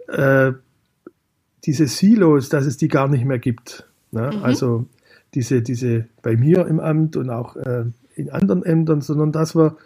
äh, 0.07 0.53
diese 1.65 1.87
Silos, 1.87 2.49
dass 2.49 2.65
es 2.65 2.77
die 2.77 2.87
gar 2.87 3.07
nicht 3.07 3.25
mehr 3.25 3.39
gibt. 3.39 3.87
Ne? 4.11 4.31
Mhm. 4.33 4.43
Also 4.43 4.85
diese, 5.33 5.61
diese 5.61 6.07
bei 6.21 6.35
mir 6.35 6.67
im 6.67 6.79
Amt 6.79 7.15
und 7.15 7.29
auch 7.29 7.55
äh, 7.55 7.85
in 8.15 8.29
anderen 8.29 8.63
Ämtern, 8.63 9.01
sondern 9.01 9.31
dass 9.31 9.55
wir, 9.55 9.77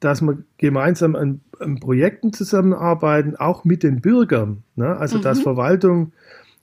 dass 0.00 0.22
wir 0.22 0.38
gemeinsam 0.58 1.16
an, 1.16 1.40
an 1.58 1.80
Projekten 1.80 2.32
zusammenarbeiten, 2.32 3.36
auch 3.36 3.64
mit 3.64 3.82
den 3.82 4.00
Bürgern. 4.00 4.62
Ne? 4.76 4.96
Also 4.96 5.18
mhm. 5.18 5.22
dass 5.22 5.40
Verwaltung 5.40 6.12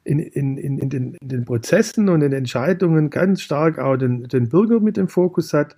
in, 0.04 0.20
in, 0.20 0.58
in, 0.58 0.90
den, 0.90 1.16
in 1.16 1.30
den 1.30 1.46
Prozessen 1.46 2.10
und 2.10 2.16
in 2.22 2.32
den 2.32 2.34
Entscheidungen 2.34 3.10
ganz 3.10 3.42
stark 3.42 3.80
auch 3.80 3.98
den, 3.98 4.24
den 4.24 4.50
Bürger 4.50 4.80
mit 4.80 4.98
dem 4.98 5.08
Fokus 5.08 5.54
hat 5.54 5.76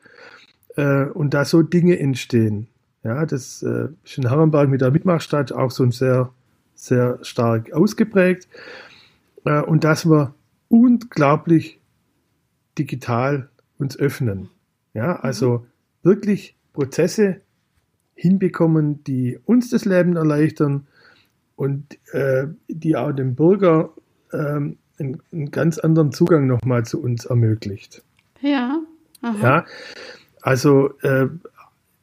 äh, 0.76 1.06
und 1.06 1.34
da 1.34 1.46
so 1.46 1.64
Dinge 1.64 1.98
entstehen. 1.98 2.68
Ja, 3.04 3.26
das 3.26 3.64
äh, 3.64 3.88
ist 4.04 4.18
in 4.18 4.28
Herrenberg 4.28 4.70
mit 4.70 4.82
der 4.82 4.92
Mitmachstadt 4.92 5.52
auch 5.52 5.72
so 5.72 5.90
sehr, 5.92 6.32
sehr 6.76 7.20
stark 7.22 7.72
ausgeprägt. 7.72 8.48
Äh, 9.46 9.62
und 9.62 9.84
dass 9.84 10.06
wir 10.06 10.36
unglaublich 10.68 11.80
digital 12.78 13.50
uns 13.78 13.98
öffnen. 13.98 14.50
Ja, 14.94 15.16
also 15.18 15.60
mhm. 15.60 15.64
wirklich 16.04 16.56
Prozesse 16.74 17.42
hinbekommen, 18.18 19.04
die 19.04 19.40
uns 19.46 19.70
das 19.70 19.86
Leben 19.86 20.16
erleichtern 20.16 20.88
und 21.56 21.98
äh, 22.12 22.48
die 22.68 22.96
auch 22.96 23.12
dem 23.12 23.36
Bürger 23.36 23.92
ähm, 24.34 24.78
einen, 25.00 25.22
einen, 25.32 25.52
ganz 25.52 25.78
anderen 25.78 26.12
Zugang 26.12 26.48
nochmal 26.48 26.86
zu 26.86 27.02
uns 27.02 27.26
ermöglicht. 27.26 28.04
Ja. 28.42 28.82
Aha. 29.22 29.42
Ja. 29.42 29.66
Also 30.42 30.98
äh, 31.02 31.28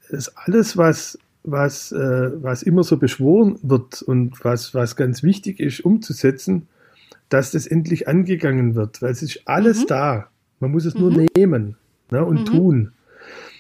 ist 0.08 0.32
alles, 0.36 0.76
was, 0.76 1.18
was, 1.42 1.92
äh, 1.92 2.30
was 2.42 2.62
immer 2.62 2.84
so 2.84 2.96
beschworen 2.96 3.58
wird 3.62 4.02
und 4.02 4.44
was, 4.44 4.74
was 4.74 4.96
ganz 4.96 5.22
wichtig 5.22 5.60
ist, 5.60 5.84
umzusetzen, 5.84 6.68
dass 7.28 7.50
das 7.50 7.66
endlich 7.66 8.06
angegangen 8.08 8.74
wird, 8.74 9.02
weil 9.02 9.10
es 9.10 9.22
ist 9.22 9.42
alles 9.46 9.82
mhm. 9.82 9.86
da. 9.88 10.28
Man 10.60 10.70
muss 10.70 10.84
es 10.84 10.94
mhm. 10.94 11.00
nur 11.00 11.26
nehmen 11.36 11.76
ne, 12.10 12.24
und 12.24 12.40
mhm. 12.40 12.44
tun. 12.44 12.92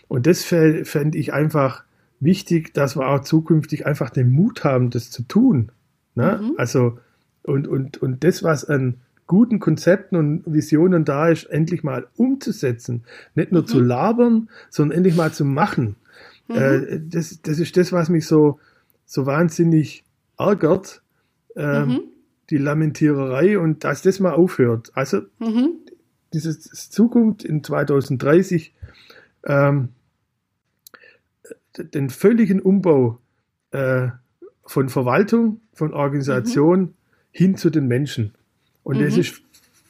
Und 0.08 0.26
das 0.26 0.44
fände 0.44 1.18
ich 1.18 1.32
einfach 1.32 1.83
wichtig, 2.24 2.74
dass 2.74 2.96
wir 2.96 3.08
auch 3.08 3.20
zukünftig 3.20 3.86
einfach 3.86 4.10
den 4.10 4.30
Mut 4.30 4.64
haben, 4.64 4.90
das 4.90 5.10
zu 5.10 5.22
tun. 5.22 5.70
Ne? 6.14 6.40
Mhm. 6.42 6.54
Also, 6.56 6.98
und, 7.42 7.68
und, 7.68 7.98
und 7.98 8.24
das, 8.24 8.42
was 8.42 8.64
an 8.64 9.00
guten 9.26 9.58
Konzepten 9.58 10.16
und 10.16 10.42
Visionen 10.46 11.04
da 11.04 11.28
ist, 11.28 11.44
endlich 11.44 11.82
mal 11.82 12.06
umzusetzen. 12.16 13.04
Nicht 13.34 13.52
nur 13.52 13.66
zu 13.66 13.78
mhm. 13.78 13.86
labern, 13.86 14.50
sondern 14.70 14.98
endlich 14.98 15.16
mal 15.16 15.32
zu 15.32 15.44
machen. 15.44 15.96
Mhm. 16.48 16.56
Äh, 16.56 17.00
das, 17.08 17.40
das 17.42 17.58
ist 17.58 17.76
das, 17.76 17.92
was 17.92 18.08
mich 18.08 18.26
so, 18.26 18.58
so 19.06 19.26
wahnsinnig 19.26 20.04
ärgert. 20.38 21.02
Ähm, 21.56 21.88
mhm. 21.88 22.00
Die 22.50 22.58
Lamentiererei 22.58 23.58
und 23.58 23.84
dass 23.84 24.02
das 24.02 24.20
mal 24.20 24.32
aufhört. 24.32 24.90
Also, 24.94 25.22
mhm 25.38 25.78
diese 26.34 26.58
Zukunft 26.58 27.44
in 27.44 27.64
2030 27.64 28.74
ähm, 29.44 29.90
den 31.78 32.10
völligen 32.10 32.60
Umbau 32.60 33.18
äh, 33.72 34.08
von 34.64 34.88
Verwaltung, 34.88 35.60
von 35.72 35.92
Organisation 35.92 36.80
mhm. 36.80 36.94
hin 37.30 37.56
zu 37.56 37.70
den 37.70 37.86
Menschen. 37.86 38.34
Und 38.82 38.98
mhm. 38.98 39.04
es 39.04 39.16
ist 39.16 39.42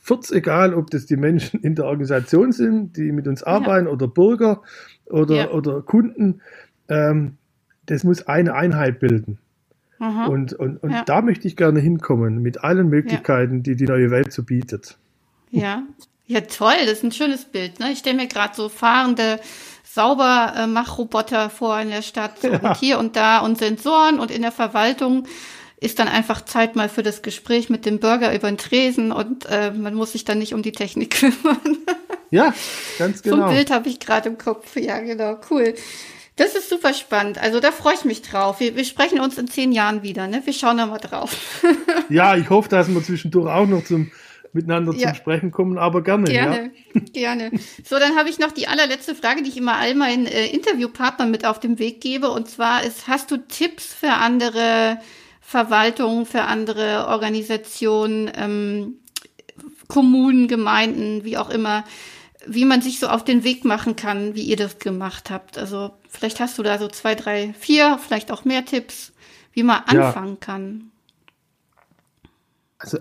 furz 0.03 0.31
egal, 0.31 0.75
ob 0.75 0.91
das 0.91 1.07
die 1.07 1.17
Menschen 1.17 1.61
in 1.61 1.75
der 1.75 1.87
Organisation 1.87 2.53
sind, 2.53 2.97
die 2.97 3.13
mit 3.13 3.27
uns 3.27 3.43
arbeiten, 3.43 3.87
ja. 3.87 3.93
oder 3.93 4.09
Bürger 4.09 4.63
oder, 5.07 5.35
ja. 5.35 5.51
oder 5.51 5.83
Kunden. 5.83 6.41
Ähm, 6.89 7.37
das 7.87 8.05
muss 8.05 8.27
eine 8.27 8.55
Einheit 8.55 9.01
bilden. 9.01 9.39
Mhm. 9.99 10.29
Und, 10.29 10.53
und, 10.55 10.83
und 10.83 10.91
ja. 10.91 11.05
da 11.05 11.23
möchte 11.23 11.47
ich 11.49 11.57
gerne 11.57 11.81
hinkommen, 11.81 12.43
mit 12.43 12.65
allen 12.65 12.89
Möglichkeiten, 12.89 13.63
die 13.63 13.77
die 13.77 13.87
neue 13.87 14.11
Welt 14.11 14.33
so 14.33 14.43
bietet. 14.43 14.99
Ja, 15.51 15.85
ja, 16.27 16.41
toll, 16.41 16.75
das 16.81 16.95
ist 16.95 17.05
ein 17.05 17.13
schönes 17.13 17.45
Bild. 17.45 17.81
Ne? 17.81 17.93
Ich 17.93 17.99
stelle 17.99 18.17
mir 18.17 18.27
gerade 18.27 18.55
so 18.55 18.69
fahrende 18.69 19.39
Saubermachroboter 19.95 21.51
vor 21.51 21.79
in 21.79 21.91
der 21.91 22.03
Stadt 22.03 22.43
ja. 22.43 22.59
und 22.59 22.77
hier 22.79 22.99
und 22.99 23.15
da 23.17 23.39
und 23.39 23.59
Sensoren 23.59 24.19
und 24.19 24.31
in 24.31 24.43
der 24.43 24.53
Verwaltung 24.53 25.27
ist 25.81 25.99
dann 25.99 26.09
einfach 26.09 26.45
Zeit 26.45 26.77
mal 26.77 26.89
für 26.89 27.03
das 27.03 27.23
Gespräch 27.23 27.69
mit 27.69 27.87
dem 27.87 28.01
Bürger 28.01 28.35
über 28.35 28.51
den 28.51 28.59
Tresen 28.59 29.13
und 29.13 29.47
äh, 29.47 29.71
man 29.71 29.95
muss 29.95 30.13
sich 30.13 30.25
dann 30.25 30.39
nicht 30.39 30.55
um 30.55 30.63
die 30.63 30.73
Technik 30.73 31.11
kümmern. 31.21 31.79
ja, 32.31 32.53
ganz 32.99 33.23
genau. 33.23 33.37
So 33.37 33.43
ein 33.43 33.49
genau. 33.49 33.57
Bild 33.57 33.71
habe 33.71 33.89
ich 33.89 34.01
gerade 34.01 34.29
im 34.31 34.39
Kopf. 34.39 34.77
Ja, 34.77 34.99
genau, 35.01 35.39
cool. 35.51 35.75
Das 36.37 36.57
ist 36.57 36.69
super 36.69 36.93
spannend. 36.93 37.39
Also 37.39 37.61
da 37.61 37.71
freue 37.71 37.95
ich 37.95 38.05
mich 38.05 38.23
drauf. 38.23 38.59
Wir, 38.59 38.75
wir 38.75 38.85
sprechen 38.85 39.21
uns 39.21 39.39
in 39.39 39.47
zehn 39.47 39.71
Jahren 39.71 40.03
wieder. 40.03 40.27
Ne? 40.27 40.43
Wir 40.45 40.53
schauen 40.53 40.79
da 40.79 40.87
mal 40.87 40.99
drauf. 40.99 41.37
ja, 42.09 42.35
ich 42.37 42.51
hoffe, 42.51 42.69
dass 42.69 42.89
wir 42.89 43.05
zwischendurch 43.05 43.49
auch 43.49 43.67
noch 43.67 43.85
zum 43.85 44.11
miteinander 44.55 44.95
ja. 44.95 45.09
zum 45.09 45.17
Sprechen 45.17 45.51
kommen, 45.51 45.79
aber 45.79 46.03
gerne. 46.03 46.25
Gerne, 46.25 46.71
ja. 46.95 47.01
gerne. 47.13 47.51
So, 47.85 47.99
dann 47.99 48.17
habe 48.17 48.29
ich 48.29 48.39
noch 48.39 48.53
die 48.53 48.69
allerletzte 48.69 49.15
Frage, 49.15 49.43
die 49.43 49.51
ich 49.51 49.57
immer 49.57 49.77
all 49.77 49.95
meinen 49.95 50.27
äh, 50.27 50.47
Interviewpartnern 50.47 51.31
mit 51.31 51.45
auf 51.45 51.61
den 51.61 51.79
Weg 51.79 52.01
gebe. 52.01 52.31
Und 52.31 52.49
zwar 52.49 52.85
ist, 52.85 53.09
hast 53.09 53.31
du 53.31 53.37
Tipps 53.37 53.93
für 53.93 54.13
andere 54.13 54.99
Verwaltungen, 55.41 56.25
für 56.25 56.43
andere 56.43 57.07
Organisationen, 57.09 58.31
ähm, 58.37 58.95
Kommunen, 59.89 60.49
Gemeinden, 60.49 61.25
wie 61.25 61.37
auch 61.37 61.51
immer, 61.51 61.85
wie 62.47 62.65
man 62.65 62.81
sich 62.81 62.99
so 62.99 63.09
auf 63.09 63.25
den 63.25 63.45
Weg 63.45 63.65
machen 63.65 63.97
kann, 63.97 64.35
wie 64.35 64.43
ihr 64.43 64.57
das 64.57 64.79
gemacht 64.79 65.31
habt? 65.31 65.59
Also 65.59 65.91
vielleicht 66.09 66.41
hast 66.41 66.59
du 66.59 66.63
da 66.63 66.79
so 66.79 66.89
zwei, 66.89 67.15
drei, 67.15 67.55
vier, 67.59 67.99
vielleicht 67.99 68.31
auch 68.31 68.45
mehr 68.45 68.65
Tipps, 68.65 69.13
wie 69.53 69.63
man 69.63 69.83
anfangen 69.85 70.39
ja. 70.41 70.41
kann. 70.41 70.91
Also 72.79 72.99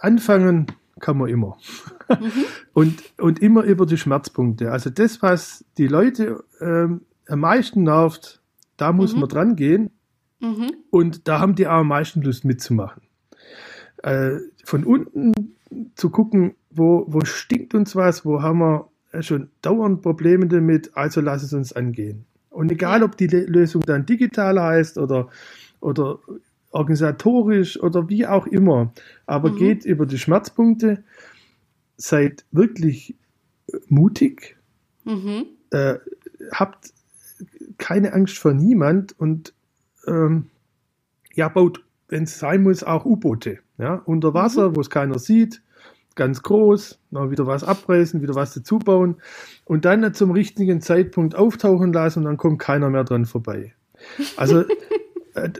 anfangen 0.00 0.66
kann 1.04 1.18
man 1.18 1.28
immer. 1.28 1.58
Mhm. 2.08 2.32
und, 2.72 3.02
und 3.18 3.42
immer 3.42 3.62
über 3.62 3.84
die 3.84 3.98
Schmerzpunkte. 3.98 4.72
Also 4.72 4.88
das, 4.88 5.20
was 5.20 5.62
die 5.76 5.86
Leute 5.86 6.42
ähm, 6.60 7.02
am 7.28 7.40
meisten 7.40 7.82
nervt, 7.82 8.40
da 8.78 8.90
muss 8.90 9.12
mhm. 9.12 9.20
man 9.20 9.28
dran 9.28 9.54
gehen. 9.54 9.90
Mhm. 10.40 10.72
Und 10.88 11.28
da 11.28 11.40
haben 11.40 11.56
die 11.56 11.66
auch 11.66 11.80
am 11.80 11.88
meisten 11.88 12.22
Lust 12.22 12.46
mitzumachen. 12.46 13.02
Äh, 14.02 14.38
von 14.64 14.84
unten 14.84 15.32
zu 15.94 16.08
gucken, 16.08 16.54
wo, 16.70 17.04
wo 17.06 17.22
stinkt 17.26 17.74
uns 17.74 17.94
was, 17.94 18.24
wo 18.24 18.40
haben 18.40 18.60
wir 18.60 18.88
schon 19.22 19.50
dauernd 19.60 20.00
Probleme 20.00 20.46
damit, 20.48 20.96
also 20.96 21.20
lass 21.20 21.42
es 21.42 21.52
uns 21.52 21.74
angehen. 21.74 22.24
Und 22.48 22.72
egal, 22.72 23.02
ob 23.02 23.18
die 23.18 23.26
Lösung 23.26 23.82
dann 23.82 24.06
digital 24.06 24.58
heißt 24.58 24.96
oder, 24.96 25.28
oder 25.80 26.18
organisatorisch 26.74 27.80
oder 27.80 28.08
wie 28.08 28.26
auch 28.26 28.46
immer, 28.46 28.92
aber 29.26 29.50
mhm. 29.50 29.56
geht 29.56 29.84
über 29.84 30.06
die 30.06 30.18
Schmerzpunkte, 30.18 31.04
seid 31.96 32.44
wirklich 32.50 33.14
mutig, 33.88 34.56
mhm. 35.04 35.46
äh, 35.70 35.94
habt 36.52 36.92
keine 37.78 38.12
Angst 38.12 38.38
vor 38.38 38.52
niemand 38.52 39.18
und 39.18 39.54
ähm, 40.06 40.50
ja, 41.32 41.48
baut, 41.48 41.84
wenn 42.08 42.24
es 42.24 42.38
sein 42.38 42.62
muss, 42.62 42.84
auch 42.84 43.04
U-Boote. 43.04 43.58
Ja, 43.78 44.02
unter 44.04 44.34
Wasser, 44.34 44.70
mhm. 44.70 44.76
wo 44.76 44.80
es 44.80 44.90
keiner 44.90 45.18
sieht, 45.18 45.62
ganz 46.14 46.42
groß, 46.42 47.00
noch 47.10 47.30
wieder 47.30 47.46
was 47.46 47.64
abreißen, 47.64 48.22
wieder 48.22 48.34
was 48.34 48.54
dazu 48.54 48.78
bauen 48.78 49.16
und 49.64 49.84
dann 49.84 50.14
zum 50.14 50.30
richtigen 50.30 50.80
Zeitpunkt 50.80 51.34
auftauchen 51.34 51.92
lassen 51.92 52.20
und 52.20 52.24
dann 52.26 52.36
kommt 52.36 52.60
keiner 52.60 52.90
mehr 52.90 53.04
dran 53.04 53.26
vorbei. 53.26 53.74
Also 54.36 54.64
äh, 55.34 55.50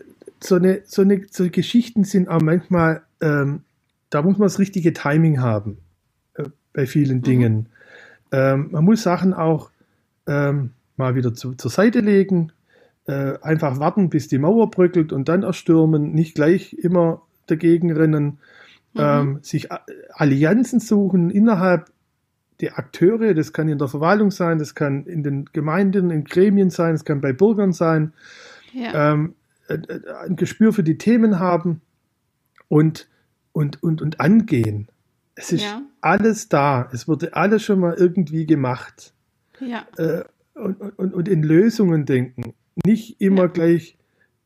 so 0.44 0.56
eine, 0.56 0.82
so 0.84 1.02
eine, 1.02 1.22
so 1.30 1.48
Geschichten 1.48 2.04
sind 2.04 2.28
auch 2.28 2.40
manchmal, 2.40 3.02
ähm, 3.20 3.62
da 4.10 4.22
muss 4.22 4.38
man 4.38 4.46
das 4.46 4.58
richtige 4.58 4.92
Timing 4.92 5.40
haben 5.40 5.78
äh, 6.34 6.44
bei 6.72 6.86
vielen 6.86 7.18
mhm. 7.18 7.22
Dingen. 7.22 7.66
Ähm, 8.30 8.68
man 8.70 8.84
muss 8.84 9.02
Sachen 9.02 9.32
auch 9.32 9.70
ähm, 10.26 10.70
mal 10.96 11.14
wieder 11.14 11.34
zu, 11.34 11.54
zur 11.54 11.70
Seite 11.70 12.00
legen, 12.00 12.52
äh, 13.06 13.38
einfach 13.40 13.78
warten, 13.78 14.10
bis 14.10 14.28
die 14.28 14.38
Mauer 14.38 14.70
bröckelt 14.70 15.12
und 15.12 15.28
dann 15.28 15.42
erstürmen, 15.42 16.12
nicht 16.12 16.34
gleich 16.34 16.74
immer 16.74 17.22
dagegen 17.46 17.92
rennen, 17.92 18.24
mhm. 18.24 18.38
Ähm, 18.96 19.38
sich 19.42 19.68
Allianzen 20.12 20.78
suchen 20.78 21.30
innerhalb 21.30 21.90
der 22.60 22.78
Akteure, 22.78 23.34
das 23.34 23.52
kann 23.52 23.68
in 23.68 23.78
der 23.78 23.88
Verwaltung 23.88 24.30
sein, 24.30 24.58
das 24.58 24.76
kann 24.76 25.06
in 25.06 25.24
den 25.24 25.46
Gemeinden, 25.52 26.10
in 26.10 26.22
Gremien 26.24 26.70
sein, 26.70 26.92
das 26.92 27.04
kann 27.04 27.20
bei 27.20 27.32
Bürgern 27.32 27.72
sein. 27.72 28.12
Ja. 28.72 29.12
Ähm, 29.12 29.34
äh, 29.34 29.38
äh, 29.38 29.43
ein 29.68 30.36
Gespür 30.36 30.72
für 30.72 30.82
die 30.82 30.98
Themen 30.98 31.38
haben 31.38 31.80
und, 32.68 33.08
und, 33.52 33.82
und, 33.82 34.02
und 34.02 34.20
angehen. 34.20 34.88
Es 35.34 35.52
ist 35.52 35.64
ja. 35.64 35.82
alles 36.00 36.48
da. 36.48 36.88
Es 36.92 37.08
wurde 37.08 37.34
alles 37.34 37.62
schon 37.62 37.80
mal 37.80 37.94
irgendwie 37.94 38.46
gemacht. 38.46 39.12
Ja. 39.60 39.86
Äh, 39.96 40.24
und, 40.54 40.80
und, 40.80 41.14
und 41.14 41.28
in 41.28 41.42
Lösungen 41.42 42.06
denken. 42.06 42.54
Nicht 42.84 43.20
immer 43.20 43.42
ja. 43.42 43.48
gleich 43.48 43.96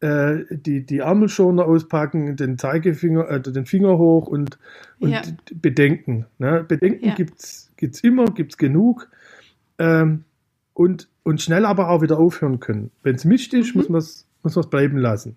äh, 0.00 0.44
die, 0.50 0.86
die 0.86 0.98
Ärmelschoner 0.98 1.64
auspacken, 1.64 2.36
den 2.36 2.56
Zeigefinger, 2.56 3.28
äh, 3.28 3.40
den 3.40 3.66
Finger 3.66 3.98
hoch 3.98 4.26
und, 4.26 4.58
und 5.00 5.10
ja. 5.10 5.22
bedenken. 5.54 6.26
Ne? 6.38 6.64
Bedenken 6.66 7.08
ja. 7.08 7.14
gibt 7.14 7.40
es 7.40 8.00
immer, 8.02 8.26
gibt 8.26 8.52
es 8.52 8.58
genug. 8.58 9.10
Ähm, 9.78 10.24
und, 10.72 11.08
und 11.24 11.42
schnell 11.42 11.66
aber 11.66 11.90
auch 11.90 12.02
wieder 12.02 12.18
aufhören 12.18 12.60
können. 12.60 12.92
Wenn 13.02 13.16
es 13.16 13.24
mischt 13.24 13.52
ist, 13.52 13.74
mhm. 13.74 13.80
muss 13.80 13.88
man 13.88 13.98
es 13.98 14.27
muss 14.42 14.68
bleiben 14.68 14.98
lassen. 14.98 15.36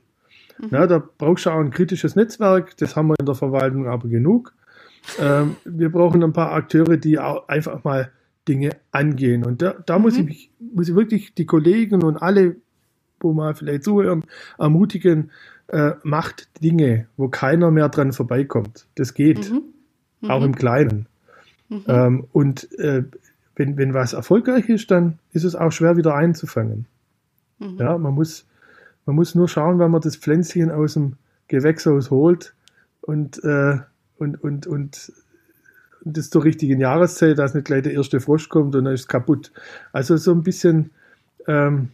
Mhm. 0.59 0.69
Ja, 0.71 0.87
da 0.87 1.03
brauchst 1.17 1.45
du 1.45 1.49
auch 1.49 1.59
ein 1.59 1.71
kritisches 1.71 2.15
Netzwerk, 2.15 2.77
das 2.77 2.95
haben 2.95 3.07
wir 3.07 3.15
in 3.19 3.25
der 3.25 3.35
Verwaltung 3.35 3.87
aber 3.87 4.07
genug. 4.07 4.53
Ähm, 5.19 5.55
wir 5.65 5.91
brauchen 5.91 6.23
ein 6.23 6.33
paar 6.33 6.51
Akteure, 6.51 6.97
die 6.97 7.19
auch 7.19 7.47
einfach 7.47 7.83
mal 7.83 8.11
Dinge 8.47 8.71
angehen. 8.91 9.45
Und 9.45 9.61
da, 9.61 9.75
da 9.85 9.97
mhm. 9.97 10.03
muss, 10.03 10.17
ich, 10.17 10.51
muss 10.59 10.89
ich 10.89 10.95
wirklich 10.95 11.33
die 11.33 11.45
Kollegen 11.45 12.03
und 12.03 12.17
alle, 12.17 12.57
wo 13.19 13.33
mal 13.33 13.55
vielleicht 13.55 13.83
zuhören, 13.83 14.23
ermutigen, 14.57 15.31
äh, 15.67 15.91
macht 16.03 16.49
Dinge, 16.61 17.07
wo 17.17 17.29
keiner 17.29 17.71
mehr 17.71 17.89
dran 17.89 18.13
vorbeikommt. 18.13 18.87
Das 18.95 19.13
geht. 19.13 19.51
Mhm. 19.51 19.63
Auch 20.29 20.39
mhm. 20.39 20.47
im 20.47 20.55
Kleinen. 20.55 21.07
Mhm. 21.69 21.83
Ähm, 21.87 22.27
und 22.31 22.71
äh, 22.79 23.03
wenn, 23.55 23.77
wenn 23.77 23.93
was 23.93 24.13
erfolgreich 24.13 24.69
ist, 24.69 24.91
dann 24.91 25.19
ist 25.33 25.43
es 25.43 25.55
auch 25.55 25.71
schwer 25.71 25.97
wieder 25.97 26.15
einzufangen. 26.15 26.85
Mhm. 27.59 27.77
Ja, 27.77 27.97
man 27.97 28.13
muss, 28.13 28.45
man 29.05 29.15
muss 29.15 29.35
nur 29.35 29.47
schauen, 29.47 29.79
wenn 29.79 29.91
man 29.91 30.01
das 30.01 30.15
Pflänzchen 30.15 30.71
aus 30.71 30.93
dem 30.93 31.13
Gewächshaus 31.47 32.11
holt 32.11 32.53
und, 33.01 33.43
äh, 33.43 33.79
und, 34.17 34.43
und, 34.43 34.67
und 34.67 35.11
das 36.03 36.29
zur 36.29 36.43
richtigen 36.43 36.79
Jahreszeit, 36.79 37.37
dass 37.37 37.53
nicht 37.53 37.65
gleich 37.65 37.83
der 37.83 37.93
erste 37.93 38.19
Frosch 38.19 38.49
kommt 38.49 38.75
und 38.75 38.85
dann 38.85 38.93
ist 38.93 39.01
es 39.01 39.07
kaputt. 39.07 39.51
Also 39.91 40.17
so 40.17 40.31
ein 40.31 40.43
bisschen 40.43 40.91
ähm, 41.47 41.89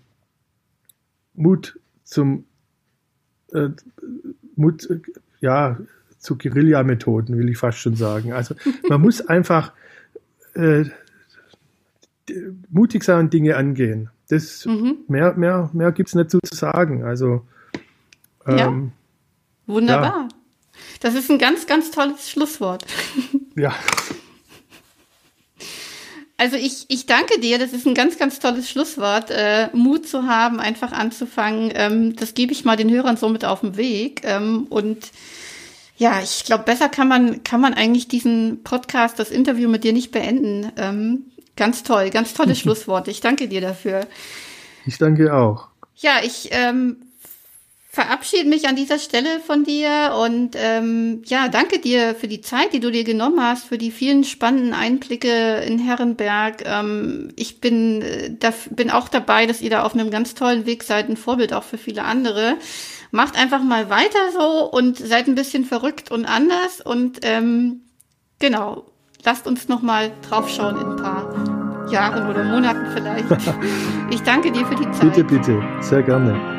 Mut 1.33 1.79
zum 2.03 2.45
äh, 3.53 3.69
Mut, 4.55 4.87
ja, 5.39 5.77
zu 6.17 6.37
Guerilla-Methoden, 6.37 7.37
will 7.37 7.49
ich 7.49 7.57
fast 7.57 7.77
schon 7.77 7.95
sagen. 7.95 8.33
Also 8.33 8.55
man 8.89 9.01
muss 9.01 9.21
einfach 9.27 9.73
äh, 10.55 10.85
mutig 12.69 13.03
sein 13.03 13.25
und 13.25 13.33
Dinge 13.33 13.55
angehen. 13.55 14.09
Das, 14.29 14.65
mhm. 14.65 14.97
Mehr, 15.07 15.33
mehr, 15.35 15.69
mehr 15.73 15.91
gibt 15.91 16.09
es 16.09 16.15
nicht 16.15 16.31
so 16.31 16.39
zu 16.39 16.55
sagen. 16.55 17.03
Also, 17.03 17.45
ähm, 18.45 18.57
ja. 18.57 18.73
Wunderbar. 19.67 20.27
Ja. 20.29 20.37
Das 21.01 21.15
ist 21.15 21.29
ein 21.29 21.39
ganz, 21.39 21.67
ganz 21.67 21.91
tolles 21.91 22.29
Schlusswort. 22.29 22.85
Ja. 23.59 23.73
Also 26.39 26.57
ich, 26.57 26.85
ich 26.89 27.07
danke 27.07 27.39
dir, 27.39 27.57
das 27.57 27.73
ist 27.73 27.87
ein 27.87 27.95
ganz, 27.95 28.19
ganz 28.19 28.37
tolles 28.37 28.69
Schlusswort. 28.69 29.31
Äh, 29.31 29.69
Mut 29.73 30.07
zu 30.07 30.27
haben, 30.27 30.59
einfach 30.59 30.91
anzufangen, 30.91 31.71
ähm, 31.73 32.15
das 32.15 32.35
gebe 32.35 32.51
ich 32.51 32.63
mal 32.63 32.77
den 32.77 32.91
Hörern 32.91 33.17
so 33.17 33.27
mit 33.29 33.43
auf 33.43 33.61
den 33.61 33.75
Weg. 33.75 34.21
Ähm, 34.23 34.67
und 34.69 35.11
ja, 35.97 36.21
ich 36.21 36.45
glaube, 36.45 36.65
besser 36.65 36.89
kann 36.89 37.07
man, 37.07 37.43
kann 37.43 37.59
man 37.59 37.73
eigentlich 37.73 38.07
diesen 38.07 38.61
Podcast, 38.63 39.17
das 39.17 39.31
Interview 39.31 39.67
mit 39.67 39.83
dir 39.83 39.93
nicht 39.93 40.11
beenden. 40.11 40.71
Ähm, 40.77 41.25
Ganz 41.57 41.83
toll, 41.83 42.09
ganz 42.11 42.33
tolle 42.33 42.55
Schlussworte. 42.55 43.11
Ich 43.11 43.19
danke 43.19 43.49
dir 43.49 43.59
dafür. 43.59 44.07
Ich 44.85 44.97
danke 44.97 45.33
auch. 45.33 45.67
Ja, 45.95 46.19
ich 46.23 46.49
ähm, 46.51 47.07
verabschiede 47.89 48.47
mich 48.47 48.67
an 48.67 48.75
dieser 48.75 48.99
Stelle 48.99 49.39
von 49.39 49.63
dir 49.63 50.15
und 50.23 50.51
ähm, 50.55 51.23
ja, 51.25 51.47
danke 51.47 51.79
dir 51.79 52.13
für 52.13 52.27
die 52.27 52.41
Zeit, 52.41 52.71
die 52.71 52.79
du 52.79 52.91
dir 52.91 53.03
genommen 53.03 53.41
hast, 53.41 53.65
für 53.65 53.79
die 53.79 53.89
vielen 53.89 54.23
spannenden 54.23 54.75
Einblicke 54.75 55.63
in 55.65 55.79
Herrenberg. 55.79 56.63
Ähm, 56.63 57.29
ich 57.35 57.59
bin, 57.59 58.03
äh, 58.03 58.29
da, 58.39 58.53
bin 58.69 58.91
auch 58.91 59.09
dabei, 59.09 59.47
dass 59.47 59.61
ihr 59.61 59.71
da 59.71 59.81
auf 59.81 59.95
einem 59.95 60.11
ganz 60.11 60.35
tollen 60.35 60.67
Weg 60.67 60.83
seid, 60.83 61.09
ein 61.09 61.17
Vorbild 61.17 61.53
auch 61.53 61.63
für 61.63 61.79
viele 61.79 62.03
andere. 62.03 62.57
Macht 63.09 63.35
einfach 63.35 63.63
mal 63.63 63.89
weiter 63.89 64.31
so 64.31 64.69
und 64.69 64.99
seid 64.99 65.27
ein 65.27 65.33
bisschen 65.33 65.65
verrückt 65.65 66.11
und 66.11 66.25
anders 66.25 66.81
und 66.81 67.21
ähm, 67.23 67.81
genau, 68.37 68.85
lasst 69.27 69.45
uns 69.45 69.67
noch 69.67 69.81
mal 69.81 70.09
draufschauen 70.29 70.77
in 70.77 70.87
ein 70.87 70.95
paar 70.95 71.91
Jahren 71.91 72.29
oder 72.29 72.45
Monaten 72.45 72.85
vielleicht. 72.93 73.27
Ich 74.09 74.23
danke 74.23 74.53
dir 74.53 74.65
für 74.65 74.75
die 74.75 74.89
Zeit. 74.91 75.01
Bitte, 75.01 75.23
bitte, 75.25 75.61
sehr 75.81 76.01
gerne. 76.01 76.56